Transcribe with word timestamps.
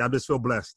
I 0.00 0.08
just 0.08 0.26
feel 0.26 0.38
blessed. 0.38 0.76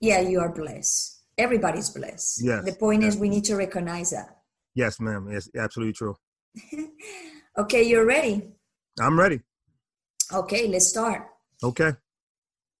Yeah, 0.00 0.20
you 0.20 0.40
are 0.40 0.52
blessed. 0.52 1.20
Everybody's 1.38 1.90
blessed. 1.90 2.44
Yes. 2.44 2.64
The 2.64 2.72
point 2.72 3.02
yes. 3.02 3.14
is, 3.14 3.20
we 3.20 3.28
need 3.28 3.44
to 3.44 3.56
recognize 3.56 4.10
that. 4.10 4.38
Yes, 4.74 5.00
ma'am. 5.00 5.28
Yes, 5.30 5.48
absolutely 5.56 5.92
true. 5.92 6.16
okay, 7.58 7.82
you're 7.82 8.06
ready. 8.06 8.48
I'm 9.00 9.18
ready. 9.18 9.40
Okay, 10.32 10.66
let's 10.68 10.88
start. 10.88 11.26
Okay. 11.62 11.92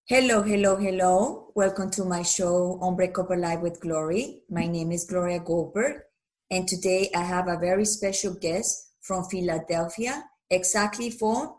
Hello, 0.06 0.42
hello, 0.42 0.76
hello. 0.76 1.52
Welcome 1.54 1.90
to 1.92 2.04
my 2.04 2.22
show, 2.22 2.78
Unbreakable 2.82 3.38
Life 3.38 3.60
with 3.60 3.80
Glory. 3.80 4.42
My 4.50 4.66
name 4.66 4.90
is 4.90 5.04
Gloria 5.04 5.38
Goldberg, 5.38 6.02
and 6.50 6.66
today 6.66 7.10
I 7.14 7.22
have 7.22 7.46
a 7.46 7.58
very 7.58 7.84
special 7.84 8.34
guest 8.34 8.94
from 9.00 9.24
Philadelphia, 9.24 10.24
exactly 10.50 11.10
from 11.10 11.54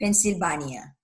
Pennsylvania. 0.00 0.95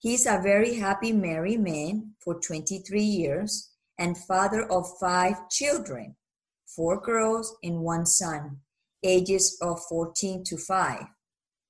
He's 0.00 0.26
a 0.26 0.40
very 0.40 0.74
happy 0.74 1.12
married 1.12 1.60
man 1.60 2.12
for 2.22 2.38
23 2.38 3.02
years 3.02 3.70
and 3.98 4.16
father 4.16 4.62
of 4.70 4.86
five 5.00 5.48
children, 5.50 6.14
four 6.66 7.00
girls 7.00 7.56
and 7.64 7.80
one 7.80 8.06
son, 8.06 8.58
ages 9.02 9.58
of 9.60 9.80
14 9.88 10.44
to 10.44 10.56
5. 10.56 11.04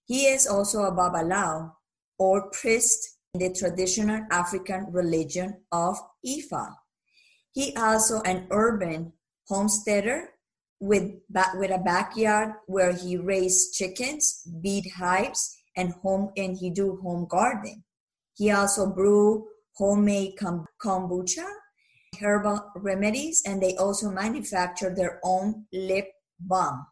He 0.07 0.27
is 0.27 0.47
also 0.47 0.83
a 0.83 0.93
Babalawo, 0.93 1.73
or 2.19 2.51
priest 2.51 3.19
in 3.33 3.41
the 3.41 3.55
traditional 3.55 4.27
African 4.31 4.87
religion 4.91 5.63
of 5.73 5.97
Ifa. 6.27 6.75
He 7.53 7.75
also 7.77 8.21
an 8.23 8.47
urban 8.51 9.13
homesteader 9.49 10.31
with, 10.81 11.13
with 11.55 11.71
a 11.71 11.83
backyard 11.83 12.53
where 12.67 12.93
he 12.93 13.17
raised 13.17 13.75
chickens, 13.75 14.47
bead 14.61 14.85
hives, 14.99 15.57
and 15.77 15.93
home 16.03 16.31
and 16.37 16.57
he 16.59 16.71
do 16.71 16.97
home 17.03 17.27
garden. 17.29 17.85
He 18.39 18.53
also 18.53 18.87
brew 18.87 19.49
homemade 19.75 20.37
kombucha, 20.81 21.47
herbal 22.21 22.71
remedies, 22.77 23.43
and 23.45 23.61
they 23.61 23.75
also 23.77 24.11
manufacture 24.11 24.95
their 24.95 25.19
own 25.25 25.67
lip 25.73 26.09
balm. 26.39 26.87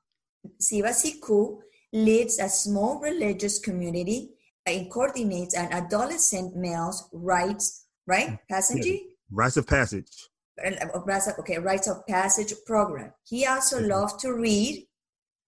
Siva 0.61 0.89
Sekou 0.89 1.61
leads 1.93 2.41
a 2.41 2.49
small 2.49 2.99
religious 3.01 3.61
community 3.61 4.31
and 4.67 4.91
coordinates 4.91 5.55
an 5.55 5.73
adolescent 5.73 6.57
male's 6.57 7.09
rites, 7.13 7.87
right? 8.09 8.39
Passage? 8.51 8.85
Yeah. 8.85 8.99
Rites 9.31 9.57
of 9.57 11.07
passage. 11.07 11.39
Okay, 11.39 11.59
rites 11.59 11.87
of 11.87 12.05
passage 12.09 12.53
program. 12.67 13.13
He 13.25 13.47
also 13.47 13.79
mm-hmm. 13.79 13.91
loves 13.91 14.15
to 14.23 14.33
read, 14.33 14.85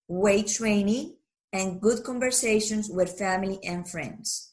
weight 0.07 0.47
training, 0.47 1.17
and 1.53 1.81
good 1.81 2.05
conversations 2.05 2.89
with 2.89 3.19
family 3.19 3.59
and 3.65 3.89
friends. 3.89 4.53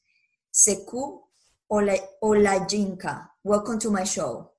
Sekou 0.54 1.25
Olayinka, 1.72 3.28
welcome 3.44 3.80
to 3.80 3.90
my 3.90 4.04
show. 4.04 4.52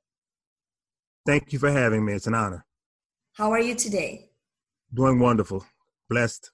Thank 1.25 1.53
you 1.53 1.59
for 1.59 1.71
having 1.71 2.05
me. 2.05 2.15
It's 2.15 2.27
an 2.27 2.35
honor. 2.35 2.65
How 3.35 3.53
are 3.53 3.61
you 3.61 3.75
today? 3.75 4.31
Doing 4.93 5.21
wonderful. 5.21 5.65
Blessed. 6.09 6.51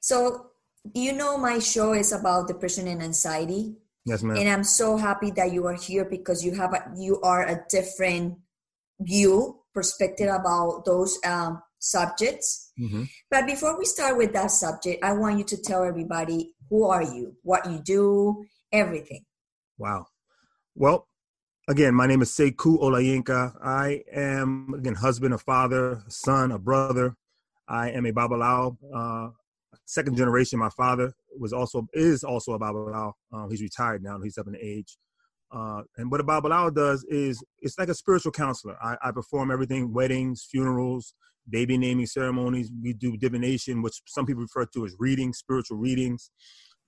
So, 0.00 0.50
you 0.94 1.12
know, 1.12 1.36
my 1.38 1.58
show 1.58 1.92
is 1.92 2.12
about 2.12 2.48
depression 2.48 2.86
and 2.86 3.02
anxiety. 3.02 3.76
Yes, 4.04 4.22
ma'am. 4.22 4.36
And 4.36 4.48
I'm 4.48 4.64
so 4.64 4.96
happy 4.96 5.30
that 5.32 5.52
you 5.52 5.66
are 5.66 5.74
here 5.74 6.04
because 6.04 6.44
you 6.44 6.54
have 6.54 6.72
a, 6.74 6.92
you 6.96 7.20
are 7.22 7.46
a 7.46 7.64
different 7.68 8.38
view 9.00 9.60
perspective 9.74 10.28
about 10.28 10.84
those 10.84 11.18
um, 11.24 11.62
subjects. 11.78 12.72
Mm-hmm. 12.80 13.04
But 13.30 13.46
before 13.46 13.78
we 13.78 13.84
start 13.84 14.16
with 14.16 14.32
that 14.32 14.50
subject, 14.50 15.04
I 15.04 15.12
want 15.12 15.38
you 15.38 15.44
to 15.44 15.56
tell 15.62 15.84
everybody 15.84 16.52
who 16.70 16.84
are 16.84 17.02
you, 17.02 17.36
what 17.42 17.70
you 17.70 17.80
do, 17.80 18.44
everything. 18.72 19.24
Wow. 19.78 20.06
Well, 20.74 21.08
again, 21.68 21.94
my 21.94 22.06
name 22.06 22.22
is 22.22 22.30
Sekou 22.30 22.80
Olayinka. 22.80 23.54
I 23.62 24.02
am, 24.12 24.74
again, 24.74 24.94
husband, 24.94 25.34
a 25.34 25.38
father, 25.38 26.02
a 26.06 26.10
son, 26.10 26.52
a 26.52 26.58
brother. 26.58 27.14
I 27.68 27.90
am 27.90 28.06
a 28.06 28.12
Babalawo, 28.12 28.76
uh, 28.94 29.30
second 29.84 30.16
generation. 30.16 30.58
My 30.58 30.70
father 30.70 31.12
was 31.38 31.52
also, 31.52 31.86
is 31.92 32.24
also 32.24 32.52
a 32.52 32.58
Babalawo. 32.58 33.12
Um, 33.32 33.50
he's 33.50 33.62
retired 33.62 34.02
now, 34.02 34.18
he's 34.20 34.38
up 34.38 34.46
in 34.46 34.56
age. 34.56 34.96
Uh, 35.50 35.82
and 35.96 36.10
what 36.10 36.20
a 36.20 36.24
Babalawo 36.24 36.74
does 36.74 37.04
is 37.04 37.42
it's 37.60 37.78
like 37.78 37.88
a 37.88 37.94
spiritual 37.94 38.32
counselor. 38.32 38.76
I, 38.82 38.96
I 39.02 39.12
perform 39.12 39.50
everything 39.50 39.92
weddings, 39.94 40.46
funerals, 40.50 41.14
baby 41.48 41.78
naming 41.78 42.06
ceremonies. 42.06 42.70
We 42.82 42.92
do 42.92 43.16
divination, 43.16 43.82
which 43.82 44.02
some 44.06 44.26
people 44.26 44.42
refer 44.42 44.66
to 44.66 44.84
as 44.84 44.94
readings, 44.98 45.38
spiritual 45.38 45.78
readings. 45.78 46.30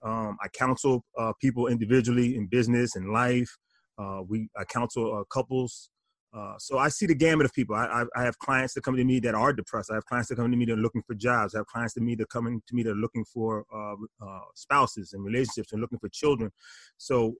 Um, 0.02 0.36
I 0.42 0.48
counsel 0.48 1.04
uh, 1.18 1.32
people 1.40 1.66
individually 1.66 2.36
in 2.36 2.46
business 2.46 2.96
and 2.96 3.12
life. 3.12 3.50
Uh, 3.98 4.22
we 4.26 4.48
I 4.58 4.64
counsel 4.64 5.18
uh, 5.18 5.24
couples. 5.32 5.89
Uh, 6.32 6.54
so 6.58 6.78
I 6.78 6.88
see 6.88 7.06
the 7.06 7.14
gamut 7.14 7.44
of 7.44 7.52
people. 7.52 7.74
I, 7.74 7.86
I, 7.86 8.04
I, 8.14 8.22
have 8.22 8.38
clients 8.38 8.74
that 8.74 8.84
come 8.84 8.96
to 8.96 9.02
me 9.02 9.18
that 9.20 9.34
are 9.34 9.52
depressed. 9.52 9.90
I 9.90 9.94
have 9.94 10.06
clients 10.06 10.28
that 10.28 10.36
come 10.36 10.48
to 10.48 10.56
me 10.56 10.64
that 10.66 10.74
are 10.74 10.76
looking 10.76 11.02
for 11.02 11.14
jobs. 11.14 11.54
I 11.54 11.58
have 11.58 11.66
clients 11.66 11.94
to 11.94 12.00
me 12.00 12.14
that 12.14 12.22
are 12.22 12.26
coming 12.26 12.62
to 12.68 12.74
me 12.74 12.84
that 12.84 12.92
are 12.92 12.94
looking 12.94 13.24
for 13.24 13.64
uh, 13.74 13.94
uh, 14.24 14.40
spouses 14.54 15.12
and 15.12 15.24
relationships 15.24 15.72
and 15.72 15.80
looking 15.80 15.98
for 15.98 16.08
children. 16.10 16.52
So 16.98 17.34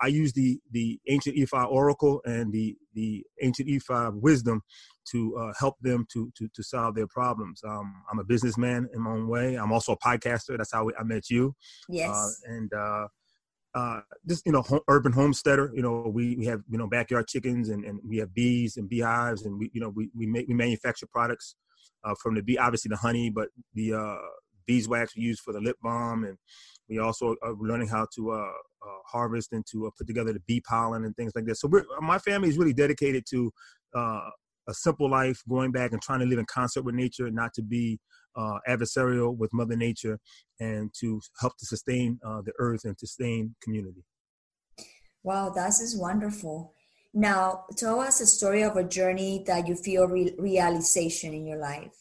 I 0.00 0.06
use 0.06 0.32
the 0.32 0.60
the 0.70 1.00
ancient 1.08 1.36
Ifa 1.36 1.68
oracle 1.68 2.22
and 2.24 2.52
the 2.52 2.76
the 2.94 3.24
ancient 3.42 3.68
Ifa 3.68 4.14
wisdom 4.14 4.62
to 5.10 5.36
uh, 5.36 5.52
help 5.58 5.76
them 5.80 6.06
to, 6.12 6.32
to 6.36 6.48
to 6.54 6.62
solve 6.62 6.94
their 6.94 7.08
problems. 7.08 7.62
Um, 7.66 8.02
I'm 8.10 8.20
a 8.20 8.24
businessman 8.24 8.88
in 8.94 9.02
my 9.02 9.10
own 9.10 9.26
way. 9.26 9.56
I'm 9.56 9.72
also 9.72 9.92
a 9.92 9.98
podcaster. 9.98 10.56
That's 10.56 10.72
how 10.72 10.84
we, 10.84 10.92
I 10.98 11.02
met 11.02 11.30
you. 11.30 11.54
Yes. 11.88 12.10
Uh, 12.10 12.52
and 12.52 12.72
uh, 13.76 14.00
just 14.26 14.44
you 14.46 14.52
know, 14.52 14.64
urban 14.88 15.12
homesteader. 15.12 15.70
You 15.74 15.82
know, 15.82 16.10
we, 16.12 16.34
we 16.36 16.46
have 16.46 16.62
you 16.68 16.78
know 16.78 16.86
backyard 16.86 17.28
chickens 17.28 17.68
and, 17.68 17.84
and 17.84 18.00
we 18.08 18.16
have 18.16 18.34
bees 18.34 18.78
and 18.78 18.88
beehives 18.88 19.44
and 19.44 19.58
we 19.58 19.70
you 19.74 19.80
know 19.80 19.90
we 19.90 20.08
we 20.16 20.26
make 20.26 20.48
we 20.48 20.54
manufacture 20.54 21.06
products 21.06 21.54
uh, 22.02 22.14
from 22.20 22.34
the 22.34 22.42
bee, 22.42 22.56
obviously 22.56 22.88
the 22.88 22.96
honey, 22.96 23.28
but 23.28 23.48
the 23.74 23.92
uh, 23.92 24.16
beeswax 24.66 25.14
we 25.14 25.22
use 25.22 25.38
for 25.38 25.52
the 25.52 25.60
lip 25.60 25.76
balm 25.82 26.24
and 26.24 26.38
we 26.88 26.98
also 26.98 27.36
are 27.42 27.54
learning 27.60 27.88
how 27.88 28.06
to 28.14 28.30
uh, 28.30 28.36
uh, 28.36 28.98
harvest 29.04 29.52
and 29.52 29.64
to 29.70 29.86
uh, 29.86 29.90
put 29.98 30.06
together 30.06 30.32
the 30.32 30.40
bee 30.46 30.62
pollen 30.66 31.04
and 31.04 31.14
things 31.14 31.32
like 31.34 31.44
that. 31.44 31.56
So 31.56 31.70
my 32.00 32.18
family 32.18 32.48
is 32.48 32.56
really 32.56 32.72
dedicated 32.72 33.24
to 33.30 33.52
a 34.68 34.74
simple 34.74 35.10
life, 35.10 35.42
going 35.48 35.72
back 35.72 35.92
and 35.92 36.02
trying 36.02 36.20
to 36.20 36.26
live 36.26 36.38
in 36.38 36.46
concert 36.46 36.82
with 36.82 36.94
nature, 36.94 37.30
not 37.30 37.54
to 37.54 37.62
be 37.62 37.98
uh, 38.36 38.58
adversarial 38.68 39.36
with 39.36 39.52
Mother 39.52 39.76
Nature, 39.76 40.18
and 40.60 40.92
to 41.00 41.20
help 41.40 41.56
to 41.58 41.66
sustain 41.66 42.18
uh, 42.24 42.42
the 42.42 42.52
earth 42.58 42.84
and 42.84 42.96
to 42.98 43.06
sustain 43.06 43.54
community. 43.62 44.04
Wow, 45.22 45.50
that 45.50 45.68
is 45.68 45.96
wonderful. 45.98 46.74
Now, 47.12 47.64
tell 47.76 48.00
us 48.00 48.20
a 48.20 48.26
story 48.26 48.62
of 48.62 48.76
a 48.76 48.84
journey 48.84 49.42
that 49.46 49.66
you 49.66 49.74
feel 49.74 50.06
re- 50.06 50.34
realization 50.38 51.32
in 51.32 51.46
your 51.46 51.58
life. 51.58 51.94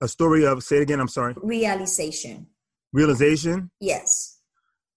A 0.00 0.08
story 0.08 0.46
of, 0.46 0.62
say 0.62 0.76
it 0.76 0.82
again, 0.82 1.00
I'm 1.00 1.08
sorry. 1.08 1.34
Realization. 1.36 2.46
Realization? 2.92 3.70
Yes. 3.80 4.38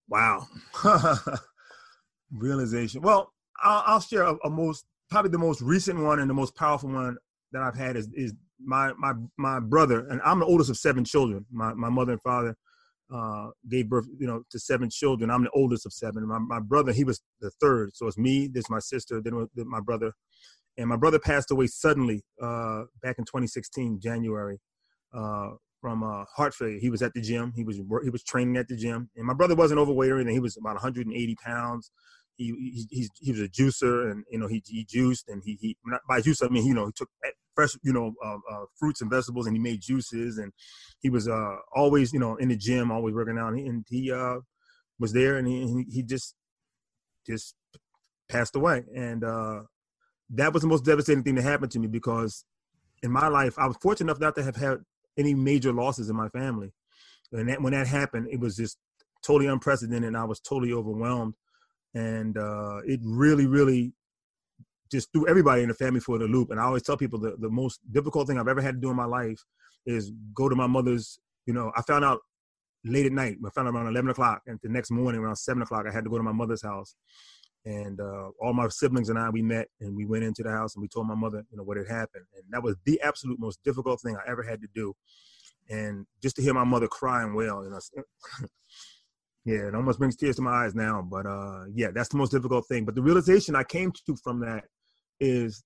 Wow. 0.07 0.47
Realization. 2.31 3.01
Well, 3.01 3.33
I'll, 3.61 3.83
I'll 3.85 3.99
share 3.99 4.23
a, 4.23 4.35
a 4.43 4.49
most 4.49 4.85
probably 5.09 5.31
the 5.31 5.38
most 5.38 5.62
recent 5.62 6.00
one 6.00 6.19
and 6.19 6.29
the 6.29 6.34
most 6.34 6.56
powerful 6.56 6.90
one 6.90 7.18
that 7.51 7.62
I've 7.62 7.75
had 7.75 7.95
is 7.95 8.09
is 8.13 8.34
my 8.59 8.94
my 8.97 9.13
my 9.38 9.59
brother, 9.59 10.07
and 10.07 10.22
I'm 10.23 10.40
the 10.40 10.45
oldest 10.45 10.69
of 10.69 10.78
seven 10.78 11.06
children. 11.06 11.45
My 11.51 11.73
my 11.73 11.90
mother 11.90 12.13
and 12.13 12.22
father 12.22 12.56
uh, 13.13 13.50
gave 13.69 13.90
birth, 13.90 14.07
you 14.19 14.28
know, 14.28 14.44
to 14.50 14.59
seven 14.59 14.90
children. 14.90 15.29
I'm 15.29 15.44
the 15.44 15.51
oldest 15.51 15.85
of 15.85 15.94
seven. 15.94 16.28
My 16.28 16.40
my 16.40 16.59
brother, 16.59 16.91
he 16.91 17.03
was 17.03 17.22
the 17.40 17.51
third. 17.62 17.91
So 17.96 18.07
it's 18.07 18.17
me, 18.17 18.47
there's 18.47 18.69
my 18.69 18.79
sister, 18.79 19.22
then 19.22 19.47
my 19.56 19.79
brother, 19.79 20.13
and 20.78 20.88
my 20.90 20.97
brother 20.97 21.19
passed 21.19 21.51
away 21.51 21.67
suddenly 21.67 22.23
uh, 22.41 22.84
back 23.01 23.17
in 23.17 23.25
2016 23.25 24.00
January. 24.01 24.59
Uh, 25.13 25.51
from 25.79 26.03
uh, 26.03 26.25
heart 26.35 26.56
failure. 26.56 26.79
He 26.79 26.90
was 26.90 27.03
at 27.03 27.13
the 27.13 27.22
gym. 27.22 27.53
He 27.56 27.63
was 27.63 27.78
he 28.03 28.09
was 28.09 28.23
training 28.23 28.57
at 28.57 28.67
the 28.67 28.75
gym, 28.75 29.09
and 29.16 29.25
my 29.25 29.35
brother 29.35 29.56
wasn't 29.56 29.79
overweight 29.79 30.12
or 30.12 30.16
anything. 30.16 30.34
He 30.34 30.40
was 30.40 30.57
about 30.57 30.73
180 30.73 31.35
pounds 31.35 31.91
he 32.37 32.85
he 32.89 33.09
he 33.19 33.31
was 33.31 33.41
a 33.41 33.49
juicer 33.49 34.11
and 34.11 34.23
you 34.29 34.37
know 34.37 34.47
he 34.47 34.61
he 34.66 34.85
juiced 34.85 35.28
and 35.28 35.41
he 35.43 35.57
he 35.59 35.78
by 36.07 36.22
juice 36.22 36.41
I 36.41 36.47
mean 36.47 36.66
you 36.66 36.73
know 36.73 36.85
he 36.85 36.91
took 36.93 37.09
fresh 37.55 37.75
you 37.84 37.91
know 37.91 38.13
uh, 38.23 38.37
uh, 38.51 38.66
fruits 38.79 39.01
and 39.01 39.09
vegetables 39.09 39.47
and 39.47 39.55
he 39.55 39.61
made 39.61 39.81
juices 39.81 40.37
and 40.37 40.53
he 40.99 41.09
was 41.09 41.28
uh 41.28 41.55
always 41.75 42.13
you 42.13 42.19
know 42.19 42.35
in 42.35 42.49
the 42.49 42.55
gym 42.55 42.91
always 42.91 43.16
working 43.16 43.37
out 43.37 43.49
and 43.49 43.59
he, 43.59 43.66
and 43.66 43.85
he 43.89 44.11
uh 44.11 44.37
was 44.99 45.13
there 45.13 45.37
and 45.37 45.47
he 45.47 45.85
he 45.91 46.03
just 46.03 46.35
just 47.25 47.55
passed 48.29 48.55
away. 48.55 48.83
And 48.95 49.23
uh 49.23 49.61
that 50.31 50.53
was 50.53 50.61
the 50.61 50.67
most 50.67 50.85
devastating 50.85 51.23
thing 51.23 51.35
that 51.35 51.43
happened 51.43 51.72
to 51.72 51.79
me 51.79 51.87
because 51.87 52.45
in 53.01 53.11
my 53.11 53.28
life 53.28 53.57
I 53.57 53.67
was 53.67 53.78
fortunate 53.81 54.11
enough 54.11 54.19
not 54.19 54.35
to 54.35 54.43
have 54.43 54.55
had 54.55 54.79
any 55.17 55.33
major 55.33 55.73
losses 55.73 56.09
in 56.09 56.16
my 56.16 56.29
family. 56.29 56.73
And 57.31 57.49
that 57.49 57.61
when 57.61 57.73
that 57.73 57.87
happened 57.87 58.28
it 58.31 58.40
was 58.40 58.55
just 58.55 58.78
totally 59.23 59.47
unprecedented 59.47 60.07
and 60.07 60.17
I 60.17 60.25
was 60.25 60.40
totally 60.40 60.73
overwhelmed 60.73 61.33
and 61.93 62.37
uh, 62.37 62.78
it 62.85 62.99
really, 63.03 63.45
really 63.47 63.93
just 64.91 65.11
threw 65.11 65.28
everybody 65.28 65.61
in 65.63 65.67
the 65.67 65.73
family 65.73 65.99
for 65.99 66.17
the 66.17 66.25
loop. 66.25 66.49
And 66.51 66.59
I 66.59 66.63
always 66.63 66.84
tell 66.84 66.97
people 66.97 67.19
the, 67.19 67.35
the 67.39 67.49
most 67.49 67.79
difficult 67.91 68.28
thing 68.28 68.39
I've 68.39 68.47
ever 68.47 68.61
had 68.61 68.75
to 68.75 68.81
do 68.81 68.89
in 68.89 68.95
my 68.95 69.05
life 69.05 69.39
is 69.85 70.11
go 70.34 70.49
to 70.49 70.55
my 70.55 70.67
mother's. 70.67 71.19
You 71.45 71.53
know, 71.53 71.72
I 71.75 71.81
found 71.81 72.03
out 72.05 72.19
late 72.84 73.05
at 73.05 73.11
night. 73.11 73.37
I 73.45 73.49
found 73.51 73.67
out 73.67 73.75
around 73.75 73.87
eleven 73.87 74.09
o'clock, 74.09 74.41
and 74.47 74.59
the 74.63 74.69
next 74.69 74.91
morning 74.91 75.22
around 75.22 75.37
seven 75.37 75.61
o'clock, 75.61 75.85
I 75.89 75.93
had 75.93 76.03
to 76.03 76.09
go 76.09 76.17
to 76.17 76.23
my 76.23 76.31
mother's 76.31 76.63
house. 76.63 76.95
And 77.66 77.99
uh, 77.99 78.29
all 78.41 78.53
my 78.53 78.69
siblings 78.69 79.09
and 79.09 79.19
I, 79.19 79.29
we 79.29 79.41
met 79.41 79.67
and 79.81 79.93
we 79.93 80.05
went 80.05 80.23
into 80.23 80.41
the 80.41 80.51
house 80.51 80.75
and 80.75 80.81
we 80.81 80.87
told 80.87 81.05
my 81.05 81.16
mother, 81.16 81.43
you 81.51 81.57
know, 81.57 81.63
what 81.63 81.75
had 81.75 81.90
happened. 81.90 82.23
And 82.35 82.45
that 82.51 82.63
was 82.63 82.78
the 82.85 83.01
absolute 83.01 83.40
most 83.41 83.59
difficult 83.66 83.99
thing 83.99 84.16
I 84.16 84.31
ever 84.31 84.41
had 84.41 84.61
to 84.61 84.67
do. 84.73 84.93
And 85.69 86.05
just 86.22 86.37
to 86.37 86.41
hear 86.41 86.53
my 86.53 86.63
mother 86.63 86.87
cry 86.87 87.23
and 87.23 87.33
you 87.35 87.45
know, 87.45 87.79
yeah, 89.47 89.67
it 89.67 89.76
almost 89.76 89.99
brings 89.99 90.16
tears 90.16 90.35
to 90.35 90.41
my 90.41 90.66
eyes 90.66 90.76
now. 90.76 91.02
But 91.02 91.26
uh, 91.26 91.66
yeah, 91.73 91.88
that's 91.94 92.09
the 92.09 92.17
most 92.17 92.32
difficult 92.32 92.67
thing. 92.67 92.85
But 92.85 92.96
the 92.96 93.02
realization 93.02 93.55
I 93.55 93.64
came 93.64 93.91
to 94.05 94.16
from 94.23 94.41
that 94.41 94.66
is 95.20 95.64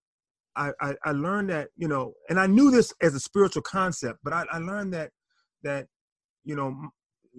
I, 0.56 0.72
I, 0.80 0.94
I 1.04 1.12
learned 1.12 1.50
that, 1.50 1.70
you 1.76 1.88
know, 1.88 2.14
and 2.30 2.40
I 2.40 2.48
knew 2.48 2.72
this 2.72 2.94
as 3.02 3.16
a 3.16 3.20
spiritual 3.20 3.64
concept, 3.64 4.20
but 4.24 4.34
I, 4.34 4.46
I 4.52 4.60
learned 4.60 4.94
that, 4.94 5.10
that, 5.64 5.88
you 6.44 6.56
know, 6.56 6.76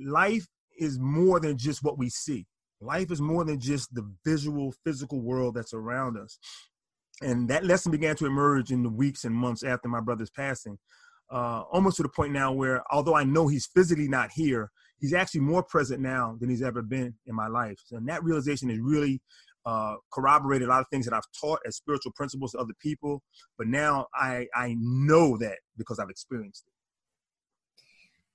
life 0.05 0.47
is 0.79 0.99
more 0.99 1.39
than 1.41 1.57
just 1.57 1.83
what 1.83 1.99
we 1.99 2.09
see 2.09 2.47
life 2.83 3.11
is 3.11 3.21
more 3.21 3.45
than 3.45 3.61
just 3.61 3.95
the 3.95 4.09
visual 4.25 4.75
physical 4.85 5.21
world 5.21 5.55
that's 5.55 5.73
around 5.73 6.19
us 6.19 6.39
and 7.23 7.49
that 7.49 7.65
lesson 7.65 7.93
began 7.93 8.17
to 8.17 8.27
emerge 8.27 8.73
in 8.73 8.83
the 8.83 8.89
weeks 8.89 9.25
and 9.25 9.35
months 9.35 9.63
after 9.63 9.89
my 9.89 10.01
brother's 10.01 10.31
passing 10.31 10.77
uh, 11.33 11.63
almost 11.73 11.97
to 11.97 12.03
the 12.03 12.09
point 12.09 12.33
now 12.33 12.53
where 12.53 12.83
although 12.91 13.15
i 13.15 13.25
know 13.25 13.49
he's 13.49 13.67
physically 13.67 14.09
not 14.09 14.31
here 14.35 14.71
he's 15.03 15.13
actually 15.13 15.41
more 15.41 15.63
present 15.63 16.01
now 16.01 16.37
than 16.41 16.49
he's 16.49 16.63
ever 16.63 16.81
been 16.81 17.15
in 17.27 17.35
my 17.35 17.49
life 17.49 17.81
and 17.91 18.09
that 18.09 18.25
realization 18.25 18.71
has 18.71 18.79
really 18.79 19.21
uh, 19.67 19.95
corroborated 20.13 20.67
a 20.67 20.71
lot 20.71 20.81
of 20.81 20.87
things 20.91 21.05
that 21.05 21.15
i've 21.15 21.31
taught 21.39 21.61
as 21.67 21.77
spiritual 21.77 22.13
principles 22.13 22.53
to 22.53 22.59
other 22.59 22.75
people 22.81 23.23
but 23.59 23.67
now 23.67 24.07
i 24.15 24.47
i 24.55 24.75
know 24.81 25.37
that 25.37 25.59
because 25.77 25.99
i've 25.99 26.11
experienced 26.11 26.65
it 26.67 26.73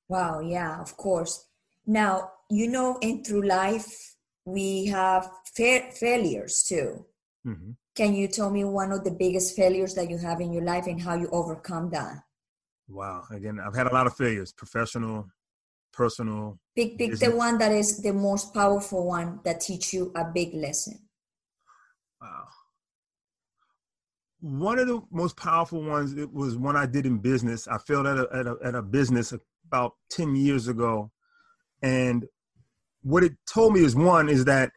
wow 0.07 0.39
yeah 0.39 0.79
of 0.79 0.95
course 0.95 1.47
now 1.87 2.29
you 2.51 2.69
know 2.69 2.99
in 3.01 3.23
through 3.23 3.45
life 3.45 4.15
we 4.47 4.85
have 4.85 5.29
fa- 5.55 5.91
failures 5.91 6.63
too. 6.63 7.05
Mm-hmm. 7.45 7.71
Can 7.95 8.15
you 8.15 8.27
tell 8.29 8.49
me 8.49 8.63
one 8.63 8.93
of 8.93 9.03
the 9.03 9.11
biggest 9.11 9.55
failures 9.55 9.93
that 9.95 10.09
you 10.09 10.17
have 10.17 10.39
in 10.39 10.53
your 10.53 10.63
life 10.63 10.87
and 10.87 11.01
how 11.01 11.15
you 11.15 11.27
overcome 11.31 11.89
that? 11.89 12.23
Wow. 12.87 13.23
Again, 13.29 13.59
I've 13.59 13.75
had 13.75 13.87
a 13.87 13.93
lot 13.93 14.07
of 14.07 14.15
failures, 14.15 14.53
professional, 14.53 15.27
personal. 15.97 16.59
Pick, 16.75 16.97
pick 16.97 17.17
the 17.17 17.31
one 17.31 17.57
that 17.57 17.71
is 17.71 18.01
the 18.01 18.13
most 18.13 18.53
powerful 18.53 19.07
one 19.07 19.39
that 19.43 19.59
teach 19.59 19.93
you 19.93 20.11
a 20.15 20.23
big 20.23 20.53
lesson. 20.53 20.99
Wow. 22.21 22.45
One 24.39 24.77
of 24.77 24.87
the 24.87 25.01
most 25.11 25.35
powerful 25.35 25.81
ones 25.83 26.13
it 26.13 26.31
was 26.31 26.55
one 26.55 26.77
I 26.77 26.85
did 26.85 27.07
in 27.07 27.17
business. 27.17 27.67
I 27.67 27.79
failed 27.79 28.05
at 28.05 28.17
a, 28.17 28.27
at 28.31 28.45
a, 28.45 28.55
at 28.63 28.75
a 28.75 28.81
business 28.83 29.33
about 29.65 29.93
10 30.11 30.35
years 30.35 30.67
ago. 30.67 31.11
And 31.81 32.25
what 33.01 33.23
it 33.23 33.33
told 33.51 33.73
me 33.73 33.83
is 33.83 33.95
one 33.95 34.29
is 34.29 34.45
that 34.45 34.71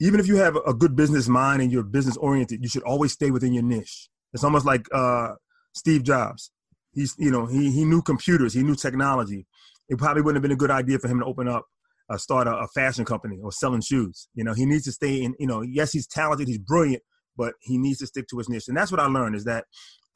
even 0.00 0.18
if 0.18 0.26
you 0.26 0.36
have 0.36 0.56
a 0.66 0.72
good 0.72 0.96
business 0.96 1.28
mind 1.28 1.60
and 1.60 1.70
you're 1.70 1.82
business 1.82 2.16
oriented, 2.16 2.62
you 2.62 2.68
should 2.68 2.82
always 2.82 3.12
stay 3.12 3.30
within 3.30 3.52
your 3.52 3.62
niche. 3.62 4.08
It's 4.32 4.44
almost 4.44 4.64
like 4.64 4.86
uh, 4.92 5.34
Steve 5.74 6.02
Jobs. 6.02 6.50
He's 6.92 7.14
you 7.18 7.30
know 7.30 7.46
he 7.46 7.70
he 7.70 7.84
knew 7.84 8.02
computers, 8.02 8.54
he 8.54 8.62
knew 8.62 8.74
technology. 8.74 9.46
It 9.90 9.98
probably 9.98 10.22
wouldn't 10.22 10.36
have 10.36 10.42
been 10.42 10.52
a 10.52 10.56
good 10.56 10.70
idea 10.70 10.98
for 10.98 11.08
him 11.08 11.20
to 11.20 11.26
open 11.26 11.48
up, 11.48 11.66
uh, 12.08 12.16
start 12.16 12.46
a, 12.46 12.56
a 12.56 12.68
fashion 12.68 13.04
company 13.04 13.38
or 13.42 13.52
selling 13.52 13.82
shoes. 13.82 14.28
You 14.34 14.44
know 14.44 14.54
he 14.54 14.64
needs 14.64 14.84
to 14.84 14.92
stay 14.92 15.22
in. 15.22 15.34
You 15.38 15.46
know 15.46 15.60
yes 15.60 15.92
he's 15.92 16.06
talented, 16.06 16.48
he's 16.48 16.58
brilliant, 16.58 17.02
but 17.36 17.54
he 17.60 17.76
needs 17.76 17.98
to 17.98 18.06
stick 18.06 18.26
to 18.28 18.38
his 18.38 18.48
niche. 18.48 18.68
And 18.68 18.76
that's 18.76 18.90
what 18.90 19.00
I 19.00 19.06
learned 19.06 19.36
is 19.36 19.44
that 19.44 19.64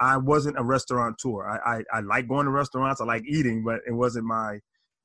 I 0.01 0.17
wasn't 0.17 0.59
a 0.59 0.65
restaurateur. 0.65 1.47
I, 1.47 1.77
I, 1.77 1.83
I 1.93 2.01
like 2.01 2.29
going 2.29 2.47
to 2.47 2.51
restaurants, 2.51 3.01
I 3.01 3.05
like 3.05 3.25
eating, 3.29 3.63
but 3.65 3.81
it 3.87 3.93
wasn't 3.93 4.27
my 4.27 4.61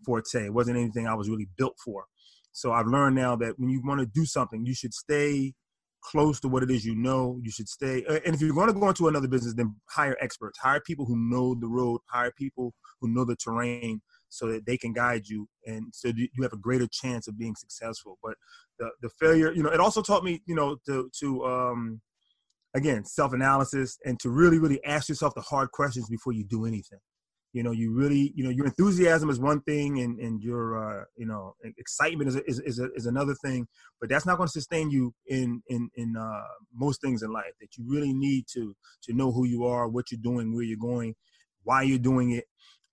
forte. 0.06 0.46
It 0.46 0.54
wasn't 0.54 0.78
anything 0.78 1.08
I 1.08 1.14
was 1.14 1.30
really 1.30 1.48
built 1.58 1.76
for. 1.84 2.06
So 2.52 2.72
I've 2.72 2.88
learned 2.88 3.16
now 3.16 3.36
that 3.38 3.60
when 3.60 3.70
you 3.70 3.82
want 3.84 4.00
to 4.00 4.08
do 4.08 4.26
something, 4.26 4.66
you 4.66 4.74
should 4.74 4.94
stay 4.94 5.54
close 6.02 6.40
to 6.40 6.48
what 6.48 6.64
it 6.64 6.72
is 6.72 6.86
you 6.86 6.96
know. 6.96 7.40
You 7.44 7.52
should 7.52 7.70
stay. 7.70 8.04
Uh, 8.06 8.20
and 8.26 8.34
if 8.34 8.42
you're 8.42 8.54
going 8.54 8.68
to 8.68 8.74
go 8.74 8.90
into 8.90 9.08
another 9.08 9.28
business, 9.28 9.54
then 9.54 9.76
hire 9.90 10.18
experts, 10.20 10.58
hire 10.60 10.82
people 10.82 11.06
who 11.06 11.16
know 11.18 11.56
the 11.56 11.68
road, 11.68 12.02
hire 12.08 12.32
people 12.38 12.74
who 13.00 13.14
know 13.14 13.26
the 13.26 13.36
terrain 13.36 14.02
so 14.30 14.48
that 14.48 14.66
they 14.66 14.78
can 14.78 14.94
guide 14.94 15.28
you 15.28 15.48
and 15.66 15.86
so 15.92 16.12
you 16.16 16.44
have 16.44 16.54
a 16.54 16.58
greater 16.58 16.88
chance 16.92 17.28
of 17.28 17.38
being 17.38 17.56
successful. 17.56 18.18
But 18.24 18.36
the, 18.78 18.90
the 19.02 19.10
failure, 19.20 19.52
you 19.52 19.64
know, 19.64 19.70
it 19.70 19.80
also 19.80 20.02
taught 20.02 20.24
me, 20.24 20.42
you 20.46 20.56
know, 20.56 20.78
to, 20.86 21.10
to, 21.20 21.46
um, 21.46 22.02
again, 22.74 23.04
self-analysis 23.06 23.98
and 24.06 24.20
to 24.20 24.30
really, 24.30 24.60
really 24.60 24.84
ask 24.86 25.10
yourself 25.10 25.34
the 25.36 25.42
hard 25.42 25.72
questions 25.72 26.08
before 26.10 26.34
you 26.34 26.44
do 26.44 26.66
anything 26.66 27.00
you 27.54 27.64
know 27.64 27.72
you 27.72 27.92
really 27.92 28.32
you 28.36 28.44
know 28.44 28.50
your 28.50 28.66
enthusiasm 28.66 29.30
is 29.30 29.40
one 29.40 29.62
thing 29.62 30.00
and 30.00 30.20
and 30.20 30.42
your 30.42 30.78
uh, 30.78 31.04
you 31.18 31.26
know 31.26 31.56
excitement 31.78 32.28
is, 32.28 32.36
is 32.48 32.60
is, 32.60 32.80
is 32.96 33.06
another 33.06 33.34
thing 33.44 33.68
but 34.00 34.10
that's 34.10 34.26
not 34.26 34.38
going 34.38 34.48
to 34.48 34.52
sustain 34.52 34.90
you 34.92 35.14
in 35.28 35.62
in 35.68 35.90
in 35.96 36.16
uh, 36.16 36.42
most 36.74 37.02
things 37.02 37.24
in 37.24 37.32
life 37.32 37.54
that 37.60 37.76
you 37.78 37.84
really 37.88 38.14
need 38.14 38.46
to 38.54 38.76
to 39.04 39.14
know 39.14 39.32
who 39.32 39.46
you 39.46 39.66
are 39.66 39.88
what 39.88 40.12
you're 40.12 40.22
doing 40.22 40.54
where 40.54 40.64
you're 40.64 40.78
going 40.78 41.16
why 41.64 41.82
you're 41.82 41.98
doing 41.98 42.32
it 42.32 42.46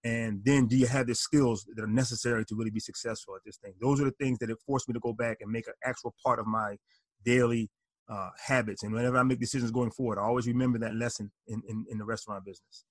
and 0.06 0.40
then 0.44 0.66
do 0.66 0.76
you 0.76 0.86
have 0.86 1.06
the 1.06 1.14
skills 1.14 1.66
that 1.74 1.82
are 1.82 1.88
necessary 1.88 2.44
to 2.44 2.54
really 2.54 2.70
be 2.70 2.80
successful 2.80 3.34
at 3.34 3.42
this 3.44 3.56
thing 3.56 3.74
those 3.80 4.00
are 4.00 4.04
the 4.04 4.18
things 4.22 4.38
that 4.38 4.48
have 4.48 4.60
forced 4.66 4.88
me 4.88 4.92
to 4.92 5.00
go 5.00 5.12
back 5.12 5.38
and 5.40 5.50
make 5.50 5.66
an 5.66 5.74
actual 5.84 6.14
part 6.24 6.38
of 6.38 6.46
my 6.46 6.76
daily 7.24 7.70
uh, 8.08 8.30
habits 8.44 8.82
and 8.82 8.92
whenever 8.92 9.18
i 9.18 9.22
make 9.22 9.40
decisions 9.40 9.70
going 9.70 9.90
forward 9.90 10.18
i 10.18 10.22
always 10.22 10.46
remember 10.46 10.78
that 10.78 10.94
lesson 10.94 11.30
in, 11.48 11.62
in, 11.68 11.84
in 11.90 11.98
the 11.98 12.04
restaurant 12.04 12.44
business 12.44 12.84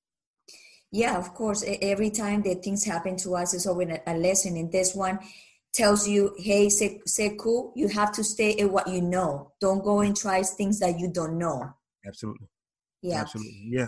yeah, 0.91 1.17
of 1.17 1.33
course. 1.33 1.65
Every 1.81 2.09
time 2.09 2.41
that 2.43 2.63
things 2.63 2.85
happen 2.85 3.17
to 3.17 3.35
us 3.35 3.53
is 3.53 3.67
always 3.67 3.89
a 4.07 4.13
lesson. 4.15 4.55
And 4.55 4.71
this 4.71 4.95
one 4.95 5.19
tells 5.73 6.07
you, 6.07 6.33
hey, 6.37 6.67
Sekou, 6.67 7.73
you 7.75 7.89
have 7.89 8.13
to 8.13 8.23
stay 8.23 8.57
at 8.57 8.71
what 8.71 8.87
you 8.87 9.01
know. 9.01 9.51
Don't 9.59 9.83
go 9.83 9.99
and 9.99 10.15
try 10.15 10.41
things 10.43 10.79
that 10.79 10.97
you 10.97 11.09
don't 11.11 11.37
know. 11.37 11.73
Absolutely. 12.07 12.47
Yeah. 13.01 13.21
Absolutely. 13.21 13.67
Yeah. 13.67 13.87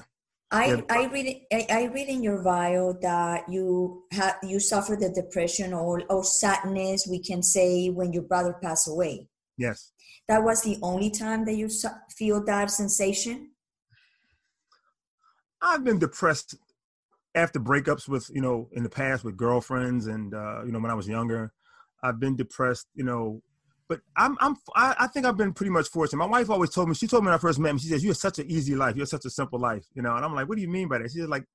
I. 0.51 0.83
I 0.89 1.07
read 1.07 1.41
I, 1.51 1.67
I 1.69 1.83
read 1.85 2.07
in 2.07 2.23
your 2.23 2.41
bio 2.41 2.93
that 3.01 3.49
you 3.49 4.03
have 4.11 4.37
you 4.43 4.59
suffered 4.59 5.01
the 5.01 5.09
depression 5.09 5.73
or, 5.73 6.03
or 6.09 6.23
sadness 6.23 7.07
we 7.09 7.19
can 7.19 7.43
say 7.43 7.89
when 7.89 8.13
your 8.13 8.23
brother 8.23 8.55
passed 8.61 8.87
away. 8.87 9.27
Yes. 9.57 9.91
That 10.27 10.43
was 10.43 10.61
the 10.61 10.77
only 10.81 11.09
time 11.09 11.45
that 11.45 11.55
you 11.55 11.69
feel 12.17 12.43
that 12.45 12.71
sensation. 12.71 13.51
I've 15.61 15.83
been 15.83 15.99
depressed 15.99 16.55
after 17.35 17.59
breakups 17.59 18.07
with 18.07 18.29
you 18.33 18.41
know 18.41 18.69
in 18.73 18.83
the 18.83 18.89
past 18.89 19.23
with 19.23 19.37
girlfriends 19.37 20.07
and 20.07 20.33
uh, 20.33 20.63
you 20.65 20.71
know 20.71 20.79
when 20.79 20.91
I 20.91 20.95
was 20.95 21.07
younger, 21.07 21.51
I've 22.03 22.19
been 22.19 22.35
depressed. 22.35 22.87
You 22.93 23.03
know, 23.03 23.41
but 23.89 24.01
I'm 24.15 24.37
I'm 24.39 24.55
I, 24.75 24.95
I 24.99 25.07
think 25.07 25.25
I've 25.25 25.37
been 25.37 25.53
pretty 25.53 25.69
much 25.71 25.87
fortunate. 25.87 26.17
My 26.17 26.25
wife 26.25 26.49
always 26.49 26.71
told 26.71 26.89
me 26.89 26.95
she 26.95 27.07
told 27.07 27.23
me 27.23 27.27
when 27.27 27.35
I 27.35 27.39
first 27.39 27.59
met 27.59 27.73
me 27.73 27.79
she 27.79 27.87
says 27.87 28.03
you 28.03 28.09
have 28.09 28.17
such 28.17 28.39
an 28.39 28.49
easy 28.49 28.75
life, 28.75 28.95
you 28.95 29.01
have 29.01 29.09
such 29.09 29.25
a 29.25 29.29
simple 29.29 29.59
life. 29.59 29.85
You 29.93 30.01
know, 30.01 30.15
and 30.15 30.23
I'm 30.23 30.35
like, 30.35 30.47
what 30.47 30.55
do 30.55 30.61
you 30.61 30.69
mean 30.69 30.87
by 30.87 30.99
that? 30.99 31.11
She's 31.11 31.25
like, 31.25 31.45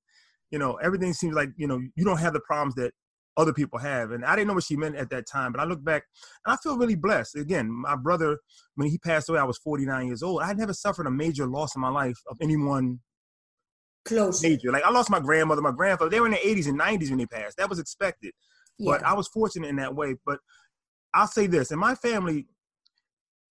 you 0.51 0.59
know, 0.59 0.75
everything 0.75 1.12
seems 1.12 1.35
like 1.35 1.51
you 1.57 1.67
know 1.67 1.81
you 1.95 2.05
don't 2.05 2.19
have 2.19 2.33
the 2.33 2.41
problems 2.41 2.75
that 2.77 2.93
other 3.37 3.53
people 3.53 3.79
have. 3.79 4.11
And 4.11 4.25
I 4.25 4.37
didn't 4.37 4.49
know 4.49 4.55
what 4.55 4.65
she 4.65 4.77
meant 4.77 4.97
at 4.97 5.11
that 5.11 5.27
time, 5.27 5.53
but 5.53 5.61
I 5.61 5.65
look 5.65 5.83
back 5.83 6.05
and 6.45 6.53
I 6.53 6.57
feel 6.62 6.77
really 6.77 6.95
blessed. 6.95 7.37
Again, 7.37 7.71
my 7.71 7.97
brother, 7.97 8.39
when 8.75 8.89
he 8.89 8.99
passed 8.99 9.29
away, 9.29 9.39
I 9.39 9.45
was 9.45 9.59
49 9.59 10.07
years 10.07 10.23
old. 10.23 10.43
I 10.43 10.53
never 10.53 10.75
suffered 10.75 11.07
a 11.07 11.11
major 11.11 11.47
loss 11.47 11.75
in 11.75 11.81
my 11.81 11.89
life 11.89 12.19
of 12.29 12.37
anyone 12.41 13.01
close 14.05 14.43
major. 14.43 14.71
Like 14.71 14.85
I 14.85 14.91
lost 14.91 15.11
my 15.11 15.21
grandmother, 15.21 15.62
my 15.62 15.73
grandfather. 15.73 16.11
They 16.11 16.21
were 16.21 16.27
in 16.27 16.33
the 16.33 16.39
80s 16.39 16.69
and 16.69 16.79
90s 16.79 17.11
when 17.11 17.19
they 17.19 17.27
passed. 17.27 17.57
That 17.57 17.71
was 17.71 17.79
expected. 17.79 18.33
Yeah. 18.79 18.93
But 18.93 19.05
I 19.05 19.15
was 19.15 19.29
fortunate 19.29 19.69
in 19.69 19.77
that 19.77 19.95
way. 19.95 20.17
But 20.27 20.39
I'll 21.14 21.26
say 21.26 21.47
this: 21.47 21.71
in 21.71 21.78
my 21.78 21.95
family, 21.95 22.47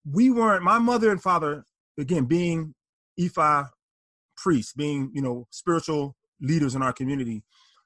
we 0.10 0.30
weren't. 0.30 0.64
My 0.64 0.80
mother 0.80 1.12
and 1.12 1.22
father, 1.22 1.66
again, 1.98 2.26
being 2.26 2.74
Ifa 3.20 3.70
priests, 4.38 4.74
being 4.74 5.12
you 5.14 5.22
know 5.22 5.48
spiritual 5.52 6.16
leaders 6.42 6.76
in 6.76 6.82
our 6.82 6.94
community, 6.94 7.44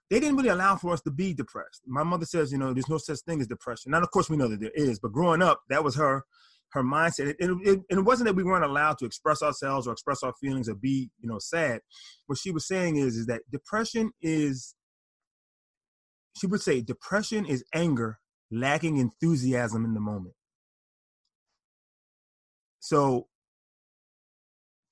they 0.10 0.20
didn't 0.20 0.38
really 0.38 0.50
allow 0.50 0.76
for 0.76 0.94
us 0.94 1.02
to 1.02 1.12
be 1.12 1.34
depressed. 1.34 1.82
My 1.88 2.04
mother 2.04 2.26
says, 2.26 2.52
you 2.52 2.58
know, 2.58 2.74
there's 2.74 2.90
no 2.90 3.00
such 3.00 3.20
thing 3.22 3.42
as 3.42 3.48
depression. 3.48 3.94
And 3.94 4.04
of 4.04 4.12
course, 4.12 4.30
we 4.30 4.38
know 4.38 4.48
that 4.48 4.60
there 4.60 4.72
is. 4.76 5.00
But 5.00 5.12
growing 5.12 5.42
up, 5.42 5.62
that 5.70 5.84
was 5.84 5.96
her 5.96 6.24
her 6.74 6.84
mindset. 6.84 7.36
It, 7.40 7.50
it, 7.64 7.80
it, 7.90 8.00
wasn't 8.04 8.28
that 8.28 8.36
we 8.36 8.44
weren't 8.44 8.66
allowed 8.66 8.98
to 8.98 9.06
express 9.06 9.42
ourselves 9.42 9.88
or 9.88 9.94
express 9.94 10.24
our 10.24 10.34
feelings 10.42 10.68
or 10.68 10.76
be, 10.76 11.10
you 11.20 11.30
know, 11.30 11.38
sad. 11.40 11.82
What 12.26 12.40
she 12.40 12.52
was 12.52 12.68
saying 12.68 12.98
is, 12.98 13.16
is 13.16 13.28
that 13.28 13.42
depression 13.52 14.12
is, 14.22 14.76
she 16.36 16.48
would 16.48 16.62
say, 16.62 16.82
depression 16.82 17.46
is 17.46 17.64
anger 17.76 18.18
lacking 18.52 18.98
enthusiasm 18.98 19.86
in 19.86 19.94
the 19.94 20.00
moment. 20.00 20.36
So 22.80 23.28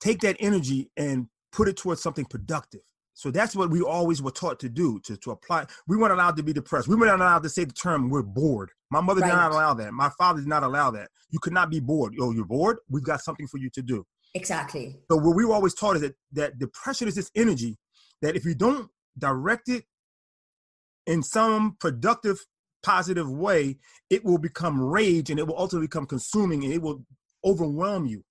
take 0.00 0.20
that 0.20 0.36
energy 0.40 0.90
and 0.96 1.28
put 1.52 1.68
it 1.68 1.76
towards 1.76 2.02
something 2.02 2.24
productive. 2.24 2.80
So 3.14 3.30
that's 3.30 3.54
what 3.54 3.70
we 3.70 3.82
always 3.82 4.22
were 4.22 4.30
taught 4.30 4.58
to 4.60 4.68
do, 4.68 4.98
to, 5.04 5.16
to 5.18 5.30
apply. 5.32 5.66
We 5.86 5.96
weren't 5.96 6.12
allowed 6.12 6.36
to 6.38 6.42
be 6.42 6.52
depressed. 6.52 6.88
We 6.88 6.96
weren't 6.96 7.20
allowed 7.20 7.42
to 7.42 7.50
say 7.50 7.64
the 7.64 7.72
term, 7.72 8.08
we're 8.08 8.22
bored. 8.22 8.70
My 8.90 9.00
mother 9.00 9.20
right. 9.20 9.28
did 9.28 9.36
not 9.36 9.52
allow 9.52 9.74
that. 9.74 9.92
My 9.92 10.10
father 10.18 10.40
did 10.40 10.48
not 10.48 10.62
allow 10.62 10.90
that. 10.92 11.08
You 11.30 11.38
could 11.38 11.52
not 11.52 11.70
be 11.70 11.80
bored. 11.80 12.14
Oh, 12.20 12.32
you're 12.32 12.46
bored? 12.46 12.78
We've 12.88 13.04
got 13.04 13.22
something 13.22 13.46
for 13.46 13.58
you 13.58 13.68
to 13.74 13.82
do. 13.82 14.04
Exactly. 14.34 14.98
So 15.10 15.18
what 15.18 15.36
we 15.36 15.44
were 15.44 15.54
always 15.54 15.74
taught 15.74 15.96
is 15.96 16.02
that, 16.02 16.14
that 16.32 16.58
depression 16.58 17.06
is 17.06 17.14
this 17.14 17.30
energy 17.34 17.76
that 18.22 18.34
if 18.34 18.44
you 18.44 18.54
don't 18.54 18.88
direct 19.18 19.68
it 19.68 19.84
in 21.06 21.22
some 21.22 21.76
productive, 21.78 22.38
positive 22.82 23.30
way, 23.30 23.78
it 24.10 24.24
will 24.24 24.38
become 24.38 24.80
rage 24.80 25.30
and 25.30 25.38
it 25.38 25.46
will 25.46 25.58
ultimately 25.58 25.86
become 25.86 26.06
consuming 26.06 26.64
and 26.64 26.72
it 26.72 26.82
will 26.82 27.04
overwhelm 27.44 28.06
you 28.06 28.24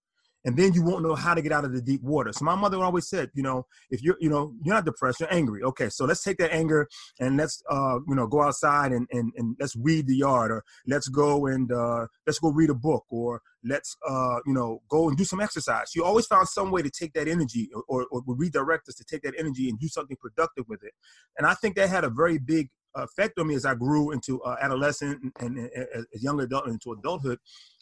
and 0.44 0.58
then 0.58 0.74
you 0.74 0.84
won't 0.84 1.04
know 1.04 1.16
how 1.16 1.34
to 1.34 1.42
get 1.42 1.52
out 1.52 1.66
of 1.66 1.74
the 1.74 1.82
deep 1.82 2.02
water. 2.02 2.32
So 2.34 2.46
my 2.46 2.56
mother 2.56 2.78
always 2.78 3.08
said, 3.08 3.30
you 3.34 3.44
know, 3.44 3.66
if 3.90 4.02
you're, 4.02 4.18
you 4.20 4.30
know, 4.30 4.54
you're 4.64 4.76
not 4.76 4.86
depressed, 4.86 5.20
you're 5.20 5.34
angry. 5.34 5.62
Okay, 5.64 5.90
so 5.90 6.06
let's 6.06 6.24
take 6.24 6.38
that 6.38 6.54
anger 6.54 6.88
and 7.20 7.38
let's, 7.38 7.62
uh, 7.70 8.00
you 8.08 8.16
know, 8.16 8.28
go 8.28 8.42
outside 8.42 8.92
and 8.92 9.08
and, 9.12 9.32
and 9.38 9.56
let's 9.60 9.76
weed 9.76 10.08
the 10.08 10.16
yard, 10.16 10.52
or 10.52 10.64
let's 10.88 11.08
go 11.08 11.46
and 11.46 11.72
uh, 11.72 12.08
let's 12.26 12.40
go 12.40 12.50
read 12.50 12.70
a 12.70 12.76
book, 12.76 13.06
or 13.10 13.42
let's, 13.64 13.96
uh, 14.08 14.38
you 14.46 14.54
know, 14.54 14.82
go 14.90 15.10
and 15.10 15.18
do 15.18 15.26
some 15.26 15.42
exercise. 15.42 15.90
She 15.92 16.02
always 16.02 16.26
found 16.26 16.48
some 16.48 16.72
way 16.72 16.82
to 16.82 16.90
take 16.90 17.14
that 17.14 17.28
energy, 17.28 17.70
or, 17.88 18.06
or, 18.12 18.22
or 18.28 18.36
redirect 18.36 18.90
us 18.90 18.96
to 18.96 19.04
take 19.04 19.22
that 19.24 19.36
energy 19.38 19.70
and 19.70 19.80
do 19.80 19.88
something 19.88 20.18
productive 20.20 20.66
with 20.68 20.84
it. 20.84 20.94
And 21.38 21.46
I 21.46 21.54
think 21.54 21.76
that 21.76 21.90
had 21.90 22.04
a 22.04 22.10
very 22.10 22.38
big 22.38 22.70
effect 22.96 23.40
on 23.40 23.48
me 23.48 23.56
as 23.56 23.66
I 23.66 23.76
grew 23.76 24.12
into 24.12 24.42
uh, 24.44 24.56
adolescent 24.62 25.22
and, 25.22 25.58
and, 25.58 25.58
and 25.58 26.06
as 26.14 26.24
young 26.24 26.40
adult 26.42 26.68
into 26.68 26.92
adulthood, 26.94 27.40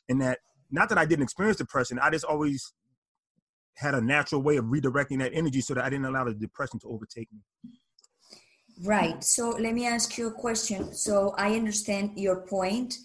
in 0.07 0.19
that 0.19 0.39
not 0.71 0.89
that 0.89 0.97
I 0.97 1.05
didn't 1.05 1.23
experience 1.23 1.57
depression, 1.57 1.99
I 1.99 2.09
just 2.09 2.25
always 2.25 2.73
had 3.75 3.95
a 3.95 4.01
natural 4.01 4.41
way 4.41 4.57
of 4.57 4.65
redirecting 4.65 5.19
that 5.19 5.31
energy 5.33 5.61
so 5.61 5.73
that 5.73 5.83
I 5.83 5.89
didn't 5.89 6.05
allow 6.05 6.25
the 6.25 6.33
depression 6.33 6.79
to 6.79 6.87
overtake 6.87 7.29
me. 7.31 7.39
Right. 8.83 9.23
So 9.23 9.49
let 9.49 9.73
me 9.73 9.87
ask 9.87 10.17
you 10.17 10.27
a 10.27 10.31
question. 10.31 10.93
So 10.93 11.33
I 11.37 11.55
understand 11.55 12.11
your 12.17 12.45
point, 12.47 12.97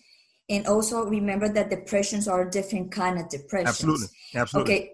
and 0.48 0.66
also 0.66 1.04
remember 1.04 1.48
that 1.48 1.70
depressions 1.70 2.28
are 2.28 2.44
different 2.48 2.92
kind 2.92 3.18
of 3.18 3.28
depressions. 3.28 3.68
Absolutely. 3.68 4.06
Absolutely. 4.34 4.74
Okay. 4.74 4.90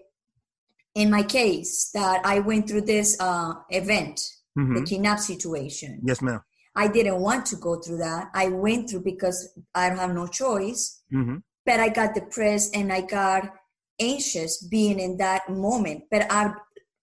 In 0.95 1.09
my 1.09 1.23
case, 1.23 1.89
that 1.93 2.25
I 2.25 2.39
went 2.39 2.67
through 2.67 2.81
this 2.81 3.19
uh, 3.19 3.53
event, 3.69 4.19
mm-hmm. 4.57 4.75
the 4.75 4.83
kidnap 4.83 5.19
situation. 5.19 6.01
Yes, 6.03 6.21
ma'am. 6.21 6.41
I 6.75 6.87
didn't 6.87 7.19
want 7.19 7.45
to 7.47 7.55
go 7.57 7.79
through 7.81 7.97
that. 7.97 8.29
I 8.33 8.47
went 8.47 8.89
through 8.89 9.03
because 9.03 9.53
I 9.75 9.89
don't 9.89 9.99
have 9.99 10.13
no 10.13 10.27
choice. 10.27 11.01
Mm-hmm 11.13 11.37
but 11.65 11.79
I 11.79 11.89
got 11.89 12.15
depressed 12.15 12.75
and 12.75 12.91
I 12.91 13.01
got 13.01 13.53
anxious 13.99 14.65
being 14.67 14.99
in 14.99 15.17
that 15.17 15.49
moment. 15.49 16.05
But 16.09 16.31
I, 16.31 16.53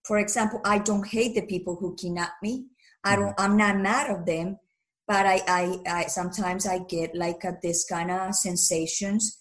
for 0.05 0.19
example, 0.19 0.61
I 0.65 0.79
don't 0.79 1.07
hate 1.07 1.35
the 1.35 1.47
people 1.47 1.77
who 1.77 1.97
kidnap 1.97 2.33
me. 2.43 2.67
I 3.05 3.17
don't. 3.17 3.37
Mm-hmm. 3.37 3.53
I'm 3.53 3.57
not 3.57 3.79
mad 3.79 4.11
of 4.11 4.27
them, 4.27 4.59
but 5.07 5.27
I, 5.27 5.41
I, 5.47 5.79
I 5.87 6.07
sometimes 6.07 6.67
I 6.67 6.81
get 6.81 7.15
like 7.15 7.45
a, 7.45 7.57
this 7.63 7.85
kind 7.85 8.11
of 8.11 8.35
sensations 8.35 9.41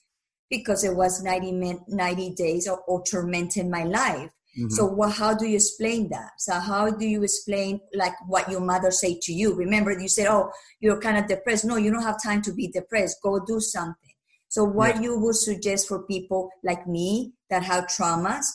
because 0.49 0.83
it 0.83 0.95
was 0.95 1.21
90, 1.23 1.79
90 1.87 2.35
days 2.35 2.67
or, 2.67 2.79
or 2.87 3.03
tormenting 3.03 3.69
my 3.69 3.83
life. 3.83 4.29
Mm-hmm. 4.57 4.69
So 4.69 4.85
what, 4.85 5.13
how 5.13 5.33
do 5.33 5.45
you 5.45 5.55
explain 5.55 6.09
that? 6.09 6.31
So 6.37 6.53
how 6.53 6.89
do 6.89 7.05
you 7.05 7.23
explain 7.23 7.79
like 7.93 8.13
what 8.27 8.49
your 8.49 8.61
mother 8.61 8.91
said 8.91 9.21
to 9.23 9.33
you? 9.33 9.53
Remember 9.53 9.91
you 9.91 10.07
said, 10.07 10.27
oh, 10.27 10.51
you're 10.79 10.99
kind 10.99 11.17
of 11.17 11.27
depressed. 11.27 11.65
No, 11.65 11.75
you 11.75 11.91
don't 11.91 12.03
have 12.03 12.21
time 12.21 12.41
to 12.43 12.53
be 12.53 12.67
depressed. 12.67 13.17
Go 13.21 13.39
do 13.45 13.59
something. 13.59 13.95
So 14.49 14.63
what 14.63 14.95
yeah. 14.95 15.01
you 15.01 15.19
would 15.19 15.35
suggest 15.35 15.87
for 15.87 16.03
people 16.03 16.49
like 16.63 16.87
me 16.87 17.33
that 17.49 17.63
have 17.63 17.85
traumas 17.87 18.45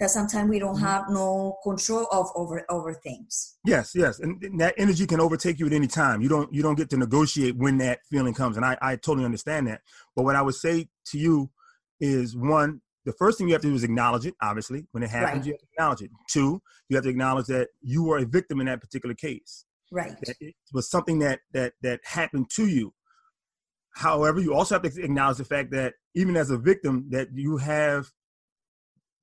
that 0.00 0.10
sometimes 0.10 0.48
we 0.48 0.58
don't 0.58 0.76
mm-hmm. 0.76 0.84
have 0.84 1.04
no 1.10 1.58
control 1.62 2.06
of 2.10 2.28
over 2.34 2.64
over 2.70 2.94
things. 2.94 3.58
Yes, 3.64 3.92
yes, 3.94 4.18
and 4.18 4.42
that 4.58 4.74
energy 4.78 5.06
can 5.06 5.20
overtake 5.20 5.60
you 5.60 5.66
at 5.66 5.72
any 5.72 5.86
time. 5.86 6.22
You 6.22 6.28
don't 6.28 6.52
you 6.52 6.62
don't 6.62 6.74
get 6.74 6.90
to 6.90 6.96
negotiate 6.96 7.56
when 7.56 7.78
that 7.78 8.00
feeling 8.10 8.34
comes, 8.34 8.56
and 8.56 8.64
I 8.64 8.76
I 8.80 8.96
totally 8.96 9.26
understand 9.26 9.66
that. 9.68 9.82
But 10.16 10.24
what 10.24 10.36
I 10.36 10.42
would 10.42 10.54
say 10.54 10.88
to 11.06 11.18
you 11.18 11.50
is 12.00 12.36
one. 12.36 12.80
The 13.06 13.12
first 13.14 13.38
thing 13.38 13.48
you 13.48 13.54
have 13.54 13.62
to 13.62 13.68
do 13.68 13.74
is 13.74 13.84
acknowledge 13.84 14.26
it. 14.26 14.34
Obviously, 14.42 14.86
when 14.92 15.02
it 15.02 15.10
happens, 15.10 15.38
right. 15.38 15.46
you 15.46 15.52
have 15.52 15.60
to 15.60 15.66
acknowledge 15.72 16.02
it. 16.02 16.10
Two, 16.30 16.60
you 16.88 16.96
have 16.96 17.04
to 17.04 17.10
acknowledge 17.10 17.46
that 17.46 17.68
you 17.80 18.04
were 18.04 18.18
a 18.18 18.26
victim 18.26 18.60
in 18.60 18.66
that 18.66 18.80
particular 18.80 19.14
case. 19.14 19.64
Right. 19.90 20.14
That 20.22 20.36
it 20.40 20.54
was 20.72 20.90
something 20.90 21.18
that 21.20 21.40
that 21.52 21.72
that 21.82 22.00
happened 22.04 22.50
to 22.56 22.66
you 22.66 22.92
However, 23.92 24.40
you 24.40 24.54
also 24.54 24.76
have 24.76 24.82
to 24.82 25.02
acknowledge 25.02 25.38
the 25.38 25.44
fact 25.44 25.70
that 25.72 25.94
even 26.14 26.36
as 26.36 26.50
a 26.50 26.58
victim, 26.58 27.06
that 27.10 27.28
you 27.34 27.56
have 27.58 28.08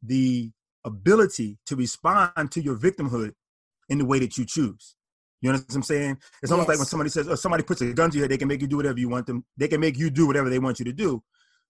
the 0.04 0.52
ability 0.86 1.58
to 1.66 1.76
respond 1.76 2.52
to 2.52 2.62
your 2.62 2.76
victimhood 2.76 3.34
in 3.90 3.98
the 3.98 4.06
way 4.06 4.20
that 4.20 4.38
you 4.38 4.46
choose. 4.46 4.96
You 5.42 5.50
understand 5.50 5.70
what 5.70 5.76
I'm 5.76 5.84
saying? 5.84 6.18
It's 6.42 6.52
almost 6.52 6.68
yes. 6.68 6.76
like 6.76 6.80
when 6.80 6.88
somebody 6.88 7.10
says, 7.10 7.28
or 7.28 7.38
somebody 7.38 7.64
puts 7.64 7.82
a 7.82 7.94
gun 7.94 8.10
to 8.12 8.18
your 8.18 8.24
head, 8.26 8.32
they 8.32 8.38
can 8.38 8.48
make 8.48 8.62
you 8.62 8.68
do 8.68 8.78
whatever 8.78 9.00
you 9.00 9.10
want 9.10 9.28
them. 9.28 9.46
They 9.56 9.68
can 9.68 9.80
make 9.80 9.98
you 9.98 10.10
do 10.10 10.28
whatever 10.28 10.50
they 10.50 10.60
want 10.60 10.80
you 10.80 10.86
to 10.86 10.94
do. 10.94 11.24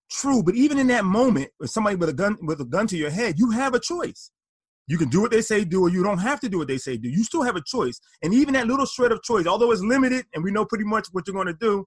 True, 0.09 0.41
but 0.41 0.55
even 0.55 0.77
in 0.77 0.87
that 0.87 1.05
moment, 1.05 1.49
with 1.59 1.69
somebody 1.69 1.95
with 1.95 2.09
a 2.09 2.13
gun 2.13 2.37
with 2.41 2.61
a 2.61 2.65
gun 2.65 2.87
to 2.87 2.97
your 2.97 3.09
head, 3.09 3.37
you 3.37 3.51
have 3.51 3.73
a 3.73 3.79
choice. 3.79 4.31
You 4.87 4.97
can 4.97 5.09
do 5.09 5.19
what 5.19 5.31
they 5.31 5.41
say 5.41 5.65
do, 5.65 5.81
or 5.81 5.89
you 5.89 6.01
don't 6.01 6.19
have 6.19 6.39
to 6.39 6.49
do 6.49 6.59
what 6.59 6.69
they 6.69 6.77
say 6.77 6.95
do. 6.95 7.09
You 7.09 7.23
still 7.25 7.43
have 7.43 7.57
a 7.57 7.63
choice. 7.65 7.99
And 8.23 8.33
even 8.33 8.53
that 8.53 8.67
little 8.67 8.85
shred 8.85 9.11
of 9.11 9.21
choice, 9.21 9.45
although 9.45 9.71
it's 9.71 9.81
limited 9.81 10.25
and 10.33 10.43
we 10.43 10.51
know 10.51 10.63
pretty 10.63 10.85
much 10.85 11.07
what 11.11 11.27
you're 11.27 11.33
going 11.33 11.47
to 11.47 11.57
do, 11.59 11.85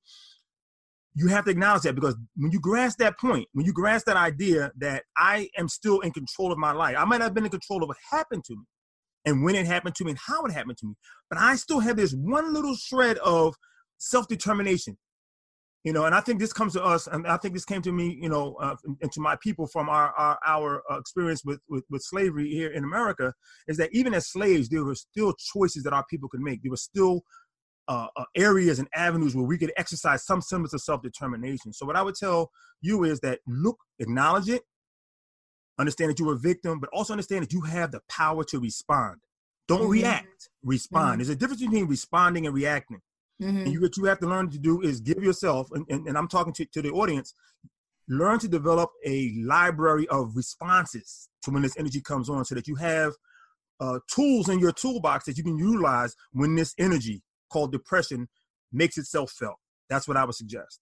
you 1.14 1.28
have 1.28 1.44
to 1.46 1.50
acknowledge 1.50 1.82
that 1.82 1.94
because 1.94 2.14
when 2.36 2.52
you 2.52 2.60
grasp 2.60 2.98
that 2.98 3.18
point, 3.18 3.48
when 3.52 3.64
you 3.64 3.72
grasp 3.72 4.06
that 4.06 4.18
idea 4.18 4.70
that 4.78 5.04
I 5.16 5.48
am 5.56 5.68
still 5.68 6.00
in 6.00 6.12
control 6.12 6.52
of 6.52 6.58
my 6.58 6.72
life, 6.72 6.96
I 6.98 7.04
might 7.04 7.18
not 7.18 7.24
have 7.24 7.34
been 7.34 7.46
in 7.46 7.50
control 7.50 7.82
of 7.82 7.88
what 7.88 7.96
happened 8.10 8.44
to 8.44 8.54
me 8.54 8.62
and 9.24 9.42
when 9.42 9.54
it 9.54 9.66
happened 9.66 9.94
to 9.96 10.04
me 10.04 10.12
and 10.12 10.20
how 10.26 10.44
it 10.44 10.52
happened 10.52 10.78
to 10.78 10.86
me, 10.86 10.94
but 11.28 11.38
I 11.38 11.56
still 11.56 11.80
have 11.80 11.96
this 11.96 12.12
one 12.12 12.54
little 12.54 12.74
shred 12.74 13.18
of 13.18 13.54
self 13.98 14.28
determination. 14.28 14.96
You 15.82 15.94
know, 15.94 16.04
and 16.04 16.14
I 16.14 16.20
think 16.20 16.40
this 16.40 16.52
comes 16.52 16.74
to 16.74 16.84
us, 16.84 17.06
and 17.06 17.26
I 17.26 17.38
think 17.38 17.54
this 17.54 17.64
came 17.64 17.80
to 17.82 17.92
me, 17.92 18.18
you 18.20 18.28
know, 18.28 18.54
uh, 18.60 18.76
and 19.00 19.10
to 19.12 19.20
my 19.20 19.36
people 19.42 19.66
from 19.66 19.88
our 19.88 20.10
our, 20.10 20.38
our 20.46 20.82
uh, 20.90 20.98
experience 20.98 21.42
with, 21.42 21.60
with 21.70 21.84
with 21.88 22.02
slavery 22.02 22.50
here 22.50 22.70
in 22.70 22.84
America, 22.84 23.32
is 23.66 23.78
that 23.78 23.88
even 23.92 24.12
as 24.12 24.28
slaves, 24.28 24.68
there 24.68 24.84
were 24.84 24.94
still 24.94 25.32
choices 25.52 25.82
that 25.84 25.94
our 25.94 26.04
people 26.10 26.28
could 26.28 26.42
make. 26.42 26.62
There 26.62 26.70
were 26.70 26.76
still 26.76 27.22
uh, 27.88 28.08
uh, 28.14 28.24
areas 28.36 28.78
and 28.78 28.88
avenues 28.94 29.34
where 29.34 29.46
we 29.46 29.56
could 29.56 29.72
exercise 29.78 30.26
some 30.26 30.42
semblance 30.42 30.74
of 30.74 30.82
self-determination. 30.82 31.72
So 31.72 31.86
what 31.86 31.96
I 31.96 32.02
would 32.02 32.14
tell 32.14 32.50
you 32.82 33.04
is 33.04 33.20
that 33.20 33.40
look, 33.46 33.78
acknowledge 33.98 34.50
it, 34.50 34.62
understand 35.78 36.10
that 36.10 36.18
you're 36.18 36.34
a 36.34 36.38
victim, 36.38 36.78
but 36.78 36.90
also 36.92 37.14
understand 37.14 37.42
that 37.42 37.54
you 37.54 37.62
have 37.62 37.90
the 37.90 38.00
power 38.08 38.44
to 38.44 38.60
respond. 38.60 39.16
Don't 39.66 39.82
mm-hmm. 39.82 39.90
react, 39.92 40.50
respond. 40.62 41.12
Mm-hmm. 41.12 41.18
There's 41.18 41.28
a 41.30 41.36
difference 41.36 41.62
between 41.62 41.86
responding 41.86 42.46
and 42.46 42.54
reacting. 42.54 43.00
Mm-hmm. 43.40 43.58
And 43.58 43.72
you, 43.72 43.80
what 43.80 43.96
you 43.96 44.04
have 44.04 44.18
to 44.20 44.26
learn 44.26 44.50
to 44.50 44.58
do 44.58 44.82
is 44.82 45.00
give 45.00 45.22
yourself, 45.22 45.68
and, 45.72 45.86
and, 45.88 46.06
and 46.06 46.18
I'm 46.18 46.28
talking 46.28 46.52
to, 46.54 46.64
to 46.66 46.82
the 46.82 46.90
audience, 46.90 47.34
learn 48.08 48.38
to 48.40 48.48
develop 48.48 48.90
a 49.06 49.32
library 49.44 50.06
of 50.08 50.36
responses 50.36 51.28
to 51.42 51.50
when 51.50 51.62
this 51.62 51.78
energy 51.78 52.00
comes 52.00 52.28
on 52.28 52.44
so 52.44 52.54
that 52.54 52.66
you 52.66 52.74
have 52.74 53.12
uh, 53.80 53.98
tools 54.14 54.48
in 54.48 54.58
your 54.58 54.72
toolbox 54.72 55.24
that 55.24 55.38
you 55.38 55.44
can 55.44 55.56
utilize 55.56 56.14
when 56.32 56.54
this 56.54 56.74
energy 56.78 57.22
called 57.50 57.72
depression 57.72 58.28
makes 58.72 58.98
itself 58.98 59.32
felt. 59.32 59.56
That's 59.88 60.06
what 60.06 60.16
I 60.16 60.24
would 60.24 60.34
suggest. 60.34 60.80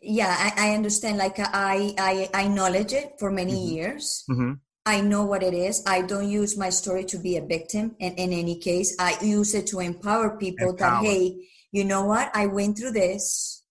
Yeah, 0.00 0.34
I, 0.38 0.70
I 0.70 0.74
understand. 0.74 1.18
Like 1.18 1.38
I, 1.38 1.94
I, 1.98 2.30
I 2.32 2.44
acknowledge 2.44 2.92
it 2.92 3.12
for 3.18 3.30
many 3.30 3.52
mm-hmm. 3.52 3.74
years. 3.74 4.24
Mm-hmm. 4.30 4.52
I 4.90 5.00
know 5.00 5.24
what 5.24 5.44
it 5.44 5.54
is. 5.54 5.84
I 5.86 6.02
don't 6.02 6.28
use 6.28 6.58
my 6.58 6.68
story 6.68 7.04
to 7.04 7.18
be 7.18 7.36
a 7.36 7.46
victim. 7.46 7.94
And 8.00 8.18
in 8.18 8.32
any 8.32 8.58
case, 8.58 8.96
I 8.98 9.16
use 9.22 9.54
it 9.54 9.68
to 9.68 9.78
empower 9.78 10.36
people 10.36 10.70
empower. 10.70 11.02
that, 11.02 11.04
hey, 11.04 11.36
you 11.70 11.84
know 11.84 12.04
what? 12.04 12.28
I 12.34 12.46
went 12.46 12.76
through 12.76 12.90
this. 12.92 13.62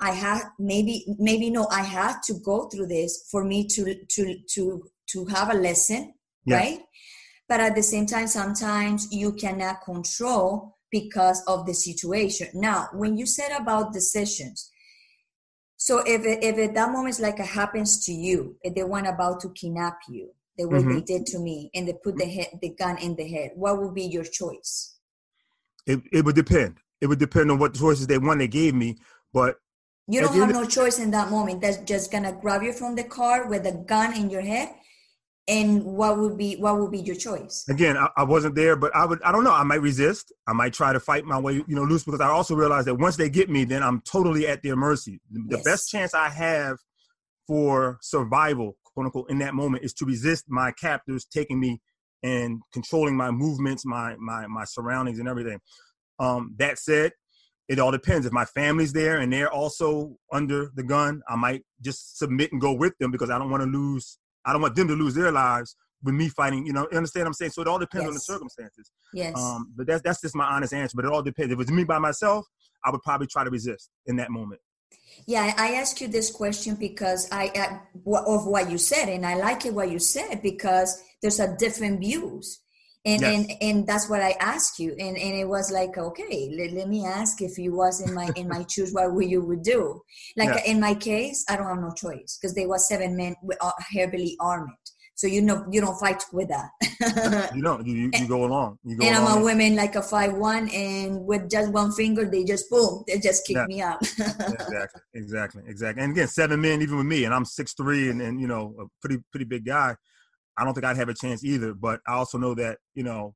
I 0.00 0.12
had 0.12 0.44
maybe, 0.60 1.04
maybe 1.18 1.50
no, 1.50 1.66
I 1.72 1.82
had 1.82 2.22
to 2.26 2.34
go 2.34 2.68
through 2.68 2.86
this 2.86 3.26
for 3.32 3.42
me 3.44 3.66
to, 3.66 3.96
to, 4.14 4.36
to, 4.54 4.82
to 5.08 5.24
have 5.26 5.50
a 5.50 5.54
lesson, 5.54 6.14
right? 6.48 6.78
But 7.48 7.58
at 7.58 7.74
the 7.74 7.82
same 7.82 8.06
time, 8.06 8.28
sometimes 8.28 9.08
you 9.10 9.32
cannot 9.32 9.82
control 9.84 10.78
because 10.92 11.42
of 11.48 11.66
the 11.66 11.74
situation. 11.74 12.46
Now, 12.54 12.90
when 12.92 13.18
you 13.18 13.26
said 13.26 13.50
about 13.60 13.92
decisions, 13.92 14.70
so 15.76 15.98
if 16.06 16.24
it, 16.24 16.44
if 16.44 16.58
at 16.58 16.74
that 16.74 16.92
moment 16.92 17.18
like 17.18 17.40
it 17.40 17.46
happens 17.46 18.04
to 18.06 18.12
you, 18.12 18.56
if 18.62 18.76
they 18.76 18.84
want 18.84 19.08
about 19.08 19.40
to 19.40 19.50
kidnap 19.50 19.98
you, 20.08 20.30
the 20.58 20.68
way 20.68 20.80
mm-hmm. 20.80 20.94
they 20.94 21.00
did 21.00 21.26
to 21.26 21.38
me, 21.38 21.70
and 21.74 21.88
they 21.88 21.94
put 22.04 22.16
the 22.16 22.26
head, 22.26 22.48
the 22.60 22.70
gun 22.70 22.98
in 22.98 23.16
the 23.16 23.26
head, 23.26 23.50
what 23.54 23.80
would 23.80 23.94
be 23.94 24.04
your 24.04 24.24
choice? 24.24 24.96
It 25.86 26.00
it 26.12 26.24
would 26.24 26.36
depend. 26.36 26.78
It 27.00 27.06
would 27.06 27.18
depend 27.18 27.50
on 27.50 27.58
what 27.58 27.74
choices 27.74 28.06
they 28.06 28.18
want 28.18 28.40
they 28.40 28.48
gave 28.48 28.74
me, 28.74 28.98
but 29.32 29.56
you 30.06 30.20
don't 30.20 30.34
have 30.34 30.50
no 30.50 30.66
choice 30.66 30.98
in 30.98 31.10
that 31.12 31.30
moment. 31.30 31.62
That's 31.62 31.78
just 31.78 32.12
gonna 32.12 32.32
grab 32.32 32.62
you 32.62 32.72
from 32.72 32.94
the 32.94 33.04
car 33.04 33.48
with 33.48 33.66
a 33.66 33.72
gun 33.72 34.14
in 34.14 34.28
your 34.28 34.42
head 34.42 34.70
and 35.50 35.84
what 35.84 36.18
would 36.18 36.38
be 36.38 36.54
what 36.56 36.78
would 36.78 36.92
be 36.92 37.00
your 37.00 37.16
choice 37.16 37.64
again 37.68 37.96
I, 37.96 38.08
I, 38.16 38.22
wasn't 38.24 38.54
there 38.54 38.76
but 38.76 38.94
i 38.94 39.04
would 39.04 39.20
i 39.22 39.32
don't 39.32 39.42
know 39.42 39.52
i 39.52 39.64
might 39.64 39.80
resist 39.80 40.32
i 40.46 40.52
might 40.52 40.72
try 40.72 40.92
to 40.92 41.00
fight 41.00 41.24
my 41.24 41.38
way 41.38 41.54
you 41.54 41.64
know 41.68 41.82
loose 41.82 42.04
because 42.04 42.20
i 42.20 42.28
also 42.28 42.54
realize 42.54 42.84
that 42.84 42.94
once 42.94 43.16
they 43.16 43.28
get 43.28 43.50
me 43.50 43.64
then 43.64 43.82
i'm 43.82 44.00
totally 44.02 44.46
at 44.46 44.62
their 44.62 44.76
mercy 44.76 45.20
the 45.30 45.56
yes. 45.56 45.64
best 45.64 45.90
chance 45.90 46.14
i 46.14 46.28
have 46.28 46.78
for 47.46 47.98
survival 48.00 48.76
quote 49.00 49.06
unquote 49.06 49.30
in 49.30 49.38
that 49.38 49.54
moment 49.54 49.84
is 49.84 49.92
to 49.94 50.04
resist 50.04 50.44
my 50.48 50.72
captors 50.72 51.24
taking 51.24 51.60
me 51.60 51.80
and 52.22 52.60
controlling 52.72 53.16
my 53.16 53.30
movements 53.30 53.84
my 53.84 54.14
my 54.16 54.46
my 54.46 54.64
surroundings 54.64 55.18
and 55.18 55.28
everything 55.28 55.58
um 56.18 56.54
that 56.58 56.78
said 56.78 57.12
it 57.68 57.78
all 57.78 57.90
depends 57.90 58.26
if 58.26 58.32
my 58.32 58.44
family's 58.44 58.92
there 58.92 59.18
and 59.18 59.32
they're 59.32 59.50
also 59.50 60.16
under 60.32 60.70
the 60.74 60.82
gun 60.82 61.22
i 61.28 61.36
might 61.36 61.62
just 61.80 62.18
submit 62.18 62.52
and 62.52 62.60
go 62.60 62.72
with 62.72 62.92
them 62.98 63.10
because 63.10 63.30
i 63.30 63.38
don't 63.38 63.50
want 63.50 63.62
to 63.62 63.68
lose 63.68 64.18
I 64.44 64.52
don't 64.52 64.62
want 64.62 64.74
them 64.74 64.88
to 64.88 64.94
lose 64.94 65.14
their 65.14 65.32
lives 65.32 65.76
with 66.02 66.14
me 66.14 66.28
fighting. 66.28 66.66
You 66.66 66.72
know, 66.72 66.86
you 66.90 66.96
understand 66.96 67.24
what 67.24 67.28
I'm 67.28 67.34
saying? 67.34 67.50
So 67.52 67.62
it 67.62 67.68
all 67.68 67.78
depends 67.78 68.04
yes. 68.04 68.08
on 68.08 68.14
the 68.14 68.20
circumstances. 68.20 68.90
Yes. 69.12 69.36
Um, 69.36 69.72
but 69.76 69.86
that's 69.86 70.02
that's 70.02 70.20
just 70.20 70.34
my 70.34 70.44
honest 70.44 70.72
answer. 70.72 70.96
But 70.96 71.04
it 71.04 71.12
all 71.12 71.22
depends. 71.22 71.52
If 71.52 71.60
it's 71.60 71.70
me 71.70 71.84
by 71.84 71.98
myself, 71.98 72.46
I 72.84 72.90
would 72.90 73.02
probably 73.02 73.26
try 73.26 73.44
to 73.44 73.50
resist 73.50 73.90
in 74.06 74.16
that 74.16 74.30
moment. 74.30 74.60
Yeah, 75.26 75.54
I 75.56 75.74
ask 75.74 76.00
you 76.00 76.08
this 76.08 76.30
question 76.30 76.74
because 76.74 77.28
I, 77.30 77.50
I 77.54 77.80
of 78.06 78.46
what 78.46 78.70
you 78.70 78.78
said, 78.78 79.08
and 79.08 79.24
I 79.24 79.36
like 79.36 79.66
it 79.66 79.74
what 79.74 79.90
you 79.90 79.98
said 79.98 80.42
because 80.42 81.02
there's 81.22 81.40
a 81.40 81.56
different 81.56 82.00
views, 82.00 82.60
and 83.04 83.22
yes. 83.22 83.34
and 83.34 83.52
and 83.60 83.86
that's 83.86 84.08
what 84.10 84.22
I 84.22 84.32
asked 84.40 84.78
you, 84.78 84.90
and 84.92 85.16
and 85.16 85.34
it 85.34 85.48
was 85.48 85.70
like 85.70 85.96
okay, 85.96 86.50
let, 86.56 86.72
let 86.72 86.88
me 86.88 87.06
ask 87.06 87.40
if 87.42 87.58
you 87.58 87.74
was 87.74 88.00
in 88.00 88.14
my 88.14 88.30
in 88.36 88.48
my 88.48 88.64
shoes, 88.68 88.92
what 88.92 89.12
would 89.14 89.30
you 89.30 89.44
would 89.44 89.62
do? 89.62 90.00
Like 90.36 90.50
yeah. 90.50 90.72
in 90.72 90.80
my 90.80 90.94
case, 90.94 91.44
I 91.48 91.56
don't 91.56 91.68
have 91.68 91.78
no 91.78 91.92
choice 91.92 92.38
because 92.40 92.54
there 92.54 92.68
was 92.68 92.88
seven 92.88 93.16
men 93.16 93.36
uh, 93.60 93.72
heavily 93.92 94.36
armed. 94.40 94.76
So 95.20 95.26
you 95.26 95.42
know 95.42 95.66
you 95.70 95.82
don't 95.82 96.00
fight 96.00 96.24
with 96.32 96.48
that. 96.48 96.70
you 97.54 97.60
don't. 97.60 97.86
You, 97.86 98.10
you 98.14 98.26
go 98.26 98.46
along. 98.46 98.78
You 98.82 98.96
go 98.96 99.06
and 99.06 99.18
along. 99.18 99.32
I'm 99.32 99.38
a 99.42 99.44
woman 99.44 99.76
like 99.76 99.94
a 99.94 100.00
five 100.00 100.32
one, 100.32 100.70
and 100.70 101.26
with 101.26 101.50
just 101.50 101.70
one 101.72 101.92
finger, 101.92 102.24
they 102.24 102.42
just 102.42 102.70
boom, 102.70 103.04
they 103.06 103.18
just 103.18 103.46
kick 103.46 103.56
yeah. 103.56 103.66
me 103.66 103.82
out. 103.82 104.00
exactly, 104.18 105.02
exactly, 105.12 105.62
exactly. 105.66 106.02
And 106.02 106.12
again, 106.12 106.26
seven 106.26 106.62
men, 106.62 106.80
even 106.80 106.96
with 106.96 107.04
me, 107.04 107.24
and 107.24 107.34
I'm 107.34 107.44
six 107.44 107.74
three, 107.74 108.08
and, 108.08 108.22
and 108.22 108.40
you 108.40 108.46
know 108.46 108.74
a 108.80 108.84
pretty 109.02 109.22
pretty 109.30 109.44
big 109.44 109.66
guy. 109.66 109.94
I 110.56 110.64
don't 110.64 110.72
think 110.72 110.86
I'd 110.86 110.96
have 110.96 111.10
a 111.10 111.14
chance 111.14 111.44
either. 111.44 111.74
But 111.74 112.00
I 112.08 112.14
also 112.14 112.38
know 112.38 112.54
that 112.54 112.78
you 112.94 113.02
know 113.02 113.34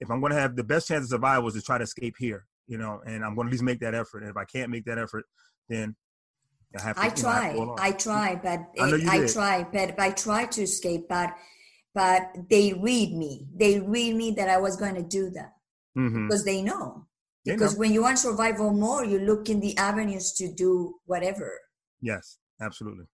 if 0.00 0.10
I'm 0.10 0.20
going 0.20 0.32
to 0.32 0.38
have 0.38 0.56
the 0.56 0.64
best 0.64 0.88
chance 0.88 1.04
of 1.04 1.08
survival 1.08 1.48
is 1.48 1.54
to 1.54 1.62
try 1.62 1.78
to 1.78 1.84
escape 1.84 2.16
here, 2.18 2.44
you 2.66 2.76
know, 2.76 3.00
and 3.06 3.24
I'm 3.24 3.34
going 3.34 3.46
to 3.46 3.48
at 3.48 3.52
least 3.52 3.62
make 3.62 3.80
that 3.80 3.94
effort. 3.94 4.24
And 4.24 4.30
if 4.30 4.36
I 4.36 4.44
can't 4.44 4.70
make 4.70 4.84
that 4.84 4.98
effort, 4.98 5.24
then 5.70 5.96
I, 6.82 6.92
to, 6.92 7.00
I 7.00 7.08
try, 7.10 7.52
know, 7.52 7.76
I, 7.78 7.88
I 7.88 7.92
try, 7.92 8.34
but 8.42 8.60
I, 8.80 8.88
it, 8.90 9.08
I 9.08 9.26
try, 9.26 9.66
but 9.70 9.98
I 9.98 10.10
try 10.10 10.46
to 10.46 10.62
escape, 10.62 11.08
but 11.08 11.34
but 11.94 12.32
they 12.50 12.72
read 12.72 13.14
me. 13.14 13.46
They 13.54 13.78
read 13.78 14.16
me 14.16 14.32
that 14.32 14.48
I 14.48 14.58
was 14.58 14.76
going 14.76 14.96
to 14.96 15.02
do 15.02 15.30
that 15.30 15.52
mm-hmm. 15.96 16.26
because 16.26 16.44
they 16.44 16.62
know. 16.62 17.06
They 17.46 17.52
because 17.52 17.74
know. 17.74 17.80
when 17.80 17.92
you 17.92 18.02
want 18.02 18.18
survival 18.18 18.72
more, 18.72 19.04
you 19.04 19.20
look 19.20 19.48
in 19.48 19.60
the 19.60 19.76
avenues 19.78 20.32
to 20.32 20.52
do 20.52 20.96
whatever. 21.06 21.58
Yes, 22.00 22.38
absolutely. 22.60 23.04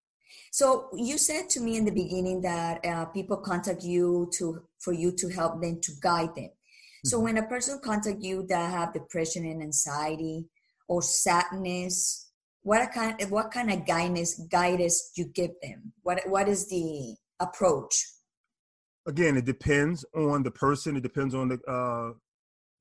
So 0.52 0.88
you 0.94 1.18
said 1.18 1.50
to 1.50 1.60
me 1.60 1.76
in 1.76 1.84
the 1.84 1.92
beginning 1.92 2.40
that 2.42 2.84
uh, 2.84 3.04
people 3.06 3.36
contact 3.36 3.82
you 3.82 4.30
to 4.34 4.62
for 4.80 4.92
you 4.92 5.12
to 5.12 5.28
help 5.28 5.60
them 5.60 5.80
to 5.82 5.92
guide 6.00 6.34
them. 6.34 6.50
So 7.04 7.16
mm-hmm. 7.16 7.24
when 7.24 7.38
a 7.38 7.46
person 7.46 7.80
contact 7.84 8.22
you 8.22 8.46
that 8.48 8.70
have 8.70 8.94
depression 8.94 9.44
and 9.44 9.62
anxiety 9.62 10.46
or 10.88 11.02
sadness 11.02 12.29
what 12.62 12.92
kind 12.92 13.16
what 13.30 13.50
kind 13.50 13.70
of 13.70 13.86
guidance 13.86 14.38
guidance 14.50 15.12
you 15.16 15.26
give 15.26 15.52
them? 15.62 15.92
What 16.02 16.20
what 16.26 16.48
is 16.48 16.68
the 16.68 17.16
approach? 17.40 18.04
Again 19.06 19.36
it 19.36 19.44
depends 19.44 20.04
on 20.14 20.42
the 20.42 20.50
person. 20.50 20.96
It 20.96 21.02
depends 21.02 21.34
on 21.34 21.48
the 21.48 21.58
uh 21.66 22.12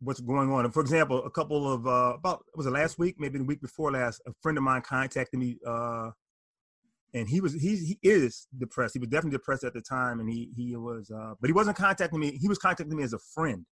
what's 0.01 0.19
going 0.19 0.51
on. 0.51 0.65
And 0.65 0.73
for 0.73 0.81
example 0.81 1.23
a 1.25 1.31
couple 1.31 1.71
of 1.71 1.87
uh 1.87 2.15
about 2.17 2.43
was 2.55 2.65
it 2.65 2.71
last 2.71 2.99
week? 2.99 3.15
Maybe 3.19 3.37
the 3.37 3.45
week 3.45 3.61
before 3.61 3.91
last 3.91 4.21
a 4.27 4.31
friend 4.41 4.57
of 4.57 4.63
mine 4.63 4.81
contacted 4.81 5.39
me 5.39 5.57
uh 5.65 6.11
and 7.13 7.27
he 7.27 7.41
was 7.41 7.53
he 7.53 7.77
he 7.77 7.99
is 8.03 8.47
depressed. 8.57 8.93
He 8.93 8.99
was 8.99 9.09
definitely 9.09 9.37
depressed 9.37 9.63
at 9.63 9.73
the 9.73 9.81
time 9.81 10.19
and 10.19 10.29
he 10.29 10.49
he 10.55 10.75
was 10.75 11.09
uh 11.09 11.35
but 11.39 11.47
he 11.47 11.53
wasn't 11.53 11.77
contacting 11.77 12.19
me. 12.19 12.37
He 12.37 12.49
was 12.49 12.57
contacting 12.57 12.97
me 12.97 13.03
as 13.03 13.13
a 13.13 13.19
friend 13.33 13.65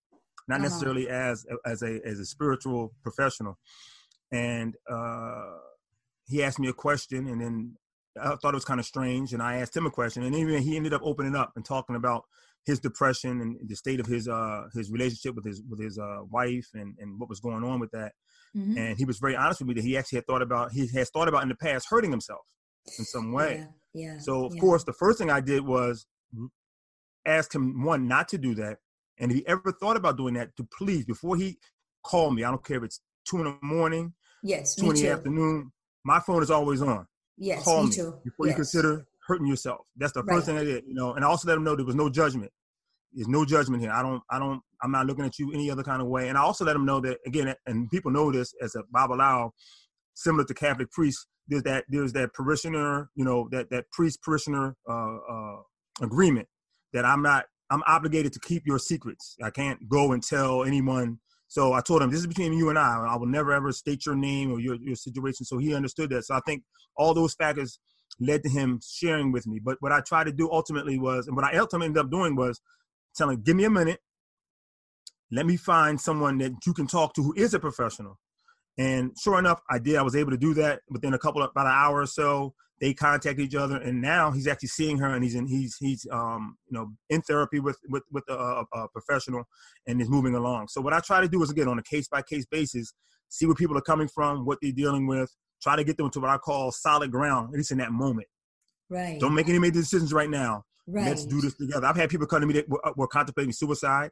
not 0.48 0.56
uh-huh. 0.56 0.64
necessarily 0.64 1.10
as 1.10 1.46
as 1.66 1.82
a 1.82 2.00
as 2.06 2.20
a 2.20 2.26
spiritual 2.26 2.94
professional. 3.04 3.58
And 4.32 4.76
uh 4.90 5.58
he 6.28 6.44
asked 6.44 6.60
me 6.60 6.68
a 6.68 6.74
question 6.74 7.28
and 7.28 7.42
then 7.42 7.76
I 8.22 8.36
thought 8.36 8.54
it 8.54 8.56
was 8.56 8.66
kind 8.66 8.80
of 8.80 8.86
strange 8.86 9.34
and 9.34 9.42
I 9.42 9.58
asked 9.58 9.76
him 9.76 9.86
a 9.86 9.92
question 9.92 10.24
and 10.24 10.36
even 10.36 10.62
he 10.62 10.76
ended 10.76 10.94
up 10.94 11.02
opening 11.04 11.36
up 11.36 11.54
and 11.56 11.64
talking 11.64 11.96
about 11.96 12.24
his 12.66 12.80
depression 12.80 13.42
and 13.42 13.58
the 13.68 13.76
state 13.76 14.00
of 14.00 14.06
his 14.06 14.28
uh 14.28 14.66
his 14.74 14.92
relationship 14.92 15.36
with 15.36 15.46
his 15.46 15.64
with 15.70 15.82
his 15.82 15.98
uh 15.98 16.20
wife 16.30 16.68
and 16.74 16.96
and 17.00 17.20
what 17.20 17.30
was 17.30 17.40
going 17.40 17.64
on 17.64 17.80
with 17.80 17.92
that 17.92 18.12
mm-hmm. 18.56 18.78
and 18.78 18.98
he 18.98 19.06
was 19.06 19.20
very 19.20 19.36
honest 19.36 19.62
with 19.62 19.70
me 19.70 19.74
that 19.74 19.84
he 19.84 19.98
actually 19.98 20.18
had 20.18 20.28
thought 20.28 20.42
about 20.42 20.72
he 20.72 20.88
has 20.88 21.10
thought 21.10 21.30
about 21.30 21.44
in 21.44 21.50
the 21.50 21.56
past 21.56 21.88
hurting 21.90 22.12
himself 22.12 22.42
in 23.00 23.06
some 23.06 23.32
way 23.32 23.66
yeah, 23.94 24.12
yeah 24.12 24.20
so 24.20 24.46
of 24.46 24.56
yeah. 24.56 24.62
course 24.62 24.84
the 24.84 24.94
first 24.94 25.18
thing 25.18 25.32
I 25.32 25.40
did 25.40 25.66
was 25.66 26.06
ask 27.26 27.56
him 27.56 27.84
one 27.84 28.08
not 28.08 28.28
to 28.30 28.38
do 28.38 28.54
that 28.56 28.78
and 29.18 29.32
if 29.32 29.38
he 29.38 29.48
ever 29.48 29.72
thought 29.72 29.98
about 29.98 30.18
doing 30.18 30.34
that 30.34 30.56
to 30.58 30.68
please 30.78 31.06
before 31.06 31.38
he 31.38 31.58
called 32.04 32.36
me 32.36 32.44
I 32.44 32.52
don't 32.52 32.64
care 32.64 32.78
if 32.78 32.84
it's 32.84 33.00
two 33.28 33.38
in 33.38 33.46
the 33.46 33.58
morning 33.62 34.14
yes 34.44 34.76
two 34.76 34.90
in 34.90 34.96
the 34.96 35.10
afternoon 35.10 35.72
my 36.08 36.22
phone 36.22 36.42
is 36.42 36.50
always 36.50 36.82
on. 36.82 37.06
Yes, 37.38 37.64
Call 37.64 37.84
me, 37.84 37.90
me 37.90 37.96
too. 37.96 38.14
before 38.24 38.48
yes. 38.48 38.54
you 38.54 38.56
consider 38.56 39.06
hurting 39.28 39.46
yourself. 39.46 39.82
That's 39.98 40.14
the 40.14 40.24
first 40.24 40.48
right. 40.48 40.58
thing 40.58 40.58
I 40.58 40.64
did, 40.64 40.86
you 40.88 40.94
know. 40.94 41.14
And 41.14 41.26
I 41.26 41.28
also 41.28 41.48
let 41.50 41.56
them 41.56 41.66
know 41.66 41.76
there 41.76 41.86
was 41.86 41.96
no 41.96 42.10
judgment. 42.10 42.50
There's 43.14 43.28
no 43.28 43.44
judgment 43.44 43.82
here. 43.84 43.92
I 43.92 44.02
don't, 44.02 44.24
I 44.32 44.40
don't, 44.40 44.62
I'm 44.82 44.92
not 44.92 45.06
looking 45.06 45.26
at 45.26 45.38
you 45.38 45.52
any 45.54 45.70
other 45.70 45.84
kind 45.84 46.02
of 46.02 46.08
way. 46.08 46.30
And 46.30 46.38
I 46.38 46.42
also 46.42 46.64
let 46.64 46.74
them 46.74 46.86
know 46.86 47.02
that 47.02 47.18
again, 47.28 47.54
and 47.66 47.90
people 47.92 48.10
know 48.10 48.32
this 48.32 48.54
as 48.62 48.76
a 48.76 48.84
Babalawo, 48.96 49.52
similar 50.14 50.46
to 50.46 50.54
Catholic 50.54 50.90
priests. 50.92 51.28
There's 51.50 51.64
that, 51.64 51.84
there's 51.90 52.14
that 52.14 52.34
parishioner, 52.34 53.10
you 53.16 53.26
know, 53.26 53.50
that 53.52 53.70
that 53.72 53.92
priest 53.92 54.24
parishioner 54.24 54.76
uh, 54.90 55.18
uh, 55.30 55.58
agreement 56.02 56.48
that 56.94 57.04
I'm 57.04 57.22
not, 57.22 57.46
I'm 57.70 57.84
obligated 57.86 58.32
to 58.34 58.40
keep 58.40 58.64
your 58.66 58.80
secrets. 58.80 59.36
I 59.44 59.50
can't 59.50 59.90
go 59.90 60.14
and 60.14 60.24
tell 60.24 60.64
anyone 60.64 61.20
so 61.48 61.74
I 61.74 61.82
told 61.82 62.02
him, 62.02 62.12
this 62.12 62.20
is 62.20 62.28
between 62.28 62.54
you 62.54 62.70
and 62.70 62.78
I. 62.78 63.06
I 63.10 63.16
will 63.16 63.28
never 63.28 63.54
ever 63.54 63.72
state 63.72 64.06
your 64.06 64.16
name 64.16 64.52
or 64.52 64.60
your, 64.60 64.76
your 64.76 64.96
situation. 64.96 65.46
So 65.46 65.58
he 65.58 65.74
understood 65.74 66.10
that. 66.10 66.26
So 66.26 66.36
I 66.36 66.42
think 66.46 66.64
all 66.98 67.14
those 67.14 67.34
factors 67.34 67.80
led 68.20 68.44
to 68.44 68.50
him 68.50 68.80
sharing 68.86 69.32
with 69.32 69.48
me. 69.48 69.60
But 69.64 69.78
what 69.80 69.92
I 69.92 70.02
tried 70.02 70.26
to 70.26 70.34
do 70.34 70.52
ultimately 70.52 71.00
was, 71.00 71.28
and 71.28 71.36
what 71.36 71.46
I 71.46 71.58
ultimately 71.58 71.88
ended 71.88 72.04
up 72.04 72.12
doing 72.12 72.36
was 72.36 72.60
telling, 73.16 73.42
give 73.42 73.56
me 73.56 73.64
a 73.64 73.70
minute. 73.70 74.00
Let 75.32 75.46
me 75.46 75.58
find 75.58 76.00
someone 76.00 76.38
that 76.40 76.54
you 76.66 76.74
can 76.74 76.88
talk 76.88 77.14
to 77.16 77.24
who 77.24 77.34
is 77.36 77.54
a 77.54 77.60
professional. 77.60 78.20
And 78.78 79.12
sure 79.22 79.40
enough, 79.40 79.62
I 79.70 79.80
did. 79.80 79.96
I 79.96 80.04
was 80.04 80.16
able 80.16 80.32
to 80.32 80.38
do 80.38 80.54
that 80.56 80.82
within 80.90 81.14
a 81.14 81.20
couple 81.20 81.42
of 81.42 81.52
about 81.52 81.66
an 81.66 81.74
hour 81.74 82.02
or 82.02 82.06
so 82.06 82.54
they 82.80 82.94
contact 82.94 83.40
each 83.40 83.56
other 83.56 83.78
and 83.78 84.02
now 84.02 84.32
he's 84.32 84.48
actually 84.48 84.70
seeing 84.70 84.98
her 84.98 85.08
and 85.08 85.24
he's 85.24 85.36
in 85.36 85.48
he's 85.48 85.78
he's 85.78 86.06
um 86.12 86.58
you 86.70 86.78
know 86.78 86.92
in 87.10 87.22
therapy 87.22 87.60
with 87.60 87.78
with 87.90 88.04
with 88.12 88.24
a, 88.30 88.64
a 88.74 88.88
professional 88.90 89.44
and 89.88 90.02
is 90.02 90.10
moving 90.10 90.36
along 90.36 90.68
so 90.68 90.82
what 90.82 90.94
i 90.94 91.00
try 91.00 91.22
to 91.22 91.28
do 91.28 91.42
is 91.42 91.50
again 91.50 91.68
on 91.68 91.80
a 91.80 91.84
case 91.84 92.08
by 92.08 92.22
case 92.22 92.46
basis 92.46 92.94
see 93.30 93.46
where 93.46 93.56
people 93.56 93.78
are 93.78 93.82
coming 93.82 94.08
from 94.08 94.46
what 94.46 94.58
they're 94.62 94.72
dealing 94.72 95.08
with 95.08 95.34
try 95.62 95.76
to 95.76 95.84
get 95.84 95.98
them 95.98 96.10
to 96.10 96.20
what 96.20 96.30
i 96.30 96.38
call 96.38 96.72
solid 96.72 97.12
ground 97.12 97.50
at 97.54 97.58
least 97.58 97.72
in 97.72 97.78
that 97.78 97.92
moment 97.92 98.28
right 98.90 99.20
don't 99.20 99.34
make 99.34 99.50
any 99.50 99.60
major 99.60 99.74
decisions 99.74 100.14
right 100.14 100.30
now 100.30 100.64
right. 100.88 101.06
let's 101.06 101.26
do 101.26 101.42
this 101.42 101.56
together 101.56 101.86
i've 101.86 101.98
had 101.98 102.10
people 102.10 102.28
come 102.28 102.42
to 102.42 102.48
me 102.48 102.54
that 102.54 102.70
were, 102.70 102.82
were 102.96 103.08
contemplating 103.08 103.52
suicide 103.52 104.12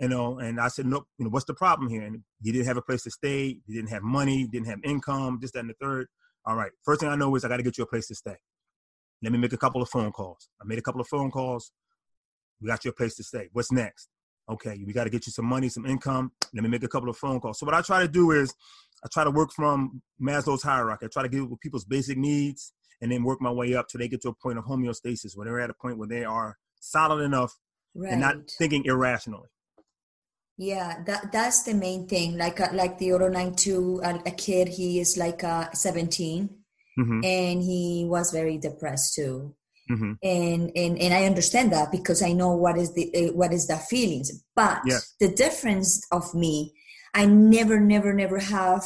you 0.00 0.08
know, 0.08 0.38
and 0.38 0.60
I 0.60 0.68
said, 0.68 0.86
look, 0.86 1.08
you 1.18 1.24
know, 1.24 1.30
what's 1.30 1.46
the 1.46 1.54
problem 1.54 1.90
here? 1.90 2.02
And 2.02 2.22
he 2.40 2.52
didn't 2.52 2.66
have 2.66 2.76
a 2.76 2.82
place 2.82 3.02
to 3.02 3.10
stay, 3.10 3.58
he 3.66 3.74
didn't 3.74 3.90
have 3.90 4.02
money, 4.02 4.46
didn't 4.46 4.68
have 4.68 4.78
income, 4.84 5.40
just 5.40 5.54
that 5.54 5.60
and 5.60 5.70
the 5.70 5.74
third. 5.80 6.06
All 6.48 6.56
right. 6.56 6.70
First 6.82 7.00
thing 7.00 7.10
I 7.10 7.14
know 7.14 7.34
is 7.36 7.44
I 7.44 7.48
got 7.48 7.58
to 7.58 7.62
get 7.62 7.76
you 7.76 7.84
a 7.84 7.86
place 7.86 8.08
to 8.08 8.14
stay. 8.14 8.36
Let 9.22 9.32
me 9.32 9.38
make 9.38 9.52
a 9.52 9.58
couple 9.58 9.82
of 9.82 9.90
phone 9.90 10.10
calls. 10.12 10.48
I 10.58 10.64
made 10.64 10.78
a 10.78 10.82
couple 10.82 11.00
of 11.00 11.06
phone 11.06 11.30
calls. 11.30 11.72
We 12.62 12.68
got 12.68 12.86
you 12.86 12.90
a 12.90 12.94
place 12.94 13.16
to 13.16 13.22
stay. 13.22 13.50
What's 13.52 13.70
next? 13.70 14.08
Okay, 14.50 14.82
we 14.86 14.94
got 14.94 15.04
to 15.04 15.10
get 15.10 15.26
you 15.26 15.32
some 15.32 15.44
money, 15.44 15.68
some 15.68 15.84
income. 15.84 16.32
Let 16.54 16.62
me 16.62 16.70
make 16.70 16.82
a 16.82 16.88
couple 16.88 17.10
of 17.10 17.18
phone 17.18 17.38
calls. 17.38 17.58
So 17.58 17.66
what 17.66 17.74
I 17.74 17.82
try 17.82 18.00
to 18.00 18.08
do 18.08 18.30
is 18.30 18.54
I 19.04 19.08
try 19.12 19.24
to 19.24 19.30
work 19.30 19.50
from 19.54 20.00
Maslow's 20.18 20.62
hierarchy. 20.62 21.04
I 21.04 21.08
try 21.12 21.22
to 21.22 21.28
give 21.28 21.46
people's 21.60 21.84
basic 21.84 22.16
needs 22.16 22.72
and 23.02 23.12
then 23.12 23.24
work 23.24 23.42
my 23.42 23.50
way 23.50 23.74
up 23.74 23.88
till 23.88 23.98
they 23.98 24.08
get 24.08 24.22
to 24.22 24.30
a 24.30 24.34
point 24.34 24.56
of 24.56 24.64
homeostasis, 24.64 25.36
where 25.36 25.44
they're 25.44 25.60
at 25.60 25.68
a 25.68 25.74
point 25.74 25.98
where 25.98 26.08
they 26.08 26.24
are 26.24 26.56
solid 26.80 27.22
enough 27.22 27.58
right. 27.94 28.10
and 28.10 28.22
not 28.22 28.36
thinking 28.56 28.86
irrationally. 28.86 29.48
Yeah, 30.58 31.04
that 31.06 31.30
that's 31.30 31.62
the 31.62 31.72
main 31.72 32.08
thing. 32.08 32.36
Like 32.36 32.60
uh, 32.60 32.68
like 32.72 32.98
the 32.98 33.12
Oro 33.12 33.28
nine 33.28 33.54
two, 33.54 34.00
a, 34.02 34.30
kid, 34.32 34.66
he 34.66 34.98
is 34.98 35.16
like 35.16 35.44
uh, 35.44 35.70
17 35.72 36.50
mm-hmm. 36.98 37.20
and 37.24 37.62
he 37.62 38.04
was 38.08 38.32
very 38.32 38.58
depressed 38.58 39.14
too. 39.14 39.54
Mm-hmm. 39.88 40.12
And, 40.20 40.72
and 40.74 40.98
and 40.98 41.14
I 41.14 41.26
understand 41.26 41.72
that 41.72 41.92
because 41.92 42.22
I 42.22 42.32
know 42.32 42.56
what 42.56 42.76
is 42.76 42.92
the 42.92 43.08
uh, 43.14 43.32
what 43.34 43.52
is 43.52 43.68
the 43.68 43.76
feelings. 43.76 44.32
But 44.56 44.80
yes. 44.84 45.14
the 45.20 45.28
difference 45.32 46.04
of 46.10 46.34
me, 46.34 46.74
I 47.14 47.24
never 47.24 47.78
never 47.78 48.12
never 48.12 48.40
have 48.40 48.84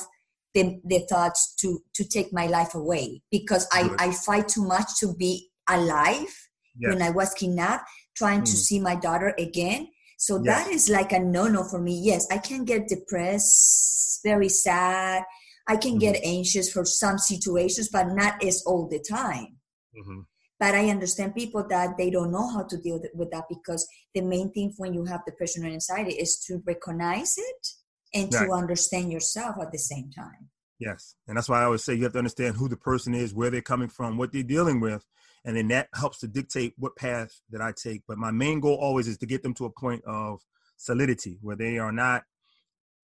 the, 0.53 0.79
the 0.85 1.07
thoughts 1.09 1.55
to 1.61 1.81
to 1.95 2.05
take 2.05 2.35
my 2.35 2.49
life 2.49 2.75
away 2.75 3.23
because 3.31 3.67
I 3.73 3.89
I 3.99 4.13
fight 4.13 4.49
too 4.49 4.63
much 4.63 4.89
to 5.01 5.15
be 5.15 5.49
alive 5.67 6.49
when 6.79 7.01
I 7.01 7.11
was 7.11 7.33
kidnapped, 7.33 7.89
trying 8.15 8.43
mm. 8.43 8.45
to 8.45 8.51
see 8.51 8.79
my 8.79 8.95
daughter 8.95 9.35
again 9.39 9.89
so 10.23 10.39
that 10.39 10.69
is 10.69 10.89
like 10.89 11.11
a 11.11 11.19
no 11.19 11.49
no 11.49 11.65
for 11.65 11.81
me. 11.81 12.01
Yes, 12.01 12.29
I 12.31 12.39
can 12.39 12.65
get 12.65 12.87
depressed, 12.87 14.21
very 14.23 14.49
sad. 14.49 15.25
I 15.67 15.77
can 15.77 15.95
mm-hmm. 15.95 16.13
get 16.13 16.21
anxious 16.23 16.71
for 16.71 16.85
some 16.85 17.19
situations, 17.19 17.89
but 17.93 18.07
not 18.07 18.41
as 18.45 18.63
all 18.65 18.89
the 18.89 19.01
time. 19.01 19.57
Mm-hmm. 19.99 20.21
But 20.61 20.77
I 20.77 20.91
understand 20.91 21.35
people 21.35 21.67
that 21.69 21.99
they 21.99 22.09
don't 22.09 22.31
know 22.31 22.49
how 22.49 22.63
to 22.63 22.77
deal 22.77 23.01
with 23.15 23.33
that 23.33 23.47
because 23.49 23.85
the 24.15 24.21
main 24.21 24.53
thing 24.53 24.73
when 24.77 24.95
you 24.95 25.05
have 25.07 25.25
depression 25.25 25.65
or 25.65 25.71
anxiety 25.71 26.13
is 26.13 26.39
to 26.47 26.63
recognize 26.65 27.35
it 27.37 27.67
and 28.15 28.33
right. 28.33 28.47
to 28.47 28.53
understand 28.53 29.11
yourself 29.11 29.57
at 29.61 29.73
the 29.73 29.79
same 29.79 30.09
time. 30.13 30.51
Yes. 30.79 31.17
And 31.27 31.37
that's 31.37 31.49
why 31.49 31.63
I 31.63 31.65
always 31.65 31.83
say 31.83 31.95
you 31.95 32.05
have 32.05 32.13
to 32.13 32.19
understand 32.19 32.55
who 32.55 32.69
the 32.69 32.77
person 32.77 33.13
is, 33.13 33.35
where 33.35 33.51
they're 33.51 33.61
coming 33.61 33.89
from, 33.89 34.19
what 34.19 34.33
they're 34.33 34.45
dealing 34.45 34.79
with, 34.79 35.05
and 35.45 35.57
then 35.57 35.69
that 35.69 35.89
helps 35.95 36.19
to 36.21 36.29
dictate 36.29 36.75
what 36.77 36.97
path 36.97 37.41
that 37.51 37.61
I 37.61 37.73
take. 37.73 38.03
But 38.07 38.19
my 38.19 38.31
main 38.31 38.61
goal 38.61 38.77
always 38.77 39.09
is 39.09 39.19
to 39.19 39.27
get 39.27 39.43
them 39.43 39.55
to 39.55 39.65
a 39.65 39.71
point 39.71 40.05
of 40.05 40.41
solidity 40.77 41.39
where 41.41 41.57
they 41.57 41.79
are 41.79 41.93
not 41.93 42.23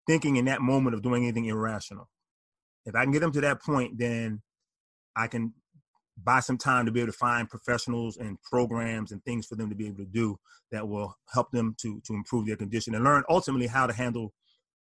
thinking 0.07 0.35
in 0.35 0.45
that 0.45 0.61
moment 0.61 0.95
of 0.95 1.01
doing 1.01 1.23
anything 1.23 1.45
irrational. 1.45 2.09
If 2.85 2.95
I 2.95 3.03
can 3.03 3.11
get 3.11 3.21
them 3.21 3.31
to 3.31 3.41
that 3.41 3.61
point, 3.61 3.97
then 3.97 4.41
I 5.15 5.27
can 5.27 5.53
buy 6.21 6.39
some 6.39 6.57
time 6.57 6.85
to 6.85 6.91
be 6.91 7.01
able 7.01 7.11
to 7.11 7.17
find 7.17 7.49
professionals 7.49 8.17
and 8.17 8.41
programs 8.41 9.11
and 9.11 9.23
things 9.23 9.45
for 9.45 9.55
them 9.55 9.69
to 9.69 9.75
be 9.75 9.87
able 9.87 9.97
to 9.97 10.05
do 10.05 10.37
that 10.71 10.87
will 10.87 11.15
help 11.33 11.51
them 11.51 11.75
to 11.79 12.01
to 12.05 12.13
improve 12.13 12.45
their 12.45 12.55
condition 12.55 12.95
and 12.95 13.03
learn 13.03 13.23
ultimately 13.29 13.67
how 13.67 13.85
to 13.85 13.93
handle 13.93 14.33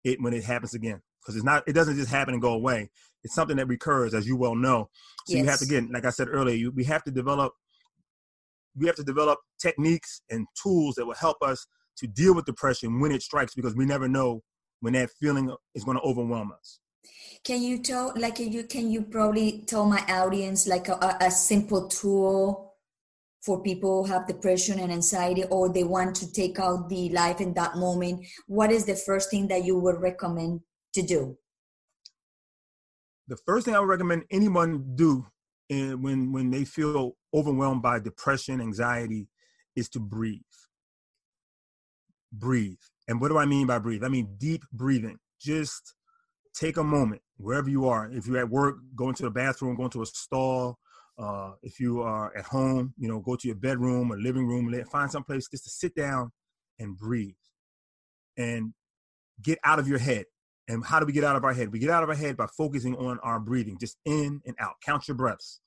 it 0.05 0.21
when 0.21 0.33
it 0.33 0.45
happens 0.45 0.75
again 0.75 1.01
because 1.21 1.37
it's 1.37 1.45
not 1.45 1.63
it 1.67 1.75
doesn't 1.75 1.97
just 1.97 2.11
happen 2.11 2.33
and 2.33 2.43
go 2.43 2.53
away 2.55 2.89
it's 3.23 3.35
something 3.35 3.57
that 3.57 3.69
recurs 3.69 4.15
as 4.15 4.27
you 4.27 4.37
well 4.37 4.55
know. 4.55 4.89
So 5.27 5.35
yes. 5.35 5.43
you 5.43 5.51
have 5.51 5.59
to 5.61 5.67
get 5.67 5.91
like 5.91 6.05
i 6.05 6.11
said 6.11 6.29
earlier 6.29 6.57
you, 6.57 6.71
we 6.71 6.85
have 6.85 7.05
to 7.05 7.11
develop 7.11 7.53
we 8.77 8.87
have 8.87 8.97
to 8.97 9.05
develop 9.05 9.39
techniques 9.61 10.23
and 10.31 10.47
tools 10.61 10.95
that 10.95 11.07
will 11.07 11.15
help 11.15 11.37
us 11.43 11.67
to 11.99 12.07
deal 12.07 12.35
with 12.35 12.45
depression 12.47 13.01
when 13.01 13.13
it 13.13 13.23
strikes 13.23 13.55
because 13.55 13.75
we 13.75 13.85
never 13.85 14.09
know 14.09 14.43
when 14.81 14.95
that 14.95 15.11
feeling 15.21 15.55
is 15.75 15.85
going 15.85 15.97
to 15.97 16.03
overwhelm 16.03 16.53
us. 16.53 16.79
Can 17.45 17.63
you 17.63 17.79
tell 17.79 18.13
like 18.17 18.39
you 18.39 18.65
can 18.65 18.91
you 18.91 19.03
probably 19.03 19.65
tell 19.67 19.87
my 19.87 20.01
audience 20.09 20.67
like 20.67 20.89
a, 20.89 21.17
a 21.21 21.31
simple 21.31 21.89
tool 21.89 22.75
for 23.43 23.63
people 23.63 24.05
who 24.05 24.13
have 24.13 24.27
depression 24.27 24.79
and 24.79 24.93
anxiety 24.93 25.45
or 25.45 25.73
they 25.73 25.85
want 25.85 26.15
to 26.17 26.31
take 26.31 26.59
out 26.59 26.89
the 26.89 27.09
life 27.11 27.41
in 27.41 27.55
that 27.55 27.77
moment? 27.77 28.27
What 28.47 28.71
is 28.71 28.85
the 28.85 28.97
first 28.97 29.31
thing 29.31 29.49
that 29.49 29.65
you 29.65 29.79
would 29.79 30.01
recommend 30.01 30.61
to 30.95 31.03
do 31.03 31.39
the 33.31 33.39
first 33.47 33.65
thing 33.65 33.75
i 33.75 33.81
would 33.81 33.89
recommend 33.89 34.25
anyone 34.31 34.93
do 34.95 35.27
in, 35.71 36.03
when 36.03 36.33
when 36.33 36.51
they 36.51 36.65
feel 36.65 37.17
overwhelmed 37.33 37.81
by 37.81 37.99
depression 37.99 38.61
anxiety 38.61 39.29
is 39.75 39.89
to 39.89 39.99
breathe 39.99 40.41
breathe 42.33 42.79
and 43.09 43.21
what 43.21 43.29
do 43.29 43.39
i 43.39 43.47
mean 43.47 43.67
by 43.67 43.79
breathe 43.79 44.05
i 44.05 44.09
mean 44.09 44.37
deep 44.39 44.63
breathing 44.73 45.19
just 45.41 45.95
take 46.55 46.77
a 46.77 46.85
moment 46.85 47.23
wherever 47.37 47.71
you 47.71 47.89
are. 47.89 48.11
If 48.13 48.27
you're 48.27 48.39
at 48.39 48.51
work, 48.51 48.77
go 48.95 49.09
into 49.09 49.23
the 49.23 49.31
bathroom, 49.31 49.77
go 49.77 49.85
into 49.85 50.03
a 50.03 50.07
stall. 50.07 50.79
Uh, 51.19 51.53
if 51.63 51.79
you 51.79 52.01
are 52.01 52.35
at 52.37 52.47
home, 52.47 52.95
you 52.97 53.09
know, 53.09 53.21
go 53.21 53.37
to 53.37 53.47
your 53.47 53.57
bedroom 53.57 54.13
or 54.13 54.19
living 54.19 54.47
room, 54.47 54.73
find 54.91 55.11
some 55.11 55.25
place 55.25 55.49
just 55.51 55.65
to 55.65 55.71
sit 55.71 55.95
down 55.95 56.33
and 56.79 56.97
breathe 56.97 57.35
and 58.39 58.73
get 59.43 59.59
out 59.65 59.79
of 59.79 59.87
your 59.87 59.99
head. 59.99 60.25
And 60.71 60.85
how 60.85 61.01
do 61.01 61.07
we 61.07 61.13
get 61.13 61.25
out 61.25 61.37
of 61.37 61.45
our 61.45 61.53
head? 61.53 61.73
We 61.73 61.79
get 61.79 61.91
out 61.91 62.03
of 62.03 62.09
our 62.09 62.15
head 62.15 62.37
by 62.37 62.47
focusing 62.47 62.97
on 62.97 63.19
our 63.23 63.41
breathing, 63.41 63.77
just 63.79 63.97
in 64.05 64.41
and 64.47 64.55
out. 64.61 64.75
Count 64.85 65.09
your 65.09 65.17
breaths 65.17 65.61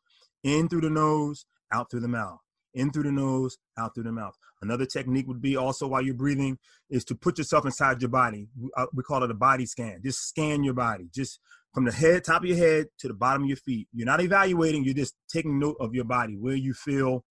in 0.43 0.69
through 0.69 0.81
the 0.81 0.89
nose, 0.89 1.45
out 1.71 1.91
through 1.91 2.01
the 2.01 2.07
mouth 2.07 2.39
in 2.73 2.91
through 2.91 3.03
the 3.03 3.11
nose, 3.11 3.57
out 3.77 3.93
through 3.93 4.03
the 4.03 4.11
mouth. 4.11 4.37
Another 4.61 4.85
technique 4.85 5.27
would 5.27 5.41
be 5.41 5.55
also 5.55 5.87
while 5.87 6.01
you're 6.01 6.13
breathing 6.13 6.57
is 6.89 7.05
to 7.05 7.15
put 7.15 7.37
yourself 7.37 7.65
inside 7.65 8.01
your 8.01 8.09
body. 8.09 8.47
We, 8.59 8.69
uh, 8.75 8.87
call 9.05 9.23
it 9.23 9.31
a 9.31 9.35
body 9.35 9.65
scan. 9.65 10.01
Just 10.03 10.27
scan 10.27 10.63
your 10.63 10.73
body, 10.73 11.09
just 11.13 11.39
from 11.73 11.85
the 11.85 11.91
head, 11.91 12.23
top 12.23 12.43
of 12.43 12.49
your 12.49 12.57
head 12.57 12.87
to 12.99 13.07
the 13.07 13.13
bottom 13.13 13.43
of 13.43 13.47
your 13.47 13.57
feet. 13.57 13.87
You're 13.93 14.05
not 14.05 14.21
evaluating, 14.21 14.83
you're 14.83 14.93
just 14.93 15.15
taking 15.31 15.59
note 15.59 15.77
of 15.79 15.93
your 15.93 16.05
body, 16.05 16.35
where 16.35 16.55
you 16.55 16.73
feel 16.73 17.25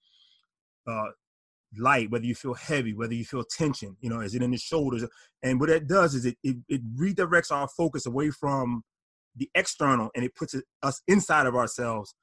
uh, 0.87 1.11
light, 1.79 2.11
whether 2.11 2.25
you 2.25 2.35
feel 2.35 2.55
heavy, 2.55 2.95
whether 2.95 3.15
you 3.15 3.25
feel 3.25 3.45
tension, 3.45 3.97
you 4.01 4.11
know, 4.11 4.21
is 4.21 4.35
it 4.35 4.43
in 4.43 4.51
the 4.51 4.59
shoulders? 4.59 5.05
And 5.43 5.59
what 5.61 5.69
that 5.69 5.87
does 5.87 6.15
is 6.15 6.27
it, 6.27 6.37
it, 6.43 6.57
it 6.69 6.83
redirects 6.97 7.51
our 7.51 7.69
focus 7.69 8.07
away 8.07 8.31
from 8.31 8.83
the 9.37 9.51
external 9.55 10.11
and 10.15 10.25
it 10.25 10.35
puts 10.35 10.55
it, 10.55 10.65
us 10.83 11.01
inside 11.09 11.47
of 11.47 11.57
ourselves 11.57 12.15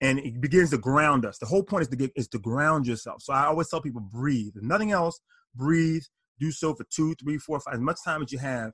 and 0.00 0.18
it 0.18 0.40
begins 0.40 0.70
to 0.70 0.78
ground 0.78 1.24
us. 1.24 1.38
The 1.38 1.46
whole 1.46 1.62
point 1.62 1.82
is 1.82 1.88
to 1.88 1.96
get 1.96 2.12
is 2.16 2.28
to 2.28 2.38
ground 2.38 2.86
yourself. 2.86 3.22
So 3.22 3.32
I 3.32 3.46
always 3.46 3.68
tell 3.68 3.82
people 3.82 4.00
breathe. 4.00 4.52
If 4.56 4.62
nothing 4.62 4.92
else, 4.92 5.20
breathe. 5.54 6.02
Do 6.38 6.50
so 6.50 6.74
for 6.74 6.84
two, 6.84 7.14
three, 7.16 7.36
four, 7.36 7.60
five, 7.60 7.74
as 7.74 7.80
much 7.80 7.98
time 8.04 8.22
as 8.22 8.32
you 8.32 8.38
have. 8.38 8.72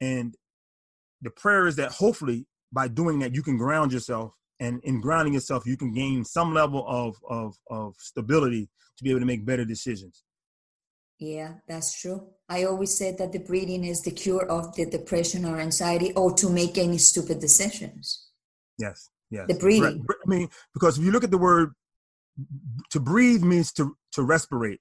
And 0.00 0.34
the 1.22 1.30
prayer 1.30 1.66
is 1.66 1.76
that 1.76 1.92
hopefully 1.92 2.46
by 2.72 2.88
doing 2.88 3.20
that 3.20 3.34
you 3.34 3.42
can 3.42 3.56
ground 3.56 3.92
yourself, 3.92 4.32
and 4.60 4.80
in 4.84 5.00
grounding 5.00 5.34
yourself 5.34 5.66
you 5.66 5.76
can 5.76 5.92
gain 5.92 6.24
some 6.24 6.54
level 6.54 6.84
of 6.88 7.16
of 7.28 7.54
of 7.70 7.94
stability 7.98 8.68
to 8.96 9.04
be 9.04 9.10
able 9.10 9.20
to 9.20 9.26
make 9.26 9.44
better 9.44 9.64
decisions. 9.64 10.22
Yeah, 11.18 11.54
that's 11.66 11.98
true. 11.98 12.28
I 12.48 12.64
always 12.64 12.96
said 12.96 13.16
that 13.18 13.32
the 13.32 13.38
breathing 13.38 13.84
is 13.84 14.02
the 14.02 14.10
cure 14.10 14.44
of 14.46 14.74
the 14.76 14.84
depression 14.86 15.46
or 15.46 15.58
anxiety, 15.58 16.12
or 16.12 16.34
to 16.34 16.50
make 16.50 16.76
any 16.76 16.98
stupid 16.98 17.40
decisions. 17.40 18.28
Yes. 18.78 19.08
Yes. 19.30 19.46
The 19.48 19.54
breathing. 19.54 20.04
I 20.08 20.28
mean, 20.28 20.48
because 20.74 20.98
if 20.98 21.04
you 21.04 21.10
look 21.10 21.24
at 21.24 21.30
the 21.30 21.38
word 21.38 21.72
to 22.90 23.00
breathe 23.00 23.42
means 23.42 23.72
to 23.72 23.96
to 24.12 24.20
respirate. 24.22 24.78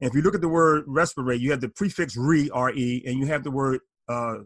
And 0.00 0.08
if 0.08 0.14
you 0.14 0.22
look 0.22 0.34
at 0.34 0.40
the 0.40 0.48
word 0.48 0.86
respirate, 0.86 1.40
you 1.40 1.50
have 1.50 1.60
the 1.60 1.68
prefix 1.68 2.16
re, 2.16 2.48
R-E, 2.52 3.02
and 3.06 3.18
you 3.18 3.26
have 3.26 3.44
the 3.44 3.50
word 3.50 3.80
uh, 4.08 4.36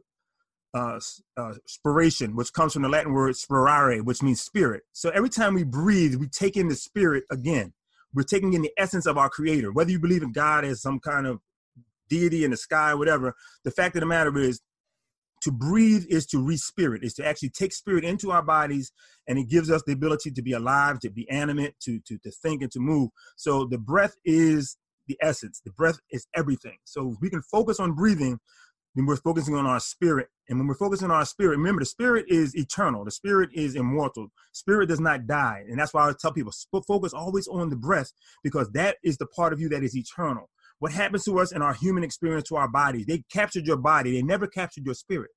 uh, 0.75 0.99
uh, 1.37 1.55
spiration, 1.69 2.35
which 2.35 2.53
comes 2.53 2.73
from 2.73 2.83
the 2.83 2.89
Latin 2.89 3.13
word 3.13 3.37
spirare, 3.37 4.03
which 4.03 4.23
means 4.23 4.43
spirit. 4.43 4.83
So 4.93 5.11
every 5.11 5.31
time 5.31 5.55
we 5.55 5.65
breathe, 5.65 6.17
we 6.17 6.29
take 6.29 6.57
in 6.57 6.69
the 6.69 6.75
spirit 6.75 7.25
again. 7.31 7.73
We're 8.13 8.25
taking 8.25 8.55
in 8.55 8.63
the 8.63 8.73
essence 8.77 9.07
of 9.07 9.17
our 9.17 9.29
creator. 9.29 9.73
Whether 9.73 9.93
you 9.93 10.01
believe 10.01 10.23
in 10.23 10.33
God 10.33 10.65
as 10.65 10.83
some 10.83 11.01
kind 11.01 11.27
of 11.27 11.41
deity 12.09 12.45
in 12.45 12.51
the 12.51 12.57
sky, 12.57 12.95
whatever, 12.95 13.35
the 13.65 13.71
fact 13.71 13.97
of 13.97 14.01
the 14.01 14.07
matter 14.07 14.37
is 14.39 14.61
to 15.43 15.53
breathe 15.53 16.05
is 16.09 16.25
to 16.25 16.43
respirit 16.43 17.05
is 17.05 17.13
to 17.13 17.27
actually 17.27 17.51
take 17.51 17.73
spirit 17.73 18.03
into 18.03 18.31
our 18.31 18.43
bodies 18.43 18.93
and 19.29 19.39
it 19.39 19.49
gives 19.49 19.71
us 19.71 19.83
the 19.87 19.93
ability 19.93 20.31
to 20.31 20.41
be 20.41 20.53
alive 20.53 20.99
to 20.99 21.11
be 21.11 21.29
animate 21.29 21.75
to 21.81 22.01
to, 22.07 22.17
to 22.19 22.31
think 22.31 22.63
and 22.63 22.73
to 22.73 22.81
move 22.81 23.11
so 23.37 23.67
the 23.67 23.77
breath 23.77 24.15
is 24.25 24.79
the 25.07 25.19
essence 25.21 25.61
the 25.63 25.71
breath 25.73 25.99
is 26.11 26.27
everything 26.35 26.79
so 26.85 27.15
we 27.21 27.29
can 27.29 27.43
focus 27.43 27.79
on 27.79 27.93
breathing 27.93 28.39
then 28.95 29.07
we're 29.07 29.17
focusing 29.17 29.55
on 29.55 29.67
our 29.67 29.81
spirit. 29.81 30.29
And 30.49 30.59
when 30.59 30.69
we're 30.69 30.75
focusing 30.75 31.11
on 31.11 31.17
our 31.17 31.25
spirit 31.25 31.57
remember 31.57 31.81
the 31.81 31.87
spirit 31.87 32.27
is 32.29 32.55
eternal. 32.57 33.05
The 33.05 33.11
spirit 33.11 33.51
is 33.53 33.75
immortal. 33.75 34.29
Spirit 34.53 34.89
does 34.89 35.01
not 35.01 35.27
die. 35.27 35.65
And 35.69 35.79
that's 35.79 35.93
why 35.93 36.09
i 36.09 36.13
tell 36.19 36.33
people 36.33 36.53
focus 36.87 37.13
always 37.13 37.49
on 37.49 37.71
the 37.71 37.77
breath 37.77 38.13
because 38.43 38.71
that 38.73 38.97
is 39.03 39.17
the 39.19 39.27
part 39.27 39.53
of 39.53 39.61
you 39.61 39.69
that 39.71 39.83
is 39.83 39.97
eternal. 39.97 40.49
What 40.79 40.93
happens 40.93 41.25
to 41.25 41.39
us 41.39 41.53
in 41.53 41.63
our 41.63 41.75
human 41.75 42.05
experience 42.05 42.49
to 42.49 42.57
our 42.57 42.69
bodies. 42.69 43.07
They 43.07 43.25
captured 43.33 43.67
your 43.67 43.77
body, 43.77 44.13
they 44.13 44.23
never 44.23 44.47
captured 44.47 44.85
your 44.85 44.95
spirit. 44.95 45.31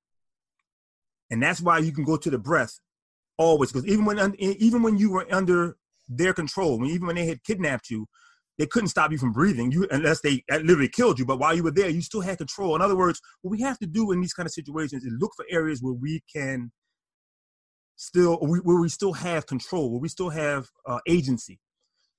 And 1.30 1.42
that's 1.42 1.60
why 1.60 1.78
you 1.78 1.92
can 1.92 2.04
go 2.04 2.16
to 2.16 2.30
the 2.30 2.38
breath 2.38 2.80
always, 3.36 3.72
because 3.72 3.86
even 3.86 4.04
when 4.04 4.34
even 4.38 4.82
when 4.82 4.98
you 4.98 5.10
were 5.10 5.26
under 5.30 5.76
their 6.08 6.32
control, 6.32 6.84
even 6.86 7.06
when 7.06 7.16
they 7.16 7.26
had 7.26 7.44
kidnapped 7.44 7.90
you, 7.90 8.06
they 8.58 8.66
couldn't 8.66 8.88
stop 8.88 9.12
you 9.12 9.18
from 9.18 9.32
breathing, 9.32 9.70
you 9.70 9.86
unless 9.90 10.20
they 10.20 10.42
literally 10.50 10.88
killed 10.88 11.18
you. 11.18 11.24
But 11.24 11.38
while 11.38 11.54
you 11.54 11.62
were 11.62 11.70
there, 11.70 11.88
you 11.88 12.02
still 12.02 12.20
had 12.20 12.38
control. 12.38 12.74
In 12.74 12.82
other 12.82 12.96
words, 12.96 13.20
what 13.42 13.52
we 13.52 13.60
have 13.62 13.78
to 13.78 13.86
do 13.86 14.10
in 14.10 14.20
these 14.20 14.34
kind 14.34 14.46
of 14.46 14.52
situations 14.52 15.04
is 15.04 15.12
look 15.18 15.32
for 15.36 15.44
areas 15.48 15.80
where 15.80 15.94
we 15.94 16.22
can 16.34 16.72
still 17.96 18.36
where 18.38 18.80
we 18.80 18.88
still 18.88 19.12
have 19.12 19.46
control, 19.46 19.90
where 19.90 20.00
we 20.00 20.08
still 20.08 20.30
have 20.30 20.66
uh, 20.86 20.98
agency. 21.06 21.60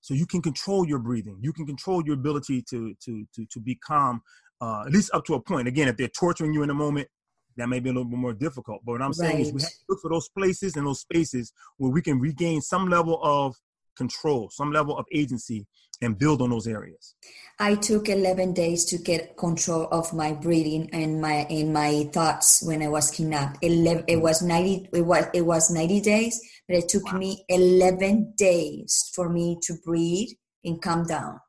So 0.01 0.13
you 0.13 0.25
can 0.25 0.41
control 0.41 0.87
your 0.87 0.99
breathing. 0.99 1.37
You 1.41 1.51
can 1.51 1.65
control 1.65 2.01
your 2.05 2.15
ability 2.15 2.63
to 2.69 2.95
to 3.03 3.25
to, 3.35 3.45
to 3.45 3.59
be 3.59 3.75
calm 3.75 4.21
uh, 4.61 4.83
at 4.85 4.93
least 4.93 5.11
up 5.13 5.25
to 5.25 5.33
a 5.33 5.41
point. 5.41 5.67
Again 5.67 5.89
if 5.89 5.97
they're 5.97 6.07
torturing 6.07 6.53
you 6.53 6.63
in 6.63 6.69
a 6.69 6.73
moment 6.73 7.09
that 7.57 7.67
may 7.67 7.81
be 7.81 7.89
a 7.89 7.93
little 7.93 8.09
bit 8.09 8.17
more 8.17 8.33
difficult. 8.33 8.79
But 8.85 8.93
what 8.93 9.01
i'm 9.01 9.11
saying 9.11 9.39
is 9.39 9.51
we 9.51 9.61
have 9.61 9.69
to 9.69 9.85
look 9.89 9.99
for 10.01 10.09
those 10.09 10.29
places 10.29 10.77
and 10.77 10.87
those 10.87 11.01
spaces 11.01 11.51
where 11.75 11.91
we 11.91 12.01
can 12.01 12.17
regain 12.17 12.61
some 12.61 12.87
level 12.89 13.19
of 13.21 13.57
control 13.97 14.49
some 14.49 14.71
level 14.71 14.97
of 14.97 15.05
agency 15.13 15.67
and 16.01 16.17
build 16.17 16.41
on 16.41 16.49
those 16.49 16.67
areas 16.67 17.15
i 17.59 17.75
took 17.75 18.09
11 18.09 18.53
days 18.53 18.85
to 18.85 18.97
get 18.97 19.35
control 19.37 19.87
of 19.91 20.13
my 20.13 20.31
breathing 20.31 20.89
and 20.93 21.21
my 21.21 21.45
in 21.49 21.73
my 21.73 22.09
thoughts 22.13 22.63
when 22.63 22.81
i 22.81 22.87
was 22.87 23.11
kidnapped 23.11 23.57
11, 23.61 24.05
it 24.07 24.17
was 24.17 24.41
90 24.41 24.89
it 24.93 25.01
was 25.01 25.25
it 25.33 25.41
was 25.41 25.71
90 25.71 26.01
days 26.01 26.41
but 26.69 26.77
it 26.77 26.87
took 26.87 27.11
wow. 27.11 27.17
me 27.17 27.43
11 27.49 28.35
days 28.37 29.11
for 29.15 29.27
me 29.27 29.57
to 29.63 29.73
breathe 29.83 30.29
and 30.63 30.81
calm 30.81 31.03
down. 31.05 31.39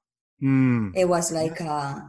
Mm. 0.42 0.92
It 0.96 1.06
was 1.06 1.30
like 1.30 1.60
uh, 1.60 2.00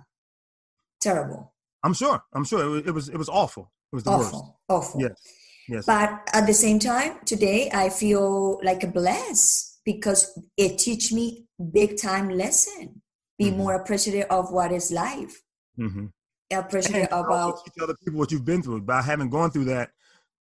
terrible. 0.99 1.53
I'm 1.83 1.93
sure. 1.93 2.23
I'm 2.33 2.45
sure 2.45 2.63
it 2.63 2.69
was. 2.69 2.87
It 2.87 2.93
was, 2.93 3.09
it 3.09 3.17
was 3.17 3.29
awful. 3.29 3.71
It 3.91 3.95
was 3.95 4.03
the 4.03 4.11
awful, 4.11 4.57
worst. 4.69 4.87
Awful. 4.87 5.01
Yes. 5.01 5.21
Yes. 5.67 5.85
But 5.85 6.21
at 6.33 6.47
the 6.47 6.53
same 6.53 6.79
time, 6.79 7.19
today 7.25 7.69
I 7.73 7.89
feel 7.89 8.59
like 8.63 8.83
a 8.83 8.87
bless 8.87 9.79
because 9.83 10.37
it 10.57 10.77
teach 10.77 11.11
me 11.11 11.47
big 11.61 11.97
time 11.97 12.29
lesson. 12.29 13.01
Be 13.37 13.45
mm-hmm. 13.45 13.57
more 13.57 13.75
appreciative 13.75 14.27
of 14.29 14.51
what 14.51 14.71
is 14.71 14.91
life. 14.91 15.41
Mm-hmm. 15.79 16.07
Appreciative 16.51 17.07
about 17.11 17.63
teach 17.63 17.81
other 17.81 17.95
people 18.03 18.19
what 18.19 18.31
you've 18.31 18.45
been 18.45 18.61
through. 18.61 18.81
By 18.81 19.01
having 19.01 19.29
gone 19.29 19.51
through 19.51 19.65
that, 19.65 19.91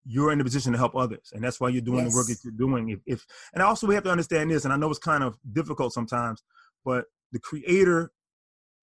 you're 0.04 0.32
in 0.32 0.40
a 0.40 0.44
position 0.44 0.72
to 0.72 0.78
help 0.78 0.96
others 0.96 1.30
and 1.32 1.44
that's 1.44 1.60
why 1.60 1.68
you're 1.68 1.82
doing 1.82 2.04
yes. 2.04 2.12
the 2.12 2.16
work 2.16 2.26
that 2.26 2.38
you're 2.42 2.52
doing 2.52 2.88
if, 2.88 3.00
if 3.06 3.26
and 3.54 3.62
also 3.62 3.86
we 3.86 3.94
have 3.94 4.04
to 4.04 4.10
understand 4.10 4.50
this 4.50 4.64
and 4.64 4.72
i 4.72 4.76
know 4.76 4.88
it's 4.90 4.98
kind 4.98 5.22
of 5.22 5.36
difficult 5.52 5.92
sometimes 5.92 6.42
but 6.84 7.04
the 7.32 7.38
creator 7.38 8.10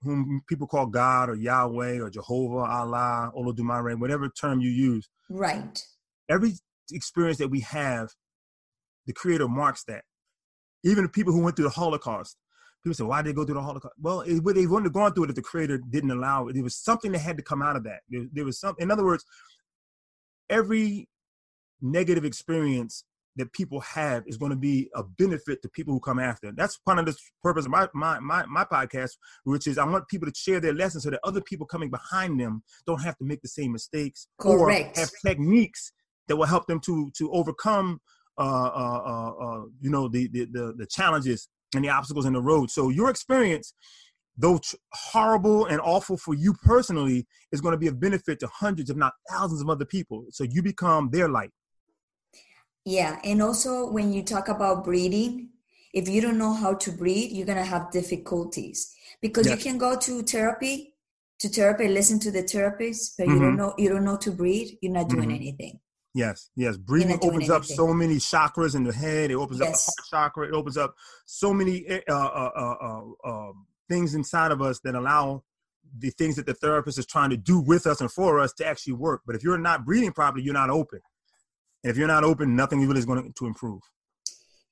whom 0.03 0.41
people 0.47 0.67
call 0.67 0.85
god 0.85 1.29
or 1.29 1.35
yahweh 1.35 1.99
or 1.99 2.09
jehovah 2.09 2.69
allah 2.69 3.31
olodumare 3.35 3.99
whatever 3.99 4.29
term 4.29 4.61
you 4.61 4.69
use 4.69 5.09
right 5.29 5.81
every 6.29 6.53
experience 6.91 7.37
that 7.37 7.49
we 7.49 7.61
have 7.61 8.09
the 9.07 9.13
creator 9.13 9.47
marks 9.47 9.83
that 9.85 10.03
even 10.87 11.03
the 11.03 11.09
people 11.09 11.33
who 11.33 11.41
went 11.41 11.55
through 11.55 11.65
the 11.65 11.69
holocaust 11.69 12.37
people 12.83 12.95
say 12.95 13.03
why 13.03 13.21
did 13.21 13.29
they 13.29 13.35
go 13.35 13.45
through 13.45 13.55
the 13.55 13.61
holocaust 13.61 13.95
well 13.99 14.21
it, 14.21 14.43
they 14.43 14.65
wouldn't 14.65 14.85
have 14.85 14.93
gone 14.93 15.13
through 15.13 15.25
it 15.25 15.29
if 15.29 15.35
the 15.35 15.41
creator 15.41 15.77
didn't 15.89 16.11
allow 16.11 16.47
it 16.47 16.53
there 16.53 16.63
was 16.63 16.75
something 16.75 17.11
that 17.11 17.19
had 17.19 17.37
to 17.37 17.43
come 17.43 17.61
out 17.61 17.75
of 17.75 17.83
that 17.83 18.01
there, 18.09 18.25
there 18.31 18.45
was 18.45 18.59
something 18.59 18.83
in 18.83 18.91
other 18.91 19.05
words 19.05 19.25
every 20.49 21.07
negative 21.81 22.25
experience 22.25 23.03
that 23.37 23.53
people 23.53 23.79
have 23.81 24.23
is 24.25 24.35
going 24.35 24.49
to 24.49 24.57
be 24.57 24.89
a 24.95 25.03
benefit 25.03 25.61
to 25.61 25.69
people 25.69 25.93
who 25.93 25.99
come 25.99 26.19
after. 26.19 26.51
That's 26.51 26.77
part 26.77 26.99
of 26.99 27.05
the 27.05 27.15
purpose 27.41 27.65
of 27.65 27.71
my, 27.71 27.87
my 27.93 28.19
my 28.19 28.45
my 28.47 28.63
podcast, 28.63 29.11
which 29.43 29.67
is 29.67 29.77
I 29.77 29.85
want 29.85 30.07
people 30.07 30.27
to 30.27 30.33
share 30.35 30.59
their 30.59 30.73
lessons 30.73 31.03
so 31.03 31.11
that 31.11 31.19
other 31.23 31.41
people 31.41 31.65
coming 31.65 31.89
behind 31.89 32.39
them 32.39 32.63
don't 32.85 33.01
have 33.03 33.17
to 33.17 33.25
make 33.25 33.41
the 33.41 33.47
same 33.47 33.71
mistakes 33.71 34.27
Correct. 34.39 34.97
or 34.97 35.01
have 35.01 35.11
techniques 35.23 35.91
that 36.27 36.35
will 36.35 36.45
help 36.45 36.65
them 36.67 36.79
to 36.81 37.11
to 37.17 37.31
overcome 37.31 38.01
you 38.39 39.89
know 39.89 40.07
the, 40.07 40.27
the 40.27 40.45
the 40.45 40.73
the 40.77 40.85
challenges 40.87 41.49
and 41.75 41.83
the 41.83 41.89
obstacles 41.89 42.25
in 42.25 42.33
the 42.33 42.41
road. 42.41 42.71
So 42.71 42.89
your 42.89 43.09
experience 43.09 43.73
though 44.37 44.59
horrible 44.93 45.65
and 45.65 45.81
awful 45.81 46.15
for 46.15 46.35
you 46.35 46.53
personally, 46.53 47.25
is 47.51 47.59
going 47.59 47.71
to 47.71 47.77
be 47.77 47.87
a 47.87 47.91
benefit 47.91 48.39
to 48.39 48.47
hundreds, 48.47 48.89
if 48.89 48.95
not 48.95 49.13
thousands, 49.29 49.61
of 49.61 49.69
other 49.69 49.85
people. 49.85 50.25
So 50.29 50.43
you 50.43 50.61
become 50.61 51.09
their 51.09 51.27
light. 51.27 51.49
Yeah, 52.85 53.19
and 53.23 53.41
also 53.41 53.89
when 53.91 54.13
you 54.13 54.23
talk 54.23 54.47
about 54.47 54.83
breathing, 54.85 55.49
if 55.93 56.07
you 56.07 56.21
don't 56.21 56.37
know 56.37 56.53
how 56.53 56.75
to 56.75 56.91
breathe, 56.91 57.31
you're 57.31 57.47
gonna 57.47 57.65
have 57.65 57.91
difficulties 57.91 58.93
because 59.21 59.47
Yes. 59.47 59.57
you 59.57 59.71
can 59.71 59.77
go 59.79 59.97
to 59.97 60.21
therapy, 60.21 60.93
to 61.39 61.49
therapy, 61.49 61.87
listen 61.87 62.19
to 62.19 62.31
the 62.31 62.43
therapist, 62.43 63.17
but 63.17 63.27
you 63.27 63.39
don't 63.39 63.53
Mhm. 63.53 63.57
know 63.57 63.73
you 63.77 63.89
don't 63.89 64.05
know 64.05 64.17
to 64.17 64.31
breathe. 64.31 64.77
You're 64.81 64.93
not 64.93 65.09
doing 65.09 65.29
Mhm. 65.29 65.35
anything. 65.35 65.79
Yes, 66.17 66.49
yes. 66.55 66.77
Breathing 66.77 67.19
opens 67.21 67.47
up 67.51 67.63
so 67.63 67.93
many 67.93 68.15
chakras 68.15 68.73
in 68.73 68.83
the 68.83 68.91
head. 68.91 69.29
It 69.29 69.35
opens 69.35 69.61
up 69.61 69.67
the 69.67 69.77
heart 69.77 70.07
chakra. 70.09 70.47
It 70.47 70.53
opens 70.55 70.75
up 70.75 70.95
so 71.27 71.53
many 71.53 71.87
uh, 71.87 71.99
uh, 72.09 72.51
uh, 72.55 72.75
uh, 72.81 73.29
um, 73.29 73.67
things 73.87 74.15
inside 74.15 74.51
of 74.51 74.59
us 74.59 74.79
that 74.79 74.95
allow 74.95 75.43
the 75.99 76.09
things 76.09 76.35
that 76.37 76.47
the 76.47 76.55
therapist 76.55 76.97
is 76.97 77.05
trying 77.05 77.29
to 77.29 77.37
do 77.37 77.59
with 77.59 77.85
us 77.85 78.01
and 78.01 78.11
for 78.11 78.39
us 78.39 78.51
to 78.53 78.65
actually 78.65 78.93
work. 78.93 79.21
But 79.27 79.35
if 79.35 79.43
you're 79.43 79.59
not 79.59 79.85
breathing 79.85 80.11
properly, 80.11 80.43
you're 80.43 80.55
not 80.55 80.71
open. 80.71 81.01
And 81.83 81.91
if 81.91 81.97
you're 81.97 82.07
not 82.07 82.23
open, 82.23 82.55
nothing 82.55 82.81
really 82.87 82.97
is 82.97 83.05
going 83.05 83.31
to 83.31 83.45
improve. 83.45 83.81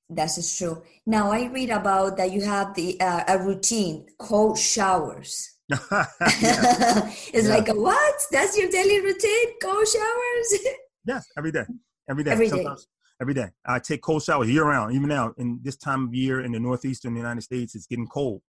That 0.10 0.36
is 0.40 0.58
true. 0.58 0.82
Now 1.06 1.32
I 1.32 1.46
read 1.46 1.70
about 1.70 2.18
that 2.18 2.32
you 2.32 2.42
have 2.42 2.74
the 2.74 3.00
uh, 3.00 3.24
a 3.28 3.38
routine, 3.38 4.08
cold 4.18 4.58
showers. 4.58 5.48
It's 5.70 7.48
Yeah. 7.48 7.56
like 7.56 7.68
what? 7.68 8.16
That's 8.32 8.58
your 8.58 8.72
daily 8.72 9.00
routine, 9.02 9.60
cold 9.62 9.88
showers. 9.88 10.66
Yes, 11.06 11.26
every 11.38 11.52
day. 11.52 11.66
Every 12.10 12.24
day. 12.24 12.32
Every 12.32 12.46
day. 12.46 12.50
Sometimes 12.50 12.88
every 13.22 13.34
day. 13.34 13.48
I 13.66 13.80
take 13.80 14.02
cold 14.02 14.24
showers 14.24 14.50
year 14.50 14.66
round. 14.66 14.94
Even 14.94 15.08
now, 15.08 15.34
in 15.38 15.60
this 15.64 15.78
time 15.78 16.08
of 16.08 16.14
year 16.14 16.42
in 16.42 16.52
the 16.52 16.60
northeastern 16.60 17.16
United 17.16 17.42
States, 17.42 17.76
it's 17.76 17.88
getting 17.88 18.08
cold. 18.08 18.42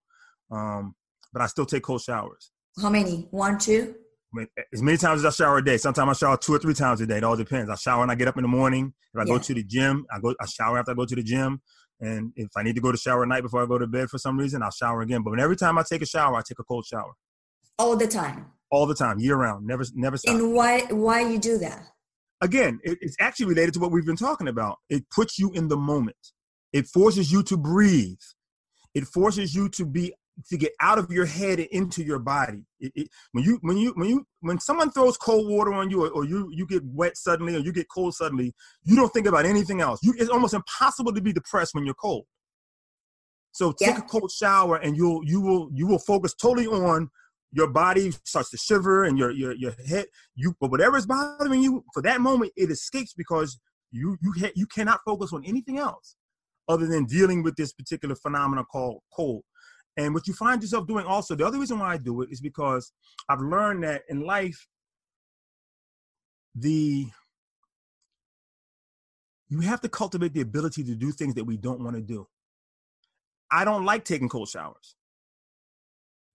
Um, 0.51 0.95
but 1.33 1.41
I 1.41 1.47
still 1.47 1.65
take 1.65 1.83
cold 1.83 2.01
showers. 2.01 2.51
How 2.81 2.89
many? 2.89 3.27
One, 3.31 3.57
two. 3.57 3.95
As 4.73 4.83
many 4.83 4.97
times 4.97 5.21
as 5.21 5.25
I 5.25 5.43
shower 5.43 5.57
a 5.57 5.65
day. 5.65 5.77
Sometimes 5.77 6.09
I 6.09 6.13
shower 6.13 6.37
two 6.37 6.53
or 6.53 6.59
three 6.59 6.73
times 6.73 7.01
a 7.01 7.07
day. 7.07 7.17
It 7.17 7.23
all 7.23 7.35
depends. 7.35 7.69
I 7.69 7.75
shower 7.75 8.01
when 8.01 8.09
I 8.09 8.15
get 8.15 8.27
up 8.27 8.37
in 8.37 8.43
the 8.43 8.47
morning. 8.47 8.93
If 9.13 9.21
I 9.21 9.25
go 9.25 9.39
to 9.39 9.53
the 9.53 9.63
gym, 9.63 10.05
I 10.11 10.19
go. 10.19 10.35
I 10.39 10.45
shower 10.45 10.77
after 10.77 10.91
I 10.91 10.95
go 10.95 11.05
to 11.05 11.15
the 11.15 11.23
gym. 11.23 11.61
And 11.99 12.31
if 12.35 12.49
I 12.55 12.61
need 12.61 12.75
to 12.75 12.81
go 12.81 12.91
to 12.91 12.97
shower 12.97 13.23
at 13.23 13.29
night 13.29 13.41
before 13.41 13.63
I 13.63 13.65
go 13.65 13.79
to 13.79 13.87
bed 13.87 14.09
for 14.09 14.19
some 14.19 14.37
reason, 14.37 14.61
I'll 14.61 14.69
shower 14.69 15.01
again. 15.01 15.23
But 15.23 15.31
when 15.31 15.39
every 15.39 15.55
time 15.55 15.77
I 15.79 15.83
take 15.89 16.03
a 16.03 16.05
shower, 16.05 16.35
I 16.35 16.41
take 16.47 16.59
a 16.59 16.63
cold 16.63 16.85
shower 16.85 17.13
All 17.79 17.95
the 17.95 18.05
time. 18.05 18.51
all 18.69 18.85
the 18.85 18.93
time, 18.93 19.17
year 19.17 19.35
round. 19.35 19.65
Never, 19.65 19.83
never 19.95 20.17
stop. 20.17 20.35
And 20.35 20.53
why 20.53 20.81
why 20.91 21.21
you 21.21 21.39
do 21.39 21.57
that? 21.57 21.87
Again, 22.41 22.79
it, 22.83 22.97
it's 23.01 23.15
actually 23.19 23.47
related 23.47 23.73
to 23.75 23.79
what 23.79 23.91
we've 23.91 24.05
been 24.05 24.15
talking 24.15 24.47
about. 24.47 24.77
It 24.89 25.09
puts 25.09 25.37
you 25.39 25.51
in 25.53 25.67
the 25.67 25.77
moment. 25.77 26.17
It 26.73 26.87
forces 26.87 27.31
you 27.31 27.43
to 27.43 27.57
breathe. 27.57 28.17
It 28.93 29.05
forces 29.05 29.55
you 29.55 29.69
to 29.69 29.85
be 29.85 30.13
to 30.49 30.57
get 30.57 30.71
out 30.81 30.99
of 30.99 31.11
your 31.11 31.25
head 31.25 31.59
and 31.59 31.67
into 31.69 32.03
your 32.03 32.19
body. 32.19 32.63
It, 32.79 32.91
it, 32.95 33.07
when 33.31 33.43
you 33.43 33.57
when 33.61 33.77
you 33.77 33.91
when 33.95 34.09
you 34.09 34.25
when 34.41 34.59
someone 34.59 34.91
throws 34.91 35.17
cold 35.17 35.49
water 35.49 35.73
on 35.73 35.89
you, 35.89 36.05
or, 36.05 36.09
or 36.09 36.25
you 36.25 36.49
you 36.51 36.67
get 36.67 36.83
wet 36.85 37.17
suddenly, 37.17 37.55
or 37.55 37.59
you 37.59 37.71
get 37.71 37.87
cold 37.89 38.13
suddenly, 38.13 38.53
you 38.83 38.95
don't 38.95 39.11
think 39.13 39.27
about 39.27 39.45
anything 39.45 39.81
else. 39.81 39.99
You, 40.03 40.13
it's 40.17 40.29
almost 40.29 40.53
impossible 40.53 41.13
to 41.13 41.21
be 41.21 41.33
depressed 41.33 41.73
when 41.73 41.85
you're 41.85 41.95
cold. 41.95 42.25
So 43.51 43.71
take 43.71 43.95
Yeah. 43.95 43.99
a 43.99 44.01
cold 44.03 44.31
shower, 44.31 44.75
and 44.75 44.95
you'll 44.95 45.23
you 45.25 45.41
will 45.41 45.69
you 45.73 45.87
will 45.87 45.99
focus 45.99 46.35
totally 46.35 46.67
on 46.67 47.09
your 47.51 47.67
body 47.67 48.11
starts 48.25 48.49
to 48.51 48.57
shiver 48.57 49.05
and 49.05 49.17
your 49.17 49.31
your 49.31 49.53
your 49.53 49.73
head 49.87 50.05
you 50.35 50.53
but 50.59 50.69
whatever 50.69 50.97
is 50.97 51.05
bothering 51.05 51.61
you 51.61 51.83
for 51.93 52.01
that 52.01 52.19
moment 52.19 52.51
it 52.57 52.69
escapes 52.69 53.13
because 53.13 53.59
you 53.91 54.17
you 54.21 54.33
ha- 54.39 54.51
you 54.55 54.65
cannot 54.67 54.99
focus 55.05 55.31
on 55.33 55.43
anything 55.45 55.77
else 55.77 56.15
other 56.67 56.85
than 56.85 57.05
dealing 57.05 57.43
with 57.43 57.55
this 57.55 57.71
particular 57.71 58.13
phenomenon 58.13 58.65
called 58.65 58.99
cold. 59.15 59.41
And 59.95 60.13
what 60.13 60.27
you 60.27 60.33
find 60.33 60.61
yourself 60.61 60.85
doing 60.85 61.05
also 61.05 61.33
the 61.35 61.45
other 61.45 61.59
reason 61.59 61.79
why 61.79 61.93
i 61.93 61.97
do 61.97 62.21
it 62.21 62.29
is 62.31 62.41
because 62.41 62.91
i've 63.29 63.39
learned 63.39 63.83
that 63.83 64.03
in 64.09 64.21
life 64.21 64.67
the 66.53 67.07
you 69.49 69.61
have 69.61 69.81
to 69.81 69.89
cultivate 69.89 70.33
the 70.33 70.41
ability 70.41 70.83
to 70.83 70.95
do 70.95 71.11
things 71.11 71.33
that 71.35 71.45
we 71.45 71.57
don't 71.57 71.79
want 71.79 71.95
to 71.95 72.01
do. 72.01 72.27
I 73.49 73.63
don't 73.63 73.85
like 73.85 74.03
taking 74.03 74.27
cold 74.27 74.49
showers 74.49 74.96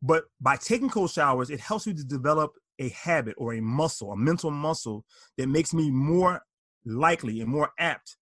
but 0.02 0.24
by 0.40 0.56
taking 0.56 0.90
cold 0.90 1.10
showers, 1.10 1.48
it 1.48 1.60
helps 1.60 1.86
me 1.86 1.94
to 1.94 2.04
develop 2.04 2.52
a 2.78 2.88
habit 2.90 3.34
or 3.38 3.54
a 3.54 3.60
muscle, 3.60 4.10
a 4.10 4.16
mental 4.16 4.50
muscle 4.50 5.04
that 5.38 5.46
makes 5.46 5.72
me 5.72 5.90
more 5.90 6.42
likely 6.84 7.40
and 7.40 7.48
more 7.48 7.70
apt 7.78 8.16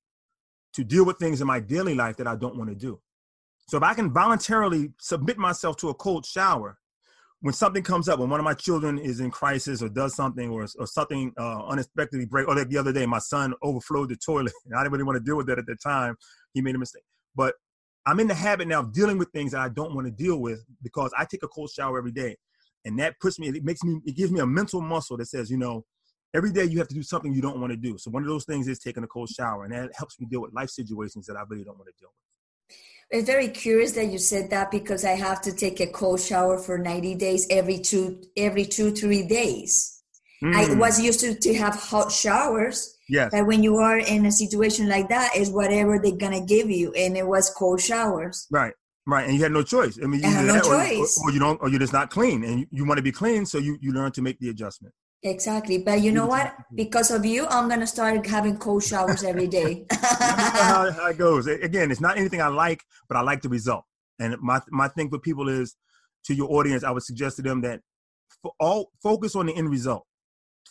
to 0.74 0.84
deal 0.84 1.04
with 1.04 1.18
things 1.18 1.40
in 1.40 1.46
my 1.46 1.58
daily 1.58 1.94
life 1.94 2.16
that 2.18 2.26
I 2.26 2.36
don't 2.36 2.56
want 2.56 2.68
to 2.68 2.76
do. 2.76 3.00
So 3.68 3.78
if 3.78 3.82
I 3.82 3.94
can 3.94 4.12
voluntarily 4.12 4.92
submit 5.00 5.38
myself 5.38 5.76
to 5.78 5.88
a 5.88 5.94
cold 5.94 6.26
shower, 6.26 6.76
when 7.40 7.54
something 7.54 7.82
comes 7.82 8.08
up, 8.08 8.18
when 8.18 8.28
one 8.28 8.38
of 8.38 8.44
my 8.44 8.52
children 8.52 8.98
is 8.98 9.20
in 9.20 9.30
crisis 9.30 9.82
or 9.82 9.88
does 9.88 10.14
something 10.14 10.50
or, 10.50 10.66
or 10.78 10.86
something 10.86 11.32
uh, 11.38 11.64
unexpectedly 11.66 12.26
break, 12.26 12.46
or 12.46 12.54
like 12.54 12.68
the 12.68 12.76
other 12.76 12.92
day, 12.92 13.06
my 13.06 13.18
son 13.18 13.54
overflowed 13.62 14.10
the 14.10 14.16
toilet 14.16 14.52
and 14.66 14.74
I 14.74 14.82
didn't 14.82 14.92
really 14.92 15.04
want 15.04 15.16
to 15.16 15.24
deal 15.24 15.36
with 15.36 15.46
that 15.46 15.58
at 15.58 15.66
the 15.66 15.76
time. 15.76 16.16
He 16.52 16.60
made 16.60 16.74
a 16.74 16.78
mistake. 16.78 17.04
But 17.34 17.54
I'm 18.06 18.20
in 18.20 18.28
the 18.28 18.34
habit 18.34 18.68
now 18.68 18.80
of 18.80 18.92
dealing 18.92 19.18
with 19.18 19.30
things 19.30 19.52
that 19.52 19.60
I 19.60 19.68
don't 19.68 19.94
want 19.94 20.06
to 20.06 20.10
deal 20.10 20.38
with 20.38 20.64
because 20.82 21.12
I 21.16 21.24
take 21.24 21.42
a 21.42 21.48
cold 21.48 21.70
shower 21.70 21.98
every 21.98 22.12
day. 22.12 22.36
And 22.84 22.98
that 22.98 23.18
puts 23.20 23.38
me, 23.38 23.48
it 23.48 23.64
makes 23.64 23.82
me, 23.82 24.00
it 24.06 24.16
gives 24.16 24.32
me 24.32 24.40
a 24.40 24.46
mental 24.46 24.80
muscle 24.80 25.16
that 25.18 25.26
says, 25.26 25.50
you 25.50 25.58
know, 25.58 25.84
every 26.34 26.50
day 26.50 26.64
you 26.64 26.78
have 26.78 26.88
to 26.88 26.94
do 26.94 27.02
something 27.02 27.32
you 27.32 27.42
don't 27.42 27.60
want 27.60 27.72
to 27.72 27.76
do. 27.76 27.98
So 27.98 28.10
one 28.10 28.22
of 28.22 28.28
those 28.28 28.44
things 28.44 28.68
is 28.68 28.78
taking 28.78 29.04
a 29.04 29.06
cold 29.06 29.28
shower. 29.28 29.64
And 29.64 29.72
that 29.74 29.90
helps 29.94 30.18
me 30.18 30.26
deal 30.26 30.40
with 30.40 30.54
life 30.54 30.70
situations 30.70 31.26
that 31.26 31.36
I 31.36 31.42
really 31.48 31.64
don't 31.64 31.76
want 31.76 31.88
to 31.88 32.00
deal 32.00 32.08
with. 32.08 32.16
It's 33.10 33.26
very 33.26 33.48
curious 33.48 33.92
that 33.92 34.06
you 34.06 34.18
said 34.18 34.50
that 34.50 34.70
because 34.70 35.04
I 35.04 35.12
have 35.12 35.40
to 35.42 35.52
take 35.52 35.80
a 35.80 35.88
cold 35.88 36.20
shower 36.20 36.56
for 36.58 36.78
90 36.78 37.16
days 37.16 37.46
every 37.50 37.78
two 37.78 38.22
every 38.36 38.64
two, 38.64 38.92
three 38.92 39.26
days. 39.26 39.99
I 40.42 40.64
Mm, 40.64 40.78
was 40.78 40.98
used 41.00 41.20
to, 41.20 41.34
to 41.34 41.54
have 41.54 41.74
hot 41.74 42.10
showers, 42.10 42.96
yes. 43.10 43.28
but 43.30 43.46
when 43.46 43.62
you 43.62 43.76
are 43.76 43.98
in 43.98 44.24
a 44.24 44.32
situation 44.32 44.88
like 44.88 45.08
that, 45.10 45.36
is 45.36 45.50
whatever 45.50 45.98
they're 45.98 46.16
gonna 46.16 46.40
give 46.44 46.70
you, 46.70 46.92
and 46.94 47.16
it 47.16 47.26
was 47.26 47.50
cold 47.50 47.80
showers. 47.80 48.46
Right. 48.50 48.72
Right. 49.06 49.26
And 49.26 49.34
you 49.36 49.42
had 49.42 49.52
no 49.52 49.62
choice. 49.62 49.98
I 50.02 50.06
mean, 50.06 50.24
I 50.24 50.28
had 50.28 50.46
no 50.46 50.52
that 50.54 50.64
or- 50.66 50.84
choice. 50.84 51.18
Or, 51.22 51.28
or 51.28 51.32
you 51.32 51.40
don't, 51.40 51.60
or 51.62 51.68
you're 51.68 51.80
just 51.80 51.92
not 51.92 52.10
clean 52.10 52.44
and 52.44 52.60
you, 52.60 52.66
you 52.70 52.84
want 52.86 52.98
to 52.98 53.02
be 53.02 53.12
clean. 53.12 53.44
So 53.44 53.58
you, 53.58 53.76
you 53.80 53.92
learn 53.92 54.12
to 54.12 54.22
make 54.22 54.38
the 54.38 54.48
adjustment. 54.50 54.94
Exactly, 55.22 55.78
but 55.78 56.00
you 56.00 56.12
know 56.12 56.24
what? 56.26 56.54
Because 56.74 57.10
of 57.10 57.26
you, 57.26 57.46
I'm 57.48 57.68
gonna 57.68 57.86
start 57.86 58.24
having 58.26 58.56
cold 58.56 58.82
showers 58.84 59.22
every 59.24 59.48
day. 59.48 59.84
How, 59.90 60.90
how 60.96 61.06
it 61.08 61.18
goes. 61.18 61.46
Again, 61.46 61.90
it's 61.90 62.00
not 62.00 62.16
anything 62.16 62.40
I 62.40 62.48
like, 62.48 62.82
but 63.08 63.18
I 63.18 63.20
like 63.20 63.42
the 63.42 63.50
result. 63.50 63.84
And 64.18 64.36
my 64.40 64.60
my 64.70 64.88
thing 64.88 65.10
for 65.10 65.18
people 65.18 65.48
is, 65.50 65.76
to 66.24 66.34
your 66.34 66.50
audience, 66.52 66.84
I 66.84 66.90
would 66.90 67.02
suggest 67.02 67.36
to 67.36 67.42
them 67.42 67.60
that 67.62 67.80
for 68.42 68.52
all 68.58 68.90
focus 69.02 69.36
on 69.36 69.46
the 69.46 69.54
end 69.54 69.68
result. 69.70 70.06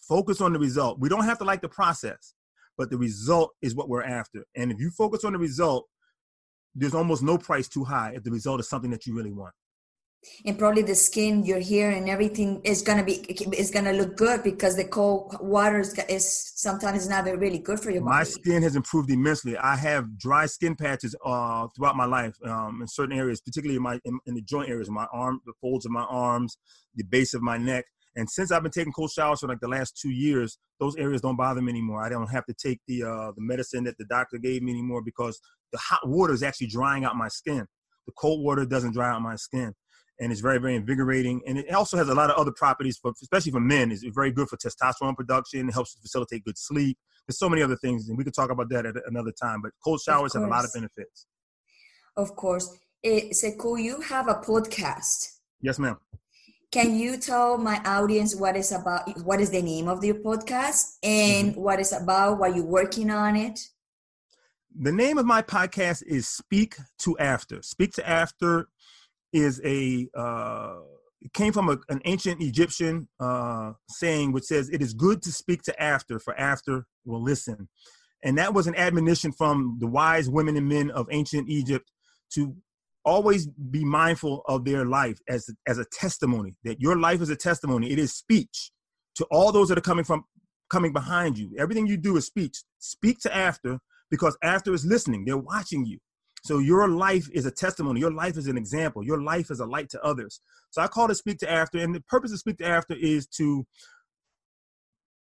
Focus 0.08 0.41
on 0.41 0.54
the 0.54 0.60
result. 0.60 0.99
We 0.99 1.10
don't 1.10 1.25
have 1.25 1.38
to 1.39 1.43
like 1.43 1.62
the 1.62 1.69
process, 1.69 2.34
but 2.78 2.89
the 2.89 2.97
result 2.97 3.52
is 3.62 3.75
what 3.75 3.89
we're 3.89 4.04
after. 4.04 4.45
And 4.56 4.71
if 4.71 4.80
you 4.80 4.89
focus 4.91 5.23
on 5.23 5.34
the 5.34 5.39
result, 5.39 5.86
there's 6.75 6.95
almost 6.95 7.23
no 7.23 7.38
price 7.38 7.67
too 7.67 7.84
high 7.84 8.13
if 8.15 8.23
the 8.23 8.32
result 8.32 8.60
is 8.60 8.69
something 8.69 8.91
that 8.91 9.06
you 9.06 9.15
really 9.15 9.32
want. 9.32 9.54
and 10.45 10.60
probably 10.60 10.82
the 10.82 10.95
skin, 10.95 11.45
your 11.45 11.62
hair, 11.62 11.91
and 11.91 12.10
everything 12.10 12.60
is 12.65 12.82
gonna 12.82 13.04
be 13.04 13.13
is 13.63 13.71
gonna 13.71 13.93
look 13.93 14.17
good 14.17 14.43
because 14.43 14.75
the 14.75 14.84
cold 14.84 15.34
water 15.39 15.80
is, 15.80 15.97
is 16.10 16.52
sometimes 16.56 17.08
not 17.08 17.23
really 17.25 17.60
good 17.60 17.80
for 17.80 17.89
your 17.89 18.04
My 18.04 18.19
body. 18.19 18.30
skin 18.32 18.62
has 18.63 18.75
improved 18.75 19.10
immensely. 19.12 19.58
I 19.58 19.78
have 19.78 20.17
dry 20.17 20.45
skin 20.45 20.75
patches 20.75 21.15
uh, 21.25 21.67
throughout 21.73 21.95
my 21.95 22.06
life 22.06 22.36
um, 22.43 22.82
in 22.82 22.88
certain 22.88 23.17
areas, 23.17 23.39
particularly 23.39 23.78
in 23.78 23.84
my 23.84 23.99
in, 24.04 24.19
in 24.25 24.34
the 24.36 24.41
joint 24.41 24.69
areas, 24.69 24.89
my 24.89 25.08
arm, 25.13 25.39
the 25.45 25.54
folds 25.62 25.86
of 25.86 25.91
my 25.93 26.04
arms, 26.04 26.58
the 26.95 27.04
base 27.04 27.34
of 27.34 27.41
my 27.41 27.58
neck. 27.58 27.86
And 28.19 28.29
since 28.29 28.51
I've 28.51 28.63
been 28.63 28.71
taking 28.71 28.91
cold 28.91 29.12
showers 29.12 29.39
for 29.39 29.47
like 29.47 29.62
the 29.62 29.69
last 29.69 29.97
two 29.97 30.10
years, 30.10 30.58
those 30.77 30.93
areas 30.97 31.21
don't 31.21 31.38
bother 31.38 31.62
me 31.62 31.71
anymore. 31.71 32.03
I 32.03 32.10
don't 32.10 32.29
have 32.29 32.45
to 32.47 32.53
take 32.53 32.82
the 32.86 33.03
uh, 33.03 33.32
the 33.32 33.41
medicine 33.41 33.86
that 33.86 33.97
the 33.97 34.03
doctor 34.05 34.38
gave 34.38 34.62
me 34.62 34.73
anymore 34.73 35.01
because 35.01 35.39
the 35.71 35.77
hot 35.77 36.05
water 36.05 36.34
is 36.34 36.43
actually 36.43 36.67
drying 36.67 37.05
out 37.05 37.15
my 37.15 37.29
skin. 37.29 37.65
The 38.08 38.12
cold 38.17 38.43
water 38.43 38.65
doesn't 38.65 38.93
dry 38.93 39.10
out 39.10 39.21
my 39.21 39.38
skin, 39.38 39.73
and 40.19 40.34
it's 40.34 40.41
very 40.41 40.58
very 40.58 40.75
invigorating. 40.75 41.41
And 41.47 41.58
it 41.60 41.73
also 41.73 41.95
has 41.95 42.10
a 42.10 42.13
lot 42.13 42.29
of 42.29 42.36
other 42.36 42.51
properties, 42.51 42.97
for, 42.97 43.13
especially 43.21 43.53
for 43.53 43.62
men. 43.62 43.89
It's 43.89 44.03
very 44.13 44.32
good 44.32 44.49
for 44.49 44.58
testosterone 44.58 45.15
production. 45.15 45.69
It 45.69 45.71
helps 45.71 45.93
to 45.93 46.01
facilitate 46.01 46.43
good 46.43 46.58
sleep. 46.58 46.97
There's 47.25 47.39
so 47.39 47.47
many 47.47 47.62
other 47.62 47.77
things, 47.77 48.10
and 48.10 48.17
we 48.17 48.25
could 48.25 48.36
talk 48.36 48.51
about 48.51 48.69
that 48.71 48.86
at 48.86 48.95
another 49.08 49.32
time. 49.41 49.62
But 49.62 49.71
cold 49.82 50.01
showers 50.01 50.34
have 50.34 50.43
a 50.43 50.47
lot 50.47 50.65
of 50.65 50.73
benefits. 50.73 51.25
Of 52.17 52.36
course, 52.36 52.77
eh, 53.01 53.29
Sekou, 53.32 53.82
you 53.82 54.01
have 54.01 54.27
a 54.27 54.36
podcast. 54.36 55.38
Yes, 55.62 55.79
ma'am. 55.79 55.97
Can 56.71 56.95
you 56.95 57.17
tell 57.17 57.58
my 57.58 57.82
audience 57.84 58.36
what 58.36 58.55
is 58.55 58.71
about? 58.71 59.10
What 59.23 59.41
is 59.41 59.49
the 59.49 59.62
name 59.62 59.88
of 59.88 60.03
your 60.03 60.15
podcast 60.15 60.97
and 61.01 61.51
Mm-hmm. 61.51 61.62
what 61.62 61.79
is 61.79 61.93
about? 61.93 62.39
Why 62.39 62.49
you're 62.49 62.65
working 62.65 63.10
on 63.10 63.36
it? 63.36 63.60
the 64.79 64.91
name 64.91 65.17
of 65.17 65.25
my 65.25 65.41
podcast 65.41 66.03
is 66.05 66.27
Speak 66.27 66.75
to 66.99 67.17
After. 67.17 67.62
Speak 67.63 67.91
to 67.93 68.08
After 68.08 68.69
is 69.34 69.60
a 69.65 70.08
uh, 70.15 70.75
it 71.21 71.34
came 71.34 71.51
from 71.51 71.69
a, 71.69 71.77
an 71.89 72.01
ancient 72.05 72.41
Egyptian 72.41 73.08
uh, 73.19 73.73
saying 73.89 74.32
which 74.32 74.45
says, 74.45 74.69
"It 74.69 74.82
is 74.82 74.93
good 74.93 75.21
to 75.23 75.32
speak 75.32 75.63
to 75.63 75.82
after, 75.82 76.19
for 76.19 76.39
after 76.39 76.86
will 77.03 77.21
listen." 77.21 77.67
And 78.23 78.38
that 78.38 78.53
was 78.53 78.67
an 78.67 78.75
admonition 78.75 79.32
from 79.32 79.77
the 79.79 79.88
wise 79.88 80.29
women 80.29 80.55
and 80.55 80.67
men 80.69 80.91
of 80.91 81.08
ancient 81.12 81.49
Egypt 81.49 81.89
to 82.34 82.55
always 83.05 83.47
be 83.47 83.83
mindful 83.85 84.43
of 84.47 84.65
their 84.65 84.85
life 84.85 85.19
as 85.27 85.49
as 85.67 85.77
a 85.77 85.85
testimony. 85.91 86.55
That 86.63 86.81
your 86.81 86.97
life 86.97 87.21
is 87.21 87.29
a 87.29 87.35
testimony. 87.35 87.91
It 87.91 87.99
is 87.99 88.13
speech 88.13 88.71
to 89.15 89.25
all 89.31 89.51
those 89.51 89.69
that 89.69 89.77
are 89.77 89.81
coming 89.81 90.05
from 90.05 90.23
coming 90.69 90.93
behind 90.93 91.38
you. 91.38 91.51
Everything 91.57 91.88
you 91.88 91.97
do 91.97 92.17
is 92.17 92.25
speech. 92.25 92.57
Speak 92.79 93.19
to 93.21 93.35
after 93.35 93.79
because 94.12 94.38
after 94.43 94.73
is 94.73 94.85
listening. 94.85 95.25
They're 95.25 95.38
watching 95.38 95.85
you. 95.85 95.99
So 96.43 96.59
your 96.59 96.88
life 96.88 97.27
is 97.33 97.45
a 97.45 97.51
testimony. 97.51 97.99
Your 97.99 98.13
life 98.13 98.38
is 98.38 98.47
an 98.47 98.57
example. 98.57 99.03
Your 99.03 99.21
life 99.21 99.51
is 99.51 99.59
a 99.59 99.65
light 99.65 99.89
to 99.89 100.01
others. 100.01 100.39
So 100.71 100.81
I 100.81 100.88
call 100.88 101.12
it 101.12 101.15
Speak 101.15 101.38
to 101.39 101.51
After. 101.51 101.79
And 101.79 101.93
the 101.93 102.01
purpose 102.01 102.31
of 102.31 102.39
Speak 102.39 102.57
to 102.59 102.65
After 102.65 102.95
is 102.95 103.27
to 103.38 103.65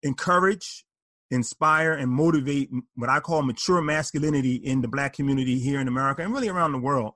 encourage, 0.02 0.84
inspire, 1.30 1.92
and 1.92 2.10
motivate 2.10 2.70
what 2.94 3.10
I 3.10 3.20
call 3.20 3.42
mature 3.42 3.82
masculinity 3.82 4.54
in 4.54 4.82
the 4.82 4.88
black 4.88 5.14
community 5.14 5.58
here 5.58 5.80
in 5.80 5.88
America 5.88 6.22
and 6.22 6.32
really 6.32 6.48
around 6.48 6.72
the 6.72 6.78
world, 6.78 7.14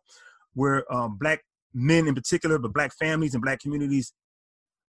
where 0.54 0.84
uh, 0.92 1.08
black 1.08 1.40
men 1.72 2.06
in 2.06 2.14
particular, 2.14 2.58
but 2.58 2.72
black 2.72 2.92
families 2.94 3.34
and 3.34 3.42
black 3.42 3.60
communities 3.60 4.12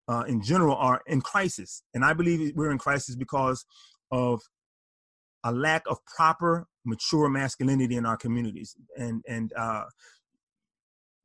uh, 0.09 0.25
in 0.27 0.43
general 0.43 0.77
are 0.77 1.01
in 1.07 1.21
crisis. 1.21 1.83
And 1.95 2.05
I 2.05 2.13
believe 2.13 2.53
we're 2.55 2.71
in 2.71 2.79
crisis 2.79 3.15
because 3.15 3.65
of 4.11 4.41
a 5.45 5.53
lack 5.53 5.83
of 5.89 5.99
proper 6.17 6.67
mature 6.85 7.29
masculinity 7.29 7.97
in 7.97 8.07
our 8.07 8.17
communities 8.17 8.77
and 8.97 9.23
and 9.29 9.53
uh 9.57 9.85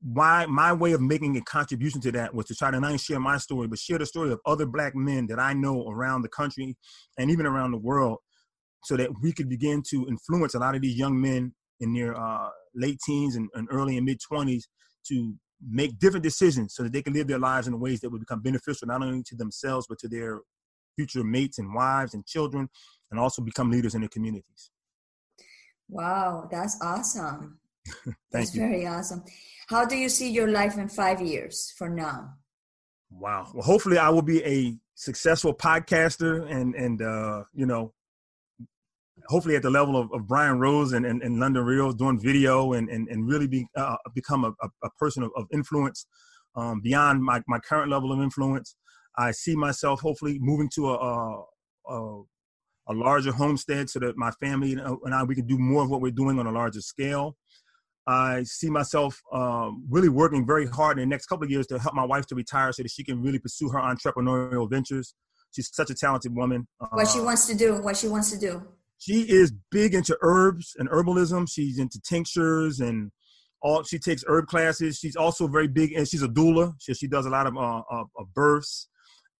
why 0.01 0.45
my 0.45 0.71
way 0.71 0.91
of 0.91 1.01
making 1.01 1.35
a 1.37 1.41
contribution 1.41 1.99
to 1.99 2.11
that 2.11 2.33
was 2.33 2.45
to 2.45 2.53
try 2.55 2.69
to 2.69 2.79
not 2.79 2.99
share 2.99 3.19
my 3.19 3.37
story 3.37 3.67
but 3.67 3.79
share 3.79 3.97
the 3.97 4.05
story 4.05 4.31
of 4.31 4.39
other 4.45 4.67
black 4.67 4.95
men 4.95 5.25
that 5.25 5.39
i 5.39 5.53
know 5.53 5.87
around 5.89 6.21
the 6.21 6.29
country 6.29 6.75
and 7.17 7.31
even 7.31 7.45
around 7.45 7.71
the 7.71 7.77
world 7.77 8.19
so 8.83 8.95
that 8.95 9.09
we 9.21 9.33
could 9.33 9.49
begin 9.49 9.81
to 9.81 10.07
influence 10.07 10.53
a 10.53 10.59
lot 10.59 10.75
of 10.75 10.81
these 10.81 10.95
young 10.95 11.19
men 11.19 11.51
in 11.79 11.93
their 11.93 12.15
uh, 12.15 12.49
late 12.77 12.99
teens 13.05 13.35
and, 13.35 13.49
and 13.53 13.67
early 13.71 13.97
and 13.97 14.05
mid 14.05 14.19
20s 14.31 14.63
to 15.07 15.35
make 15.69 15.97
different 15.99 16.23
decisions 16.23 16.75
so 16.75 16.83
that 16.83 16.93
they 16.93 17.01
can 17.01 17.13
live 17.13 17.27
their 17.27 17.39
lives 17.39 17.67
in 17.67 17.79
ways 17.79 17.99
that 17.99 18.09
would 18.09 18.21
become 18.21 18.41
beneficial 18.41 18.87
not 18.87 19.01
only 19.01 19.23
to 19.23 19.35
themselves 19.35 19.87
but 19.89 19.97
to 19.97 20.07
their 20.07 20.41
future 20.95 21.23
mates 21.23 21.59
and 21.59 21.73
wives 21.73 22.13
and 22.13 22.25
children 22.25 22.69
and 23.11 23.19
also 23.19 23.41
become 23.41 23.71
leaders 23.71 23.95
in 23.95 24.01
their 24.01 24.09
communities. 24.09 24.71
Wow, 25.89 26.47
that's 26.51 26.77
awesome. 26.81 27.59
Thank 28.05 28.17
that's 28.31 28.55
you. 28.55 28.61
very 28.61 28.85
awesome. 28.85 29.23
How 29.69 29.85
do 29.85 29.95
you 29.95 30.09
see 30.09 30.29
your 30.29 30.49
life 30.49 30.77
in 30.77 30.89
five 30.89 31.21
years 31.21 31.73
from 31.77 31.95
now? 31.95 32.33
Wow. 33.09 33.49
Well, 33.53 33.63
hopefully, 33.63 33.97
I 33.97 34.09
will 34.09 34.21
be 34.21 34.43
a 34.43 34.77
successful 34.95 35.53
podcaster, 35.53 36.49
and 36.51 36.75
and 36.75 37.01
uh, 37.01 37.43
you 37.53 37.65
know, 37.65 37.93
hopefully 39.27 39.55
at 39.55 39.61
the 39.61 39.69
level 39.69 39.97
of, 39.97 40.11
of 40.13 40.27
Brian 40.27 40.59
Rose 40.59 40.93
and, 40.93 41.05
and, 41.05 41.21
and 41.21 41.39
London 41.39 41.63
Real, 41.63 41.91
doing 41.91 42.19
video, 42.19 42.73
and 42.73 42.89
and, 42.89 43.07
and 43.09 43.27
really 43.27 43.47
be 43.47 43.67
uh, 43.75 43.95
become 44.13 44.45
a, 44.45 44.53
a, 44.83 44.89
person 44.97 45.23
of, 45.23 45.31
of 45.35 45.45
influence 45.53 46.05
um, 46.55 46.81
beyond 46.81 47.23
my, 47.23 47.41
my 47.47 47.59
current 47.59 47.91
level 47.91 48.11
of 48.11 48.19
influence. 48.21 48.75
I 49.17 49.31
see 49.31 49.55
myself 49.55 50.01
hopefully 50.01 50.37
moving 50.39 50.69
to 50.75 50.89
a, 50.89 50.95
a, 50.95 51.43
a 51.89 52.23
a 52.89 52.93
larger 52.93 53.31
homestead 53.31 53.89
so 53.89 53.99
that 53.99 54.17
my 54.17 54.31
family 54.31 54.73
and 54.73 55.13
I 55.13 55.23
we 55.23 55.35
can 55.35 55.47
do 55.47 55.57
more 55.57 55.83
of 55.83 55.89
what 55.89 56.01
we're 56.01 56.11
doing 56.11 56.39
on 56.39 56.47
a 56.47 56.51
larger 56.51 56.81
scale. 56.81 57.35
I 58.07 58.43
see 58.43 58.69
myself 58.69 59.21
um, 59.33 59.85
really 59.89 60.07
working 60.07 60.47
very 60.47 60.65
hard 60.65 60.97
in 60.97 61.09
the 61.09 61.13
next 61.13 61.25
couple 61.25 61.43
of 61.43 61.51
years 61.51 61.67
to 61.67 61.77
help 61.77 61.93
my 61.93 62.05
wife 62.05 62.25
to 62.27 62.35
retire 62.35 62.71
so 62.71 62.83
that 62.83 62.91
she 62.91 63.03
can 63.03 63.21
really 63.21 63.39
pursue 63.39 63.67
her 63.69 63.79
entrepreneurial 63.79 64.69
ventures. 64.69 65.13
She's 65.51 65.69
such 65.73 65.89
a 65.89 65.93
talented 65.93 66.33
woman. 66.33 66.67
What 66.91 67.09
she 67.09 67.19
uh, 67.19 67.23
wants 67.23 67.47
to 67.47 67.55
do, 67.55 67.81
what 67.81 67.97
she 67.97 68.07
wants 68.07 68.31
to 68.31 68.39
do. 68.39 68.65
She 68.97 69.21
is 69.21 69.53
big 69.71 69.93
into 69.93 70.17
herbs 70.21 70.73
and 70.77 70.89
herbalism. 70.89 71.47
She's 71.49 71.77
into 71.77 71.99
tinctures 72.01 72.79
and 72.79 73.11
all. 73.61 73.83
She 73.83 73.99
takes 73.99 74.23
herb 74.27 74.47
classes. 74.47 74.97
She's 74.97 75.15
also 75.15 75.47
very 75.47 75.67
big, 75.67 75.93
and 75.93 76.07
she's 76.07 76.23
a 76.23 76.27
doula. 76.27 76.73
She, 76.79 76.93
she 76.93 77.07
does 77.07 77.25
a 77.25 77.29
lot 77.29 77.47
of, 77.47 77.55
uh, 77.55 77.83
of, 77.89 78.07
of 78.17 78.33
births 78.33 78.89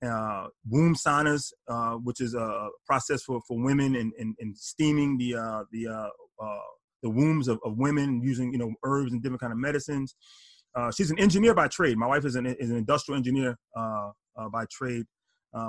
uh, 0.05 0.47
womb 0.69 0.95
saunas, 0.95 1.51
uh, 1.67 1.93
which 1.93 2.21
is 2.21 2.33
a 2.33 2.69
process 2.85 3.23
for, 3.23 3.41
for 3.47 3.61
women 3.61 3.95
and, 3.95 4.13
and, 4.17 4.35
and 4.39 4.57
steaming 4.57 5.17
the 5.17 5.35
uh, 5.35 5.63
the 5.71 5.87
uh, 5.87 6.09
uh, 6.43 6.59
the 7.03 7.09
wombs 7.09 7.47
of, 7.47 7.59
of 7.65 7.77
women 7.77 8.21
using 8.21 8.51
you 8.51 8.57
know 8.57 8.71
herbs 8.83 9.11
and 9.11 9.21
different 9.21 9.41
kind 9.41 9.53
of 9.53 9.59
medicines. 9.59 10.15
Uh, 10.75 10.91
she's 10.91 11.09
an 11.09 11.19
engineer 11.19 11.55
by 11.55 11.67
trade. 11.67 11.97
My 11.97 12.07
wife 12.07 12.25
is 12.25 12.35
an 12.35 12.45
is 12.45 12.69
an 12.69 12.77
industrial 12.77 13.17
engineer 13.17 13.57
by 13.75 14.65
trade 14.71 15.05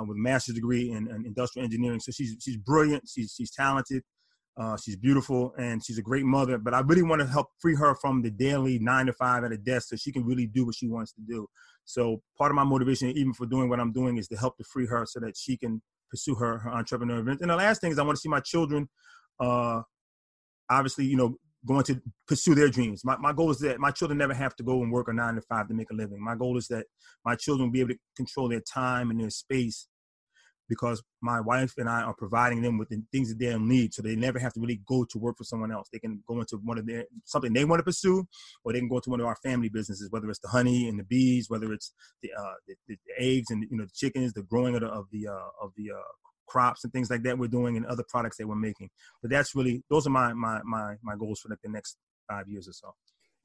with 0.07 0.17
a 0.17 0.21
master's 0.21 0.55
degree 0.55 0.91
in, 0.91 1.07
in, 1.07 1.25
industrial 1.25 1.65
engineering. 1.65 1.99
So 1.99 2.11
she's 2.11 2.35
she's 2.41 2.57
brilliant. 2.57 3.03
She's 3.07 3.33
she's 3.35 3.51
talented. 3.51 4.03
Uh, 4.59 4.75
she's 4.75 4.97
beautiful 4.97 5.53
and 5.57 5.81
she's 5.81 5.97
a 5.97 6.01
great 6.01 6.25
mother, 6.25 6.57
but 6.57 6.73
I 6.73 6.81
really 6.81 7.01
want 7.01 7.21
to 7.21 7.27
help 7.27 7.47
free 7.61 7.75
her 7.75 7.95
from 7.95 8.21
the 8.21 8.29
daily 8.29 8.77
nine 8.77 9.05
to 9.05 9.13
five 9.13 9.45
at 9.45 9.53
a 9.53 9.57
desk 9.57 9.87
so 9.87 9.95
she 9.95 10.11
can 10.11 10.25
really 10.25 10.47
do 10.47 10.65
what 10.65 10.75
she 10.75 10.89
wants 10.89 11.13
to 11.13 11.21
do. 11.21 11.47
So 11.85 12.21
part 12.37 12.51
of 12.51 12.55
my 12.55 12.65
motivation, 12.65 13.07
even 13.11 13.33
for 13.33 13.45
doing 13.45 13.69
what 13.69 13.79
I'm 13.79 13.93
doing, 13.93 14.17
is 14.17 14.27
to 14.27 14.35
help 14.37 14.57
to 14.57 14.65
free 14.65 14.85
her 14.87 15.05
so 15.05 15.21
that 15.21 15.37
she 15.37 15.55
can 15.55 15.81
pursue 16.11 16.35
her, 16.35 16.57
her 16.57 16.71
entrepreneurial. 16.71 17.39
And 17.39 17.49
the 17.49 17.55
last 17.55 17.79
thing 17.79 17.91
is 17.91 17.99
I 17.99 18.03
want 18.03 18.17
to 18.17 18.19
see 18.21 18.27
my 18.27 18.41
children, 18.41 18.89
uh, 19.39 19.81
obviously, 20.69 21.05
you 21.05 21.15
know, 21.15 21.37
going 21.65 21.83
to 21.83 22.01
pursue 22.27 22.55
their 22.55 22.69
dreams. 22.69 23.03
My, 23.03 23.17
my 23.17 23.33
goal 23.33 23.51
is 23.51 23.59
that 23.59 23.79
my 23.79 23.91
children 23.91 24.17
never 24.17 24.33
have 24.33 24.55
to 24.57 24.63
go 24.63 24.81
and 24.81 24.91
work 24.91 25.07
a 25.09 25.13
nine 25.13 25.35
to 25.35 25.41
five 25.41 25.67
to 25.67 25.73
make 25.73 25.91
a 25.91 25.93
living. 25.95 26.23
My 26.23 26.35
goal 26.35 26.57
is 26.57 26.67
that 26.67 26.85
my 27.25 27.35
children 27.35 27.67
will 27.67 27.73
be 27.73 27.81
able 27.81 27.89
to 27.89 27.99
control 28.15 28.47
their 28.47 28.61
time 28.61 29.09
and 29.09 29.19
their 29.19 29.29
space 29.29 29.87
because 30.69 31.03
my 31.21 31.41
wife 31.41 31.73
and 31.77 31.89
I 31.89 32.03
are 32.03 32.13
providing 32.13 32.61
them 32.61 32.77
with 32.77 32.89
the 32.89 33.01
things 33.11 33.29
that 33.29 33.39
they 33.39 33.57
need, 33.57 33.93
so 33.93 34.03
they 34.03 34.15
never 34.15 34.37
have 34.37 34.53
to 34.53 34.59
really 34.59 34.79
go 34.87 35.03
to 35.03 35.17
work 35.17 35.37
for 35.37 35.43
someone 35.43 35.71
else. 35.71 35.89
They 35.91 35.99
can 35.99 36.23
go 36.27 36.39
into 36.39 36.57
one 36.63 36.77
of 36.77 36.85
their 36.85 37.05
something 37.25 37.51
they 37.51 37.65
want 37.65 37.79
to 37.79 37.83
pursue, 37.83 38.25
or 38.63 38.71
they 38.71 38.79
can 38.79 38.87
go 38.87 38.97
into 38.97 39.09
one 39.09 39.19
of 39.19 39.25
our 39.25 39.35
family 39.43 39.69
businesses, 39.69 40.11
whether 40.11 40.29
it's 40.29 40.39
the 40.39 40.47
honey 40.47 40.87
and 40.87 40.99
the 40.99 41.03
bees, 41.03 41.49
whether 41.49 41.73
it's 41.73 41.91
the 42.21 42.29
uh, 42.39 42.53
the, 42.67 42.75
the, 42.87 42.97
eggs 43.17 43.49
and 43.49 43.65
you 43.69 43.77
know 43.77 43.85
the 43.85 43.91
chickens, 43.93 44.31
the 44.33 44.43
growing 44.43 44.75
of 44.75 44.81
the 44.81 44.87
of 44.87 45.05
the, 45.11 45.27
uh, 45.27 45.49
of 45.61 45.71
the 45.75 45.91
uh, 45.91 46.28
crops 46.49 46.83
and 46.83 46.91
things 46.91 47.09
like 47.09 47.23
that 47.23 47.37
we're 47.37 47.47
doing, 47.47 47.77
and 47.77 47.85
other 47.85 48.03
products 48.07 48.37
that 48.37 48.47
we're 48.47 48.55
making. 48.55 48.89
But 49.21 49.31
that's 49.31 49.55
really 49.55 49.83
those 49.89 50.07
are 50.07 50.11
my 50.11 50.33
my 50.33 50.59
my 50.63 50.95
my 51.01 51.15
goals 51.15 51.39
for 51.39 51.49
like 51.49 51.61
the 51.63 51.69
next 51.69 51.97
five 52.29 52.47
years 52.47 52.67
or 52.67 52.73
so. 52.73 52.93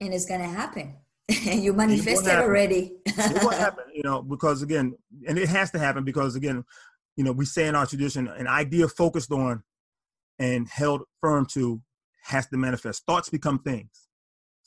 And 0.01 0.12
it's 0.12 0.27
gonna 0.27 0.49
happen. 0.49 0.97
you 1.29 1.73
manifested 1.73 2.29
it 2.29 2.38
already. 2.38 2.93
it 3.07 3.43
will 3.43 3.51
happen, 3.67 3.85
you 3.95 4.03
know, 4.03 4.23
because 4.23 4.62
again, 4.62 4.95
and 5.27 5.38
it 5.38 5.49
has 5.49 5.71
to 5.71 5.79
happen 5.79 6.05
because 6.05 6.37
again, 6.37 6.64
you 7.17 7.25
know, 7.25 7.33
we 7.33 7.45
say 7.45 7.67
in 7.67 7.75
our 7.75 7.87
tradition, 7.87 8.29
an 8.29 8.47
idea 8.47 8.88
focused 8.88 9.33
on 9.33 9.62
and 10.38 10.69
held 10.69 11.03
firm 11.21 11.47
to 11.53 11.81
has 12.25 12.47
to 12.49 12.57
manifest. 12.57 13.05
Thoughts 13.07 13.31
become 13.31 13.59
things. 13.59 14.09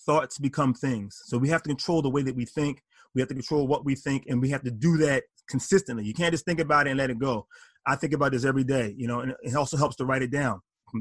Thoughts 0.06 0.38
become 0.38 0.74
things. 0.74 1.22
So 1.26 1.38
we 1.38 1.50
have 1.50 1.64
to 1.64 1.70
control 1.70 2.02
the 2.02 2.10
way 2.10 2.22
that 2.24 2.36
we 2.36 2.46
think. 2.46 2.82
We 3.14 3.22
have 3.22 3.30
to 3.30 3.34
control 3.34 3.68
what 3.68 3.84
we 3.84 3.96
think, 3.96 4.26
and 4.28 4.42
we 4.42 4.50
have 4.50 4.64
to 4.64 4.72
do 4.72 4.98
that 4.98 5.24
consistently. 5.50 6.06
You 6.06 6.14
can't 6.14 6.32
just 6.32 6.46
think 6.46 6.60
about 6.60 6.88
it 6.88 6.92
and 6.92 6.98
let 6.98 7.10
it 7.10 7.20
go. 7.20 7.48
I 7.88 7.96
think 7.96 8.14
about 8.14 8.34
this 8.34 8.46
every 8.46 8.64
day, 8.64 8.94
you 8.98 9.08
know, 9.08 9.22
and 9.22 9.34
it 9.42 9.56
also 9.56 9.78
helps 9.78 9.96
to 9.98 10.06
write 10.06 10.22
it 10.22 10.32
down, 10.32 10.60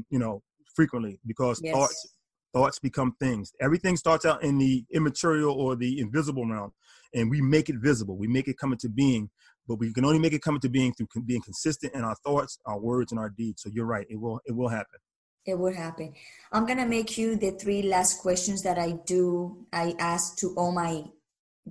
you 0.09 0.19
know, 0.19 0.41
frequently 0.75 1.19
because 1.25 1.59
yes. 1.63 1.75
thoughts 1.75 2.13
thoughts 2.53 2.79
become 2.79 3.13
things. 3.19 3.51
Everything 3.61 3.97
starts 3.97 4.25
out 4.25 4.41
in 4.41 4.57
the 4.57 4.85
immaterial 4.91 5.53
or 5.53 5.75
the 5.75 5.99
invisible 5.99 6.47
realm, 6.47 6.71
and 7.13 7.29
we 7.29 7.41
make 7.41 7.69
it 7.69 7.75
visible. 7.77 8.17
We 8.17 8.27
make 8.27 8.47
it 8.47 8.57
come 8.57 8.71
into 8.71 8.89
being 8.89 9.29
but 9.67 9.79
we 9.79 9.91
can 9.91 10.05
only 10.05 10.19
make 10.19 10.33
it 10.33 10.41
come 10.41 10.55
into 10.55 10.69
being 10.69 10.93
through 10.93 11.07
being 11.25 11.41
consistent 11.41 11.93
in 11.93 12.03
our 12.03 12.15
thoughts, 12.15 12.57
our 12.65 12.79
words, 12.79 13.11
and 13.11 13.19
our 13.19 13.29
deeds. 13.29 13.63
So 13.63 13.69
you're 13.73 13.85
right; 13.85 14.07
it 14.09 14.19
will 14.19 14.39
it 14.45 14.55
will 14.55 14.69
happen. 14.69 14.99
It 15.45 15.57
will 15.59 15.73
happen. 15.73 16.13
I'm 16.51 16.65
gonna 16.65 16.85
make 16.85 17.17
you 17.17 17.35
the 17.35 17.51
three 17.51 17.81
last 17.81 18.21
questions 18.21 18.63
that 18.63 18.77
I 18.77 18.93
do. 19.05 19.65
I 19.73 19.95
ask 19.99 20.37
to 20.37 20.53
all 20.57 20.71
my 20.71 21.03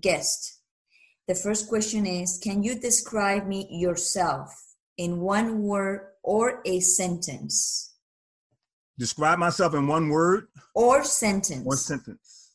guests. 0.01 0.61
The 1.27 1.35
first 1.35 1.69
question 1.69 2.07
is: 2.07 2.39
Can 2.43 2.63
you 2.63 2.79
describe 2.79 3.47
me 3.47 3.67
yourself 3.71 4.51
in 4.99 5.21
one 5.21 5.63
word 5.63 6.09
or 6.23 6.63
a 6.65 6.81
sentence? 6.81 7.95
Describe 8.99 9.39
myself 9.39 9.75
in 9.75 9.87
one 9.87 10.09
word 10.09 10.49
or 10.75 11.05
sentence. 11.05 11.67
Or 11.67 11.77
sentence. 11.77 12.53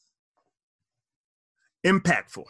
Impactful. 1.86 2.46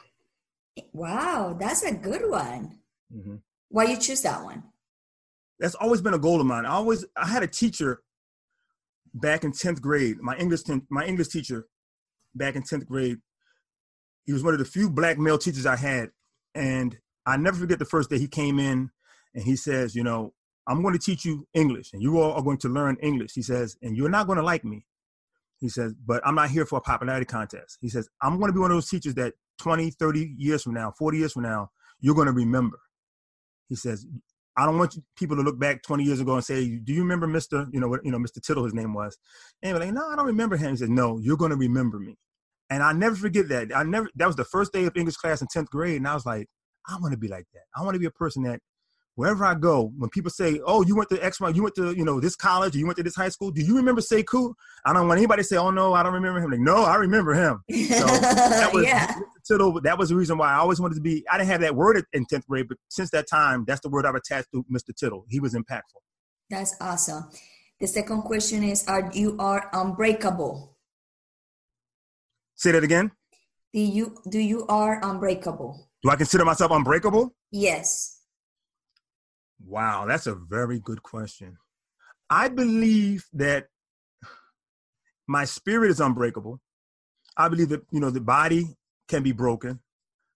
Wow, 0.94 1.58
that's 1.60 1.84
a 1.84 1.94
good 1.94 2.30
one. 2.30 2.80
Mm-hmm. 3.14 3.36
Why 3.70 3.86
you 3.86 3.98
choose 3.98 4.22
that 4.22 4.44
one? 4.44 4.64
That's 5.60 5.76
always 5.76 6.02
been 6.02 6.14
a 6.14 6.20
goal 6.20 6.39
of 6.39 6.48
mine. 6.48 6.66
I 6.66 6.72
always 6.72 7.06
I 7.16 7.28
had 7.28 7.44
a 7.44 7.48
teacher 7.48 8.02
back 9.14 9.44
in 9.44 9.52
tenth 9.52 9.82
grade. 9.82 10.18
My 10.22 10.36
English 10.38 10.64
ten, 10.64 10.88
my 10.89 11.06
English 11.06 11.28
teacher 11.30 11.68
back 12.34 12.56
in 12.56 12.64
tenth 12.64 12.88
grade. 12.88 13.18
He 14.26 14.34
was 14.34 14.44
one 14.44 14.54
of 14.54 14.60
the 14.60 14.66
few 14.66 14.89
black 14.89 15.18
male 15.18 15.38
teachers 15.38 15.66
I 15.66 15.76
had, 15.76 16.10
and 16.56 16.98
I 17.26 17.38
never 17.38 17.58
forget 17.58 17.80
the 17.80 17.86
first 17.86 18.10
day 18.10 18.18
he 18.18 18.28
came 18.28 18.60
in 18.60 18.89
and 19.34 19.44
he 19.44 19.56
says, 19.56 19.96
you 19.96 20.04
know, 20.04 20.34
I'm 20.68 20.82
going 20.82 20.94
to 20.94 21.00
teach 21.00 21.26
you 21.26 21.48
English, 21.54 21.94
and 21.94 22.02
you 22.02 22.20
all 22.20 22.34
are 22.34 22.44
going 22.44 22.58
to 22.60 22.70
learn 22.70 22.98
English. 23.02 23.32
He 23.34 23.42
says, 23.42 23.78
and 23.82 23.98
you're 23.98 24.10
not 24.10 24.28
going 24.28 24.38
to 24.38 24.44
like 24.44 24.64
me, 24.64 24.86
He 25.60 25.70
says, 25.70 25.94
but 26.06 26.26
I'm 26.26 26.36
not 26.36 26.50
here 26.50 26.66
for 26.66 26.78
a 26.78 26.82
popularity 26.82 27.26
contest. 27.26 27.78
He 27.82 27.90
says, 27.90 28.08
I'm 28.22 28.38
going 28.38 28.50
to 28.50 28.54
be 28.54 28.60
one 28.60 28.72
of 28.72 28.78
those 28.78 28.90
teachers 28.90 29.16
that 29.16 29.34
20, 29.60 29.92
30 29.92 30.36
years 30.38 30.64
from 30.64 30.74
now, 30.74 30.92
40 30.98 31.18
years 31.18 31.34
from 31.34 31.44
now, 31.44 31.72
you're 32.00 32.16
going 32.16 32.28
to 32.28 32.34
remember. 32.34 32.80
He 33.70 33.76
says, 33.76 34.06
I 34.58 34.66
don't 34.66 34.78
want 34.78 34.98
people 35.16 35.38
to 35.38 35.44
look 35.44 35.60
back 35.60 35.82
20 35.84 36.04
years 36.04 36.20
ago 36.20 36.36
and 36.36 36.44
say, 36.44 36.78
"Do 36.78 36.94
you 36.94 37.02
remember 37.02 37.26
Mr. 37.26 37.68
You 37.72 37.80
know 37.80 37.88
what? 37.88 38.04
You 38.04 38.12
know 38.12 38.20
Mr. 38.20 38.42
Tittle, 38.42 38.66
his 38.66 38.74
name 38.74 38.94
was." 38.94 39.18
And 39.64 39.80
like, 39.80 39.94
"No, 39.94 40.10
I 40.10 40.16
don't 40.16 40.26
remember 40.26 40.58
him." 40.58 40.72
He 40.72 40.78
said, 40.78 40.90
"No, 40.90 41.20
you're 41.20 41.38
going 41.38 41.52
to 41.52 41.58
remember 41.58 42.00
me." 42.00 42.18
And 42.70 42.84
I 42.84 42.92
never 42.92 43.16
forget 43.16 43.48
that. 43.50 43.76
I 43.76 43.84
never. 43.84 44.10
That 44.16 44.28
was 44.28 44.36
the 44.36 44.44
first 44.44 44.74
day 44.74 44.86
of 44.86 44.98
English 44.98 45.16
class 45.16 45.42
in 45.42 45.48
10th 45.48 45.70
grade, 45.70 45.98
and 45.98 46.08
I 46.08 46.14
was 46.14 46.26
like, 46.26 46.48
"I 46.88 46.98
want 47.00 47.14
to 47.14 47.18
be 47.18 47.30
like 47.30 47.46
that. 47.54 47.64
I 47.78 47.84
want 47.84 47.96
to 47.96 48.00
be 48.00 48.08
a 48.08 48.12
person 48.12 48.44
that 48.44 48.60
wherever 49.16 49.45
I 49.45 49.55
go, 49.55 49.91
when 49.97 50.09
people 50.09 50.32
say, 50.32 50.59
"Oh, 50.66 50.84
you 50.84 50.95
went 50.95 51.09
to 51.09 51.24
X, 51.24 51.39
you 51.39 51.64
went 51.64 51.76
to 51.76 51.95
you 51.95 52.05
know 52.05 52.20
this 52.20 52.36
college, 52.36 52.76
or 52.76 52.80
you 52.80 52.86
went 52.86 52.97
to 52.97 53.03
this 53.03 53.16
high 53.16 53.30
school," 53.30 53.51
do 53.51 53.62
you 53.62 53.76
remember 53.76 54.01
Sekou? 54.01 54.53
I 54.86 54.93
don't 54.93 55.07
want 55.07 55.20
anybody 55.20 55.41
to 55.41 55.47
say, 55.47 55.57
"Oh 55.57 55.72
no, 55.72 55.93
I 55.93 56.03
don't 56.03 56.14
remember 56.14 56.39
him." 56.39 56.51
Like, 56.51 56.59
no, 56.59 56.84
I 56.84 56.95
remember 56.95 57.34
him. 57.34 57.64
So 57.91 58.05
that 58.07 58.72
was 58.74 58.86
yeah. 58.86 59.14
That 59.84 59.97
was 59.97 60.09
the 60.09 60.16
reason 60.16 60.38
why 60.38 60.51
I 60.51 60.55
always 60.55 60.80
wanted 60.80 60.95
to 60.95 61.01
be. 61.01 61.26
I 61.30 61.38
didn't 61.38 61.49
have 61.49 61.62
that 61.62 61.76
word 61.76 62.03
in 62.14 62.26
tenth 62.26 62.47
grade, 62.47 62.68
but 62.70 62.78
since 62.89 63.09
that 63.12 63.28
time, 63.28 63.66
that's 63.68 63.82
the 63.82 63.89
word 63.89 64.05
I've 64.05 64.16
attached 64.16 64.47
to 64.53 64.64
Mr. 64.72 64.95
Tittle. 64.95 65.26
He 65.30 65.39
was 65.39 65.53
impactful. 65.53 66.01
That's 66.49 66.76
awesome. 66.80 67.30
The 67.80 67.88
second 67.88 68.22
question 68.24 68.64
is: 68.64 68.88
Are 68.88 69.09
you 69.14 69.36
are 69.39 69.70
unbreakable? 69.74 70.78
Say 72.55 72.72
that 72.72 72.84
again. 72.84 73.12
Do 73.74 73.80
you 73.80 74.18
do 74.30 74.39
you 74.39 74.66
are 74.68 74.99
unbreakable? 75.03 75.89
Do 76.03 76.09
I 76.09 76.16
consider 76.16 76.45
myself 76.45 76.72
unbreakable? 76.72 77.34
Yes. 77.51 78.21
Wow, 79.66 80.05
that's 80.05 80.28
a 80.28 80.36
very 80.36 80.80
good 80.80 81.03
question. 81.03 81.57
I 82.30 82.47
believe 82.49 83.26
that 83.34 83.68
my 85.28 85.45
spirit 85.45 85.91
is 85.91 85.99
unbreakable. 85.99 86.59
I 87.38 87.47
believe 87.47 87.70
that 87.70 87.84
you 87.91 87.99
know 87.99 88.09
the 88.09 88.22
body 88.22 88.76
can 89.07 89.24
be 89.24 89.32
broken. 89.32 89.80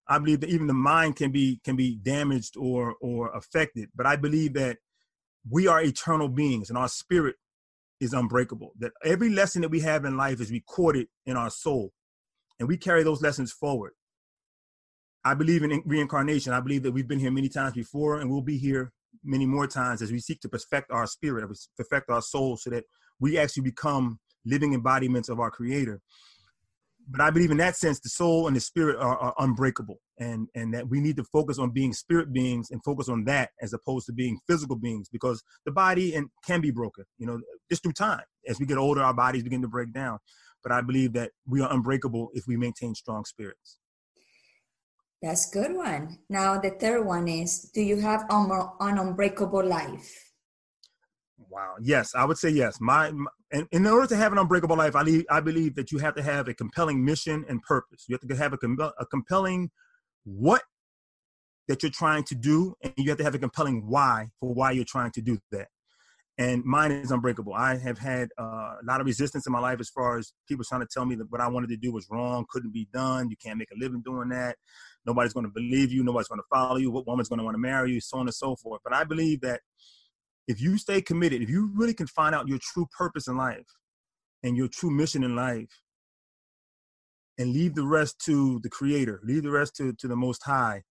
I 0.07 0.19
believe 0.19 0.41
that 0.41 0.49
even 0.49 0.67
the 0.67 0.73
mind 0.73 1.15
can 1.15 1.31
be 1.31 1.59
can 1.63 1.75
be 1.75 1.95
damaged 1.95 2.55
or 2.57 2.95
or 3.01 3.29
affected. 3.35 3.89
But 3.95 4.05
I 4.05 4.15
believe 4.15 4.53
that 4.53 4.77
we 5.49 5.67
are 5.67 5.81
eternal 5.81 6.29
beings 6.29 6.69
and 6.69 6.77
our 6.77 6.87
spirit 6.87 7.35
is 7.99 8.13
unbreakable. 8.13 8.73
That 8.79 8.91
every 9.03 9.29
lesson 9.29 9.61
that 9.61 9.71
we 9.71 9.79
have 9.81 10.05
in 10.05 10.17
life 10.17 10.41
is 10.41 10.51
recorded 10.51 11.07
in 11.25 11.37
our 11.37 11.49
soul, 11.49 11.91
and 12.59 12.67
we 12.67 12.77
carry 12.77 13.03
those 13.03 13.21
lessons 13.21 13.51
forward. 13.51 13.93
I 15.23 15.33
believe 15.33 15.63
in 15.63 15.81
reincarnation. 15.85 16.53
I 16.53 16.59
believe 16.59 16.83
that 16.83 16.91
we've 16.91 17.07
been 17.07 17.19
here 17.19 17.31
many 17.31 17.49
times 17.49 17.73
before, 17.73 18.19
and 18.19 18.29
we'll 18.29 18.41
be 18.41 18.57
here 18.57 18.91
many 19.25 19.45
more 19.45 19.67
times 19.67 20.01
as 20.01 20.11
we 20.11 20.19
seek 20.19 20.39
to 20.41 20.49
perfect 20.49 20.91
our 20.91 21.07
spirit, 21.07 21.45
perfect 21.77 22.09
our 22.09 22.21
soul, 22.21 22.57
so 22.57 22.69
that 22.69 22.85
we 23.19 23.37
actually 23.37 23.63
become 23.63 24.19
living 24.45 24.73
embodiments 24.73 25.29
of 25.29 25.39
our 25.39 25.51
Creator. 25.51 26.01
But 27.07 27.21
I 27.21 27.29
believe 27.29 27.51
in 27.51 27.57
that 27.57 27.75
sense, 27.75 27.99
the 27.99 28.09
soul 28.09 28.47
and 28.47 28.55
the 28.55 28.59
spirit 28.59 28.97
are, 28.97 29.17
are 29.17 29.35
unbreakable, 29.37 29.99
and 30.19 30.47
and 30.55 30.73
that 30.73 30.89
we 30.89 30.99
need 30.99 31.17
to 31.17 31.23
focus 31.23 31.59
on 31.59 31.69
being 31.69 31.93
spirit 31.93 32.33
beings 32.33 32.71
and 32.71 32.83
focus 32.83 33.09
on 33.09 33.25
that 33.25 33.51
as 33.61 33.73
opposed 33.73 34.07
to 34.07 34.13
being 34.13 34.39
physical 34.47 34.75
beings, 34.75 35.07
because 35.09 35.43
the 35.65 35.71
body 35.71 36.15
and 36.15 36.29
can 36.45 36.61
be 36.61 36.71
broken. 36.71 37.05
You 37.19 37.27
know, 37.27 37.41
just 37.69 37.83
through 37.83 37.93
time. 37.93 38.23
As 38.47 38.59
we 38.59 38.65
get 38.65 38.77
older, 38.77 39.01
our 39.01 39.13
bodies 39.13 39.43
begin 39.43 39.61
to 39.61 39.67
break 39.67 39.93
down. 39.93 40.19
But 40.63 40.71
I 40.71 40.81
believe 40.81 41.13
that 41.13 41.31
we 41.45 41.61
are 41.61 41.71
unbreakable 41.71 42.29
if 42.33 42.45
we 42.47 42.57
maintain 42.57 42.95
strong 42.95 43.23
spirits. 43.25 43.77
That's 45.21 45.49
good 45.51 45.75
one. 45.75 46.19
Now 46.29 46.59
the 46.59 46.71
third 46.71 47.05
one 47.05 47.27
is: 47.27 47.71
Do 47.73 47.81
you 47.81 47.99
have 48.01 48.25
an 48.29 48.97
unbreakable 48.97 49.65
life? 49.65 50.25
Wow. 51.37 51.75
Yes, 51.81 52.13
I 52.15 52.25
would 52.25 52.37
say 52.37 52.49
yes. 52.49 52.79
My, 52.81 53.11
my 53.11 53.29
and 53.51 53.67
in 53.71 53.87
order 53.87 54.07
to 54.07 54.15
have 54.15 54.31
an 54.31 54.37
unbreakable 54.37 54.75
life, 54.75 54.95
I, 54.95 55.03
leave, 55.03 55.25
I 55.29 55.39
believe 55.39 55.75
that 55.75 55.91
you 55.91 55.99
have 55.99 56.15
to 56.15 56.23
have 56.23 56.47
a 56.47 56.53
compelling 56.53 57.03
mission 57.03 57.45
and 57.47 57.61
purpose. 57.61 58.05
You 58.07 58.17
have 58.19 58.27
to 58.27 58.35
have 58.35 58.53
a, 58.53 58.93
a 58.99 59.05
compelling 59.05 59.71
what 60.25 60.63
that 61.67 61.81
you're 61.81 61.91
trying 61.91 62.23
to 62.25 62.35
do, 62.35 62.75
and 62.83 62.93
you 62.97 63.09
have 63.09 63.17
to 63.17 63.23
have 63.23 63.35
a 63.35 63.39
compelling 63.39 63.87
why 63.87 64.29
for 64.39 64.53
why 64.53 64.71
you're 64.71 64.85
trying 64.85 65.11
to 65.11 65.21
do 65.21 65.39
that. 65.51 65.67
And 66.37 66.63
mine 66.65 66.91
is 66.91 67.11
unbreakable. 67.11 67.53
I 67.53 67.77
have 67.77 67.97
had 67.97 68.29
uh, 68.37 68.43
a 68.43 68.85
lot 68.85 68.99
of 68.99 69.07
resistance 69.07 69.47
in 69.47 69.53
my 69.53 69.59
life 69.59 69.79
as 69.79 69.89
far 69.89 70.17
as 70.17 70.33
people 70.49 70.65
trying 70.67 70.81
to 70.81 70.87
tell 70.91 71.05
me 71.05 71.15
that 71.15 71.31
what 71.31 71.39
I 71.39 71.47
wanted 71.47 71.69
to 71.69 71.77
do 71.77 71.93
was 71.93 72.07
wrong, 72.11 72.45
couldn't 72.49 72.73
be 72.73 72.89
done. 72.93 73.29
You 73.29 73.37
can't 73.41 73.57
make 73.57 73.71
a 73.71 73.79
living 73.79 74.01
doing 74.03 74.29
that. 74.29 74.57
Nobody's 75.05 75.33
going 75.33 75.45
to 75.45 75.51
believe 75.51 75.91
you. 75.91 76.03
Nobody's 76.03 76.27
going 76.27 76.39
to 76.39 76.47
follow 76.53 76.77
you. 76.77 76.91
What 76.91 77.07
woman's 77.07 77.29
going 77.29 77.39
to 77.39 77.45
want 77.45 77.55
to 77.55 77.59
marry 77.59 77.91
you, 77.91 78.01
so 78.01 78.17
on 78.17 78.27
and 78.27 78.33
so 78.33 78.55
forth. 78.55 78.81
But 78.83 78.93
I 78.93 79.03
believe 79.03 79.41
that 79.41 79.61
if 80.47 80.61
you 80.61 80.77
stay 80.77 81.01
committed, 81.01 81.41
if 81.41 81.49
you 81.49 81.71
really 81.75 81.93
can 81.93 82.07
find 82.07 82.35
out 82.35 82.47
your 82.47 82.59
true 82.61 82.87
purpose 82.97 83.27
in 83.27 83.37
life 83.37 83.65
and 84.43 84.55
your 84.55 84.67
true 84.67 84.91
mission 84.91 85.23
in 85.23 85.35
life, 85.35 85.69
and 87.37 87.51
leave 87.51 87.75
the 87.75 87.85
rest 87.85 88.19
to 88.25 88.59
the 88.63 88.69
creator, 88.69 89.19
leave 89.23 89.43
the 89.43 89.51
rest 89.51 89.75
to, 89.75 89.93
to 89.93 90.07
the 90.07 90.15
most 90.15 90.41
high, 90.43 90.81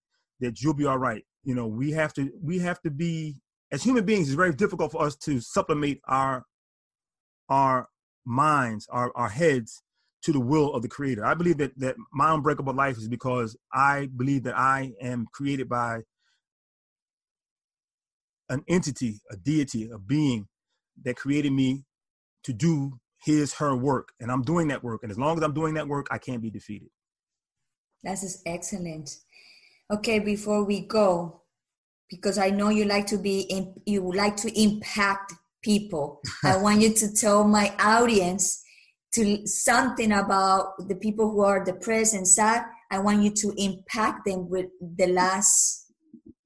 that 0.41 0.61
you'll 0.61 0.75
be 0.75 0.85
all 0.85 0.99
right. 0.99 1.25
You 1.43 1.55
know, 1.55 1.67
we 1.67 1.93
have 1.93 2.13
to 2.15 2.31
we 2.43 2.59
have 2.59 2.81
to 2.83 2.91
be 2.91 3.37
as 3.73 3.83
human 3.83 4.05
beings, 4.05 4.29
it's 4.29 4.37
very 4.37 4.53
difficult 4.53 4.93
for 4.93 5.03
us 5.03 5.17
to 5.17 5.41
supplement 5.41 5.99
our 6.07 6.45
our 7.49 7.89
minds, 8.25 8.87
our, 8.91 9.13
our 9.15 9.29
heads 9.29 9.83
to 10.25 10.33
the 10.33 10.41
will 10.41 10.73
of 10.75 10.83
the 10.83 10.89
creator. 10.89 11.25
I 11.25 11.35
believe 11.35 11.59
that 11.59 11.79
that 11.79 11.97
my 12.13 12.35
unbreakable 12.35 12.75
life 12.75 12.97
is 12.97 13.09
because 13.09 13.57
I 13.73 14.09
believe 14.17 14.45
that 14.45 14.59
I 14.59 14.93
am 15.01 15.27
created 15.33 15.69
by 15.69 16.03
an 18.49 18.63
entity, 18.69 19.21
a 19.31 19.37
deity, 19.37 19.91
a 19.91 19.99
being 19.99 20.49
that 21.05 21.17
created 21.17 21.53
me 21.53 21.85
to 22.45 22.53
do 22.53 22.99
his, 23.25 23.55
her 23.55 23.75
work. 23.75 24.11
And 24.21 24.31
I'm 24.31 24.43
doing 24.43 24.69
that 24.69 24.85
work. 24.85 25.03
And 25.03 25.11
as 25.11 25.19
long 25.19 25.37
as 25.37 25.43
I'm 25.43 25.55
doing 25.55 25.75
that 25.75 25.89
work, 25.89 26.07
I 26.11 26.19
can't 26.19 26.43
be 26.43 26.51
defeated. 26.51 26.89
That's 28.03 28.43
excellent. 28.45 29.17
Okay, 29.91 30.19
before 30.19 30.65
we 30.65 30.81
go, 30.81 31.43
because 32.11 32.37
I 32.37 32.51
know 32.51 32.69
you 32.69 32.85
like 32.85 33.07
to 33.09 33.19
be, 33.19 33.41
in, 33.41 33.75
you 33.87 34.13
like 34.13 34.37
to 34.39 34.61
impact 34.61 35.33
people. 35.63 36.21
I 36.45 36.59
want 36.59 36.83
you 36.83 36.93
to 36.93 37.15
tell 37.15 37.45
my 37.45 37.75
audience 37.79 38.64
to 39.15 39.47
something 39.47 40.13
about 40.13 40.89
the 40.89 40.97
people 40.97 41.31
who 41.31 41.43
are 41.43 41.65
depressed 41.65 42.15
and 42.15 42.27
sad. 42.27 42.65
I 42.91 42.99
want 42.99 43.23
you 43.23 43.31
to 43.31 43.55
impact 43.57 44.27
them 44.27 44.49
with 44.49 44.67
the 44.81 45.07
last 45.07 45.93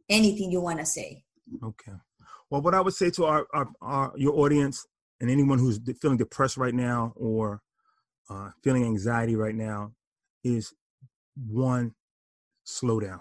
anything 0.08 0.50
you 0.50 0.60
want 0.60 0.78
to 0.80 0.86
say. 0.86 1.24
Okay. 1.62 1.92
Well, 2.50 2.62
what 2.62 2.74
I 2.74 2.80
would 2.80 2.94
say 2.94 3.10
to 3.10 3.26
our, 3.26 3.46
our, 3.52 3.68
our 3.80 4.12
your 4.16 4.38
audience 4.38 4.86
and 5.20 5.30
anyone 5.30 5.58
who's 5.58 5.80
feeling 6.00 6.16
depressed 6.16 6.56
right 6.56 6.74
now 6.74 7.12
or 7.16 7.60
uh, 8.30 8.50
feeling 8.62 8.84
anxiety 8.84 9.36
right 9.36 9.54
now 9.54 9.92
is 10.44 10.72
one, 11.46 11.94
slow 12.64 13.00
down. 13.00 13.20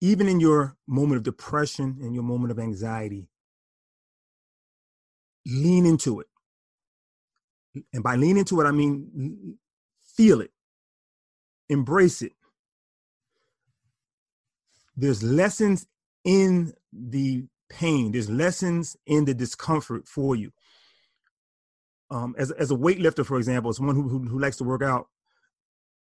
Even 0.00 0.28
in 0.28 0.38
your 0.38 0.76
moment 0.86 1.16
of 1.16 1.24
depression 1.24 1.98
and 2.00 2.14
your 2.14 2.22
moment 2.22 2.52
of 2.52 2.58
anxiety, 2.58 3.28
lean 5.46 5.86
into 5.86 6.20
it. 6.20 6.26
And 7.92 8.02
by 8.02 8.16
lean 8.16 8.36
into 8.36 8.60
it, 8.60 8.64
I 8.64 8.72
mean 8.72 9.58
feel 10.16 10.40
it, 10.40 10.50
embrace 11.68 12.22
it, 12.22 12.32
there's 14.96 15.22
lessons 15.22 15.86
in 16.24 16.72
the 16.92 17.46
pain 17.70 18.12
there's 18.12 18.30
lessons 18.30 18.96
in 19.06 19.24
the 19.24 19.34
discomfort 19.34 20.08
for 20.08 20.34
you. 20.34 20.50
Um, 22.10 22.34
as, 22.38 22.50
as 22.52 22.70
a 22.70 22.74
weightlifter 22.74 23.24
for 23.24 23.36
example 23.36 23.72
someone 23.72 23.94
who, 23.94 24.08
who, 24.08 24.20
who 24.20 24.38
likes 24.38 24.56
to 24.56 24.64
work 24.64 24.82
out 24.82 25.08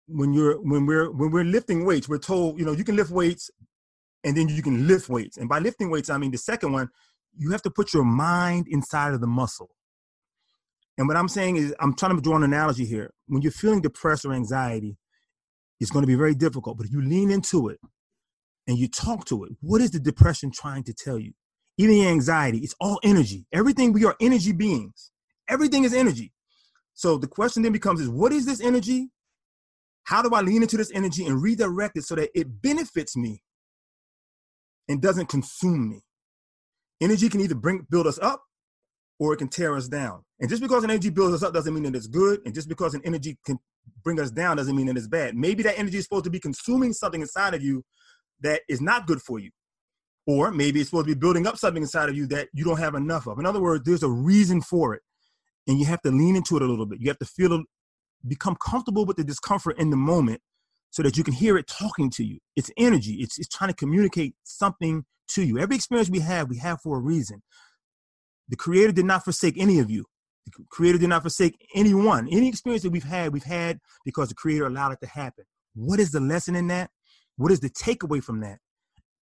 when 0.06 0.32
you're 0.32 0.60
when 0.60 0.86
we're 0.86 1.10
when 1.10 1.32
we're 1.32 1.42
lifting 1.42 1.84
weights 1.84 2.08
we're 2.08 2.18
told 2.18 2.60
you 2.60 2.64
know 2.64 2.70
you 2.70 2.84
can 2.84 2.94
lift 2.94 3.10
weights 3.10 3.50
and 4.22 4.36
then 4.36 4.48
you 4.48 4.62
can 4.62 4.86
lift 4.86 5.08
weights. 5.08 5.36
And 5.36 5.48
by 5.48 5.58
lifting 5.58 5.90
weights 5.90 6.08
i 6.08 6.16
mean 6.16 6.30
the 6.30 6.38
second 6.38 6.70
one 6.70 6.88
you 7.36 7.50
have 7.50 7.62
to 7.62 7.70
put 7.70 7.92
your 7.92 8.04
mind 8.04 8.68
inside 8.68 9.14
of 9.14 9.20
the 9.20 9.26
muscle 9.26 9.70
and 10.98 11.08
what 11.08 11.16
i'm 11.16 11.28
saying 11.28 11.56
is 11.56 11.74
i'm 11.80 11.94
trying 11.94 12.14
to 12.16 12.22
draw 12.22 12.36
an 12.36 12.42
analogy 12.42 12.84
here 12.84 13.12
when 13.26 13.42
you're 13.42 13.52
feeling 13.52 13.80
depressed 13.80 14.24
or 14.24 14.32
anxiety 14.32 14.96
it's 15.80 15.90
going 15.90 16.02
to 16.02 16.06
be 16.06 16.14
very 16.14 16.34
difficult 16.34 16.76
but 16.76 16.86
if 16.86 16.92
you 16.92 17.02
lean 17.02 17.30
into 17.30 17.68
it 17.68 17.78
and 18.66 18.78
you 18.78 18.88
talk 18.88 19.24
to 19.26 19.44
it, 19.44 19.52
what 19.60 19.80
is 19.80 19.92
the 19.92 20.00
depression 20.00 20.50
trying 20.50 20.82
to 20.84 20.92
tell 20.92 21.18
you? 21.18 21.32
Even 21.78 22.00
anxiety, 22.06 22.58
it's 22.58 22.74
all 22.80 22.98
energy. 23.04 23.46
Everything, 23.52 23.92
we 23.92 24.04
are 24.04 24.16
energy 24.20 24.52
beings. 24.52 25.10
Everything 25.48 25.84
is 25.84 25.94
energy. 25.94 26.32
So 26.94 27.18
the 27.18 27.28
question 27.28 27.62
then 27.62 27.72
becomes 27.72 28.00
is 28.00 28.08
what 28.08 28.32
is 28.32 28.46
this 28.46 28.60
energy? 28.60 29.10
How 30.04 30.22
do 30.22 30.34
I 30.34 30.40
lean 30.40 30.62
into 30.62 30.76
this 30.76 30.90
energy 30.94 31.26
and 31.26 31.42
redirect 31.42 31.96
it 31.98 32.04
so 32.04 32.14
that 32.14 32.30
it 32.34 32.62
benefits 32.62 33.16
me 33.16 33.42
and 34.88 35.02
doesn't 35.02 35.28
consume 35.28 35.90
me? 35.90 36.02
Energy 37.00 37.28
can 37.28 37.40
either 37.40 37.54
bring 37.54 37.86
build 37.90 38.06
us 38.06 38.18
up 38.20 38.42
or 39.18 39.34
it 39.34 39.36
can 39.36 39.48
tear 39.48 39.76
us 39.76 39.88
down. 39.88 40.22
And 40.38 40.50
just 40.50 40.62
because 40.62 40.84
an 40.84 40.90
energy 40.90 41.10
builds 41.10 41.34
us 41.34 41.42
up 41.42 41.54
doesn't 41.54 41.72
mean 41.72 41.84
that 41.84 41.96
it's 41.96 42.06
good. 42.06 42.40
And 42.44 42.54
just 42.54 42.68
because 42.68 42.94
an 42.94 43.00
energy 43.04 43.38
can 43.44 43.58
bring 44.04 44.20
us 44.20 44.30
down 44.30 44.58
doesn't 44.58 44.76
mean 44.76 44.86
that 44.86 44.96
it's 44.96 45.08
bad. 45.08 45.34
Maybe 45.34 45.62
that 45.62 45.78
energy 45.78 45.98
is 45.98 46.04
supposed 46.04 46.24
to 46.24 46.30
be 46.30 46.40
consuming 46.40 46.92
something 46.92 47.22
inside 47.22 47.54
of 47.54 47.62
you 47.62 47.84
that 48.40 48.60
is 48.68 48.80
not 48.80 49.06
good 49.06 49.22
for 49.22 49.38
you. 49.38 49.50
Or 50.26 50.50
maybe 50.50 50.80
it's 50.80 50.90
supposed 50.90 51.06
to 51.08 51.14
be 51.14 51.18
building 51.18 51.46
up 51.46 51.56
something 51.56 51.82
inside 51.82 52.08
of 52.08 52.16
you 52.16 52.26
that 52.26 52.48
you 52.52 52.64
don't 52.64 52.78
have 52.78 52.94
enough 52.94 53.26
of. 53.26 53.38
In 53.38 53.46
other 53.46 53.60
words, 53.60 53.84
there's 53.84 54.02
a 54.02 54.10
reason 54.10 54.60
for 54.60 54.94
it. 54.94 55.02
and 55.66 55.78
you 55.78 55.86
have 55.86 56.02
to 56.02 56.10
lean 56.10 56.36
into 56.36 56.56
it 56.56 56.62
a 56.62 56.66
little 56.66 56.86
bit. 56.86 57.00
You 57.00 57.08
have 57.08 57.18
to 57.18 57.24
feel, 57.24 57.62
become 58.26 58.56
comfortable 58.64 59.04
with 59.04 59.16
the 59.16 59.24
discomfort 59.24 59.78
in 59.78 59.90
the 59.90 59.96
moment 59.96 60.40
so 60.90 61.02
that 61.02 61.16
you 61.16 61.24
can 61.24 61.34
hear 61.34 61.56
it 61.56 61.66
talking 61.66 62.10
to 62.10 62.24
you. 62.24 62.38
It's 62.54 62.70
energy, 62.76 63.14
it's, 63.14 63.38
it's 63.38 63.48
trying 63.48 63.70
to 63.70 63.76
communicate 63.76 64.34
something 64.44 65.04
to 65.28 65.42
you. 65.42 65.58
Every 65.58 65.76
experience 65.76 66.08
we 66.08 66.20
have, 66.20 66.48
we 66.48 66.58
have 66.58 66.80
for 66.80 66.96
a 66.96 67.00
reason. 67.00 67.42
The 68.48 68.56
Creator 68.56 68.92
did 68.92 69.04
not 69.04 69.24
forsake 69.24 69.58
any 69.58 69.80
of 69.80 69.90
you. 69.90 70.04
The 70.46 70.64
Creator 70.70 70.98
did 70.98 71.08
not 71.08 71.22
forsake 71.22 71.56
anyone. 71.74 72.28
Any 72.30 72.48
experience 72.48 72.82
that 72.84 72.90
we've 72.90 73.02
had, 73.02 73.32
we've 73.32 73.44
had 73.44 73.78
because 74.04 74.28
the 74.28 74.34
Creator 74.34 74.66
allowed 74.66 74.92
it 74.92 75.00
to 75.02 75.08
happen. 75.08 75.44
What 75.74 76.00
is 76.00 76.12
the 76.12 76.20
lesson 76.20 76.56
in 76.56 76.68
that? 76.68 76.90
What 77.36 77.52
is 77.52 77.60
the 77.60 77.70
takeaway 77.70 78.22
from 78.22 78.40
that? 78.40 78.58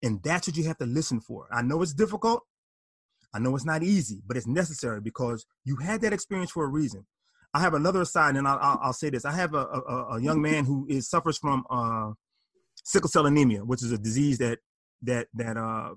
And 0.03 0.23
that's 0.23 0.49
what 0.49 0.57
you 0.57 0.65
have 0.65 0.79
to 0.79 0.87
listen 0.87 1.21
for. 1.21 1.47
I 1.53 1.63
know 1.63 1.81
it's 1.81 1.95
difficult. 1.95 2.43
I 3.35 3.39
know 3.39 3.55
it's 3.55 3.65
not 3.65 3.83
easy, 3.83 4.21
but 4.27 4.37
it's 4.37 4.47
necessary 4.47 5.01
because 5.01 5.47
you 5.65 5.77
had 5.77 6.01
that 6.03 6.13
experience 6.13 6.51
for 6.51 6.65
a 6.65 6.69
reason. 6.69 7.07
I 7.55 7.61
have 7.61 7.75
another 7.75 8.03
aside, 8.03 8.37
and 8.37 8.49
I'll, 8.49 8.79
I'll, 8.83 8.93
say 8.93 9.11
this: 9.11 9.25
I 9.25 9.33
have 9.33 9.55
a, 9.55 9.59
a, 9.59 10.07
a, 10.13 10.23
young 10.23 10.41
man 10.41 10.65
who 10.65 10.87
is 10.89 11.09
suffers 11.09 11.37
from 11.37 11.65
uh, 11.69 12.13
sickle 12.85 13.11
cell 13.11 13.27
anemia, 13.27 13.61
which 13.61 13.83
is 13.83 13.93
a 13.93 13.99
disease 13.99 14.39
that 14.39 14.59
that 15.03 15.29
that 15.35 15.57
uh, 15.59 15.91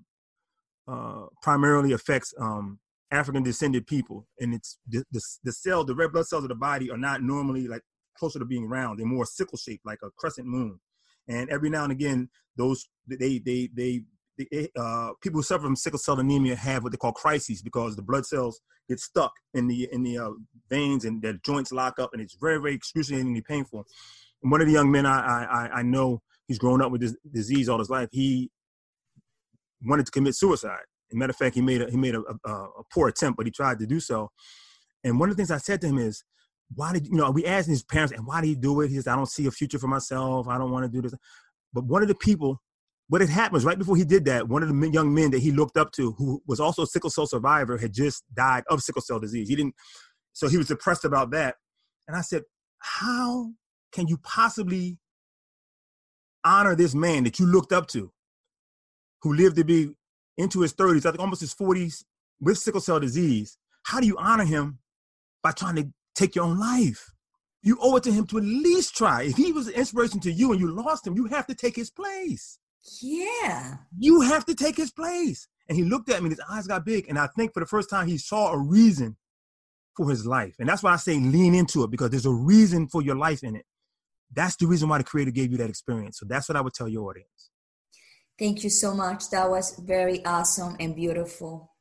uh, 0.88 1.26
primarily 1.42 1.94
affects 1.94 2.34
um, 2.40 2.80
African 3.16 3.44
descended 3.44 3.88
people, 3.88 4.28
and 4.40 4.54
it's 4.54 4.78
the, 4.88 5.04
the 5.12 5.22
the 5.44 5.52
cell, 5.52 5.84
the 5.84 5.96
red 5.96 6.12
blood 6.12 6.28
cells 6.28 6.44
of 6.44 6.50
the 6.50 6.56
body 6.56 6.92
are 6.92 6.98
not 6.98 7.22
normally 7.24 7.68
like 7.68 7.82
closer 8.18 8.40
to 8.40 8.46
being 8.46 8.68
round; 8.68 9.00
they're 9.00 9.06
more 9.06 9.26
sickle 9.26 9.58
shaped, 9.58 9.86
like 9.86 10.00
a 10.04 10.10
crescent 10.18 10.48
moon. 10.48 10.80
And 11.28 11.50
every 11.50 11.70
now 11.70 11.84
and 11.84 11.92
again, 11.92 12.30
those 12.56 12.88
they 13.08 13.40
they 13.40 13.70
they 13.76 14.04
uh, 14.78 15.12
people 15.22 15.40
who 15.40 15.44
suffer 15.44 15.64
from 15.64 15.76
sickle 15.76 16.00
cell 16.00 16.20
anemia 16.20 16.56
have 16.56 16.84
what 16.84 16.92
they 16.92 16.98
call 16.98 17.14
crises 17.14 17.62
because 17.62 17.96
the 17.96 18.02
blood 18.02 18.26
cells 18.26 18.60
get 18.90 19.00
stuck 19.00 19.32
in 19.54 19.68
the 19.68 19.88
in 19.92 20.04
the 20.04 20.18
uh, 20.18 20.32
veins 20.70 21.06
and 21.06 21.22
their 21.22 21.34
joints 21.46 21.72
lock 21.72 22.00
up, 22.00 22.12
and 22.14 22.22
it's 22.22 22.36
very 22.36 22.58
very 22.58 22.76
excruciatingly 22.76 23.42
painful. 23.42 23.86
And 24.44 24.52
one 24.52 24.62
of 24.62 24.68
the 24.68 24.74
young 24.74 24.92
men 24.92 25.06
I 25.06 25.46
I, 25.46 25.70
I 25.80 25.82
know 25.82 26.22
he's 26.48 26.60
grown 26.60 26.82
up 26.82 26.92
with 26.92 27.02
this 27.02 27.16
disease 27.32 27.70
all 27.70 27.80
his 27.80 27.90
life. 27.90 28.10
He 28.12 28.52
wanted 29.84 30.06
to 30.06 30.12
commit 30.12 30.36
suicide. 30.36 30.86
Matter 31.16 31.32
of 31.32 31.38
fact, 31.38 31.56
he 31.56 31.62
made 31.62 31.82
a 31.82 31.90
he 31.90 31.98
made 31.98 32.16
a, 32.16 32.22
a, 32.46 32.52
a 32.52 32.84
poor 32.94 33.08
attempt, 33.08 33.38
but 33.38 33.46
he 33.46 33.52
tried 33.52 33.80
to 33.80 33.88
do 33.88 34.00
so. 34.00 34.30
And 35.04 35.20
one 35.20 35.30
of 35.30 35.36
the 35.36 35.40
things 35.40 35.52
I 35.52 35.58
said 35.58 35.82
to 35.82 35.88
him 35.88 36.00
is, 36.00 36.24
why 36.74 36.94
did 36.94 37.08
you 37.08 37.14
know 37.14 37.30
we 37.32 37.46
asked 37.46 37.68
his 37.68 37.84
parents 37.84 38.12
and 38.12 38.26
why 38.26 38.42
did 38.42 38.48
he 38.48 38.56
do 38.56 38.82
it? 38.82 38.90
He 38.90 38.96
says 38.96 39.08
i 39.08 39.16
don't 39.16 39.30
see 39.30 39.46
a 39.46 39.52
future 39.52 39.80
for 39.80 39.88
myself. 39.88 40.48
I 40.48 40.58
don't 40.58 40.72
want 40.72 40.86
to 40.86 40.92
do 40.92 41.02
this 41.02 41.14
but 41.76 41.84
one 41.84 42.02
of 42.02 42.08
the 42.08 42.16
people 42.16 42.62
what 43.08 43.22
had 43.22 43.30
happened 43.30 43.54
was 43.54 43.66
right 43.66 43.78
before 43.78 43.96
he 43.96 44.04
did 44.04 44.26
that 44.26 44.48
one 44.48 44.64
of 44.64 44.70
the 44.70 44.90
young 44.90 45.14
men 45.14 45.30
that 45.30 45.42
he 45.42 45.52
looked 45.52 45.78
up 45.78 45.92
to 45.92 46.14
who 46.14 46.42
was 46.48 46.60
also 46.60 46.82
a 46.82 46.88
sickle 46.88 47.12
cell 47.12 47.28
survivor 47.28 47.78
had 47.78 47.94
just 47.94 48.24
died 48.34 48.64
of 48.68 48.82
sickle 48.82 49.02
cell 49.02 49.20
disease. 49.20 49.48
He 49.48 49.56
didn't 49.56 49.76
so 50.34 50.48
he 50.48 50.58
was 50.58 50.68
depressed 50.68 51.06
about 51.06 51.30
that. 51.32 51.56
And 52.08 52.18
i 52.18 52.22
said 52.22 52.44
how 52.80 53.52
can 53.92 54.08
you 54.08 54.18
possibly 54.18 54.98
honor 56.44 56.76
this 56.76 56.96
man 56.96 57.24
that 57.26 57.40
you 57.40 57.46
looked 57.46 57.74
up 57.74 57.88
to 57.88 58.12
who 59.22 59.34
lived 59.34 59.58
to 59.58 59.64
be 59.64 59.94
into 60.38 60.62
his 60.62 60.74
30s 60.74 61.06
i 61.06 61.12
think 61.12 61.20
almost 61.20 61.42
his 61.42 61.54
40s 61.54 62.04
with 62.40 62.58
sickle 62.58 62.82
cell 62.82 63.00
disease 63.00 63.58
how 63.84 64.00
do 64.00 64.08
you 64.08 64.18
honor 64.18 64.46
him 64.46 64.80
by 65.44 65.52
trying 65.52 65.76
to 65.76 65.92
take 66.16 66.36
your 66.36 66.46
own 66.46 66.60
life. 66.60 67.12
You 67.62 67.78
owe 67.82 67.96
it 67.98 68.04
to 68.04 68.12
him 68.12 68.26
to 68.28 68.38
at 68.38 68.44
least 68.44 68.96
try. 68.96 69.24
If 69.24 69.38
he 69.38 69.52
was 69.52 69.68
an 69.68 69.74
inspiration 69.74 70.20
to 70.22 70.32
you 70.32 70.52
and 70.52 70.60
you 70.60 70.72
lost 70.72 71.06
him, 71.06 71.16
you 71.16 71.26
have 71.26 71.46
to 71.48 71.56
take 71.56 71.76
his 71.76 71.92
place. 71.92 72.58
Yeah. 73.02 73.76
You 73.98 74.22
have 74.22 74.46
to 74.46 74.56
take 74.56 74.78
his 74.78 74.92
place. 74.92 75.48
And 75.68 75.78
he 75.78 75.84
looked 75.84 76.10
at 76.10 76.22
me, 76.22 76.28
and 76.30 76.38
his 76.38 76.46
eyes 76.50 76.68
got 76.68 76.86
big. 76.86 77.08
And 77.10 77.18
I 77.18 77.28
think 77.36 77.54
for 77.54 77.60
the 77.60 77.66
first 77.66 77.90
time, 77.90 78.08
he 78.08 78.18
saw 78.18 78.54
a 78.54 78.58
reason 78.58 79.18
for 79.98 80.10
his 80.10 80.26
life. 80.26 80.56
And 80.60 80.70
that's 80.70 80.84
why 80.84 80.94
I 80.94 80.98
say 80.98 81.20
lean 81.20 81.56
into 81.56 81.84
it 81.84 81.90
because 81.90 82.12
there's 82.12 82.26
a 82.26 82.32
reason 82.32 82.88
for 82.88 83.02
your 83.02 83.16
life 83.16 83.44
in 83.44 83.56
it. 83.56 83.66
That's 84.32 84.56
the 84.58 84.68
reason 84.68 84.90
why 84.90 85.00
the 85.00 85.04
creator 85.04 85.32
gave 85.32 85.52
you 85.52 85.58
that 85.58 85.70
experience. 85.70 86.20
So 86.20 86.26
that's 86.28 86.48
what 86.48 86.56
I 86.56 86.62
would 86.62 86.74
tell 86.74 86.88
your 86.88 87.10
audience. 87.10 87.50
Thank 88.38 88.64
you 88.64 88.70
so 88.70 88.94
much. 88.94 89.30
That 89.30 89.50
was 89.50 89.80
very 89.80 90.24
awesome 90.26 90.76
and 90.80 90.96
beautiful. 90.96 91.72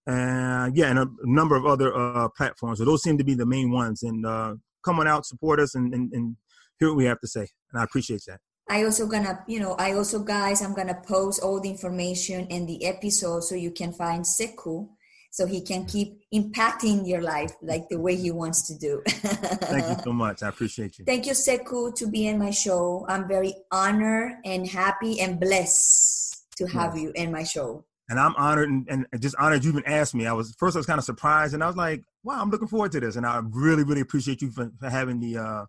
And 0.06 0.74
yeah 0.74 0.88
and 0.88 0.98
a 0.98 1.06
number 1.24 1.56
of 1.56 1.66
other 1.66 1.94
uh, 1.94 2.30
platforms. 2.30 2.78
So 2.78 2.86
those 2.86 3.02
seem 3.02 3.18
to 3.18 3.24
be 3.24 3.34
the 3.34 3.44
main 3.44 3.70
ones. 3.70 4.02
And 4.02 4.24
uh, 4.24 4.54
come 4.82 4.98
on 4.98 5.06
out 5.06 5.26
support 5.26 5.60
us 5.60 5.74
and, 5.74 5.92
and, 5.92 6.10
and 6.14 6.38
hear 6.78 6.88
what 6.88 6.96
we 6.96 7.04
have 7.04 7.20
to 7.20 7.28
say 7.28 7.46
and 7.72 7.80
i 7.80 7.84
appreciate 7.84 8.22
that 8.26 8.40
I 8.70 8.84
also 8.84 9.06
gonna, 9.06 9.42
you 9.48 9.60
know, 9.60 9.72
I 9.78 9.94
also 9.94 10.18
guys, 10.18 10.60
I'm 10.60 10.74
gonna 10.74 11.00
post 11.06 11.42
all 11.42 11.58
the 11.58 11.70
information 11.70 12.46
in 12.48 12.66
the 12.66 12.84
episode 12.84 13.44
so 13.44 13.54
you 13.54 13.70
can 13.70 13.92
find 13.92 14.22
Sekou 14.22 14.88
so 15.30 15.46
he 15.46 15.60
can 15.60 15.84
keep 15.84 16.20
impacting 16.34 17.06
your 17.06 17.22
life 17.22 17.52
like 17.62 17.88
the 17.88 17.98
way 17.98 18.16
he 18.16 18.30
wants 18.30 18.66
to 18.68 18.78
do. 18.78 19.02
Thank 19.08 19.88
you 19.88 20.02
so 20.02 20.12
much. 20.12 20.42
I 20.42 20.48
appreciate 20.48 20.98
you. 20.98 21.04
Thank 21.04 21.26
you, 21.26 21.32
Sekou, 21.32 21.94
to 21.96 22.08
be 22.08 22.26
in 22.26 22.38
my 22.38 22.50
show. 22.50 23.06
I'm 23.08 23.28
very 23.28 23.54
honored 23.70 24.32
and 24.44 24.66
happy 24.66 25.20
and 25.20 25.38
blessed 25.38 26.44
to 26.56 26.66
have 26.66 26.94
yes. 26.94 27.02
you 27.02 27.12
in 27.14 27.30
my 27.30 27.44
show. 27.44 27.84
And 28.10 28.18
I'm 28.18 28.34
honored 28.36 28.70
and, 28.70 28.88
and 28.88 29.06
just 29.20 29.36
honored 29.38 29.64
you 29.64 29.70
even 29.70 29.84
asked 29.84 30.14
me. 30.14 30.26
I 30.26 30.32
was 30.32 30.54
first 30.58 30.76
I 30.76 30.78
was 30.78 30.86
kind 30.86 30.98
of 30.98 31.04
surprised 31.04 31.52
and 31.54 31.62
I 31.62 31.66
was 31.66 31.76
like, 31.76 32.02
wow, 32.24 32.40
I'm 32.40 32.50
looking 32.50 32.68
forward 32.68 32.92
to 32.92 33.00
this. 33.00 33.16
And 33.16 33.26
I 33.26 33.40
really, 33.50 33.84
really 33.84 34.00
appreciate 34.00 34.40
you 34.40 34.50
for, 34.50 34.70
for 34.78 34.88
having 34.88 35.20
the 35.20 35.38
uh 35.38 35.64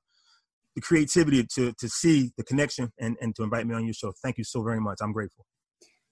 the 0.80 0.86
creativity 0.88 1.46
to 1.56 1.74
to 1.74 1.88
see 1.90 2.32
the 2.38 2.44
connection 2.44 2.92
and 3.00 3.18
and 3.22 3.36
to 3.36 3.44
invite 3.44 3.68
me 3.68 3.76
on 3.76 3.86
your 3.86 3.94
show. 3.94 4.14
Thank 4.24 4.38
you 4.38 4.44
so 4.44 4.64
very 4.64 4.80
much. 4.80 4.98
I'm 5.02 5.12
grateful. 5.12 5.46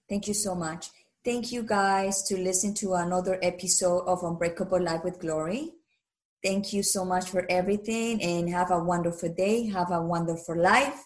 Thank 0.08 0.28
you 0.28 0.34
so 0.34 0.54
much. 0.54 0.90
Thank 1.24 1.52
you 1.52 1.62
guys 1.62 2.22
to 2.28 2.36
listen 2.36 2.74
to 2.74 2.94
another 2.94 3.38
episode 3.42 4.04
of 4.06 4.22
Unbreakable 4.22 4.82
Life 4.82 5.04
with 5.04 5.18
Glory. 5.18 5.72
Thank 6.42 6.72
you 6.72 6.82
so 6.82 7.04
much 7.04 7.28
for 7.28 7.44
everything 7.50 8.22
and 8.22 8.48
have 8.48 8.70
a 8.70 8.82
wonderful 8.82 9.34
day. 9.34 9.66
Have 9.66 9.90
a 9.90 10.00
wonderful 10.00 10.56
life 10.56 11.02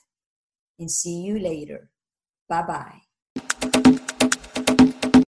and 0.78 0.90
see 0.90 1.22
you 1.22 1.38
later. 1.38 1.90
Bye 2.48 2.62
bye. 2.62 3.01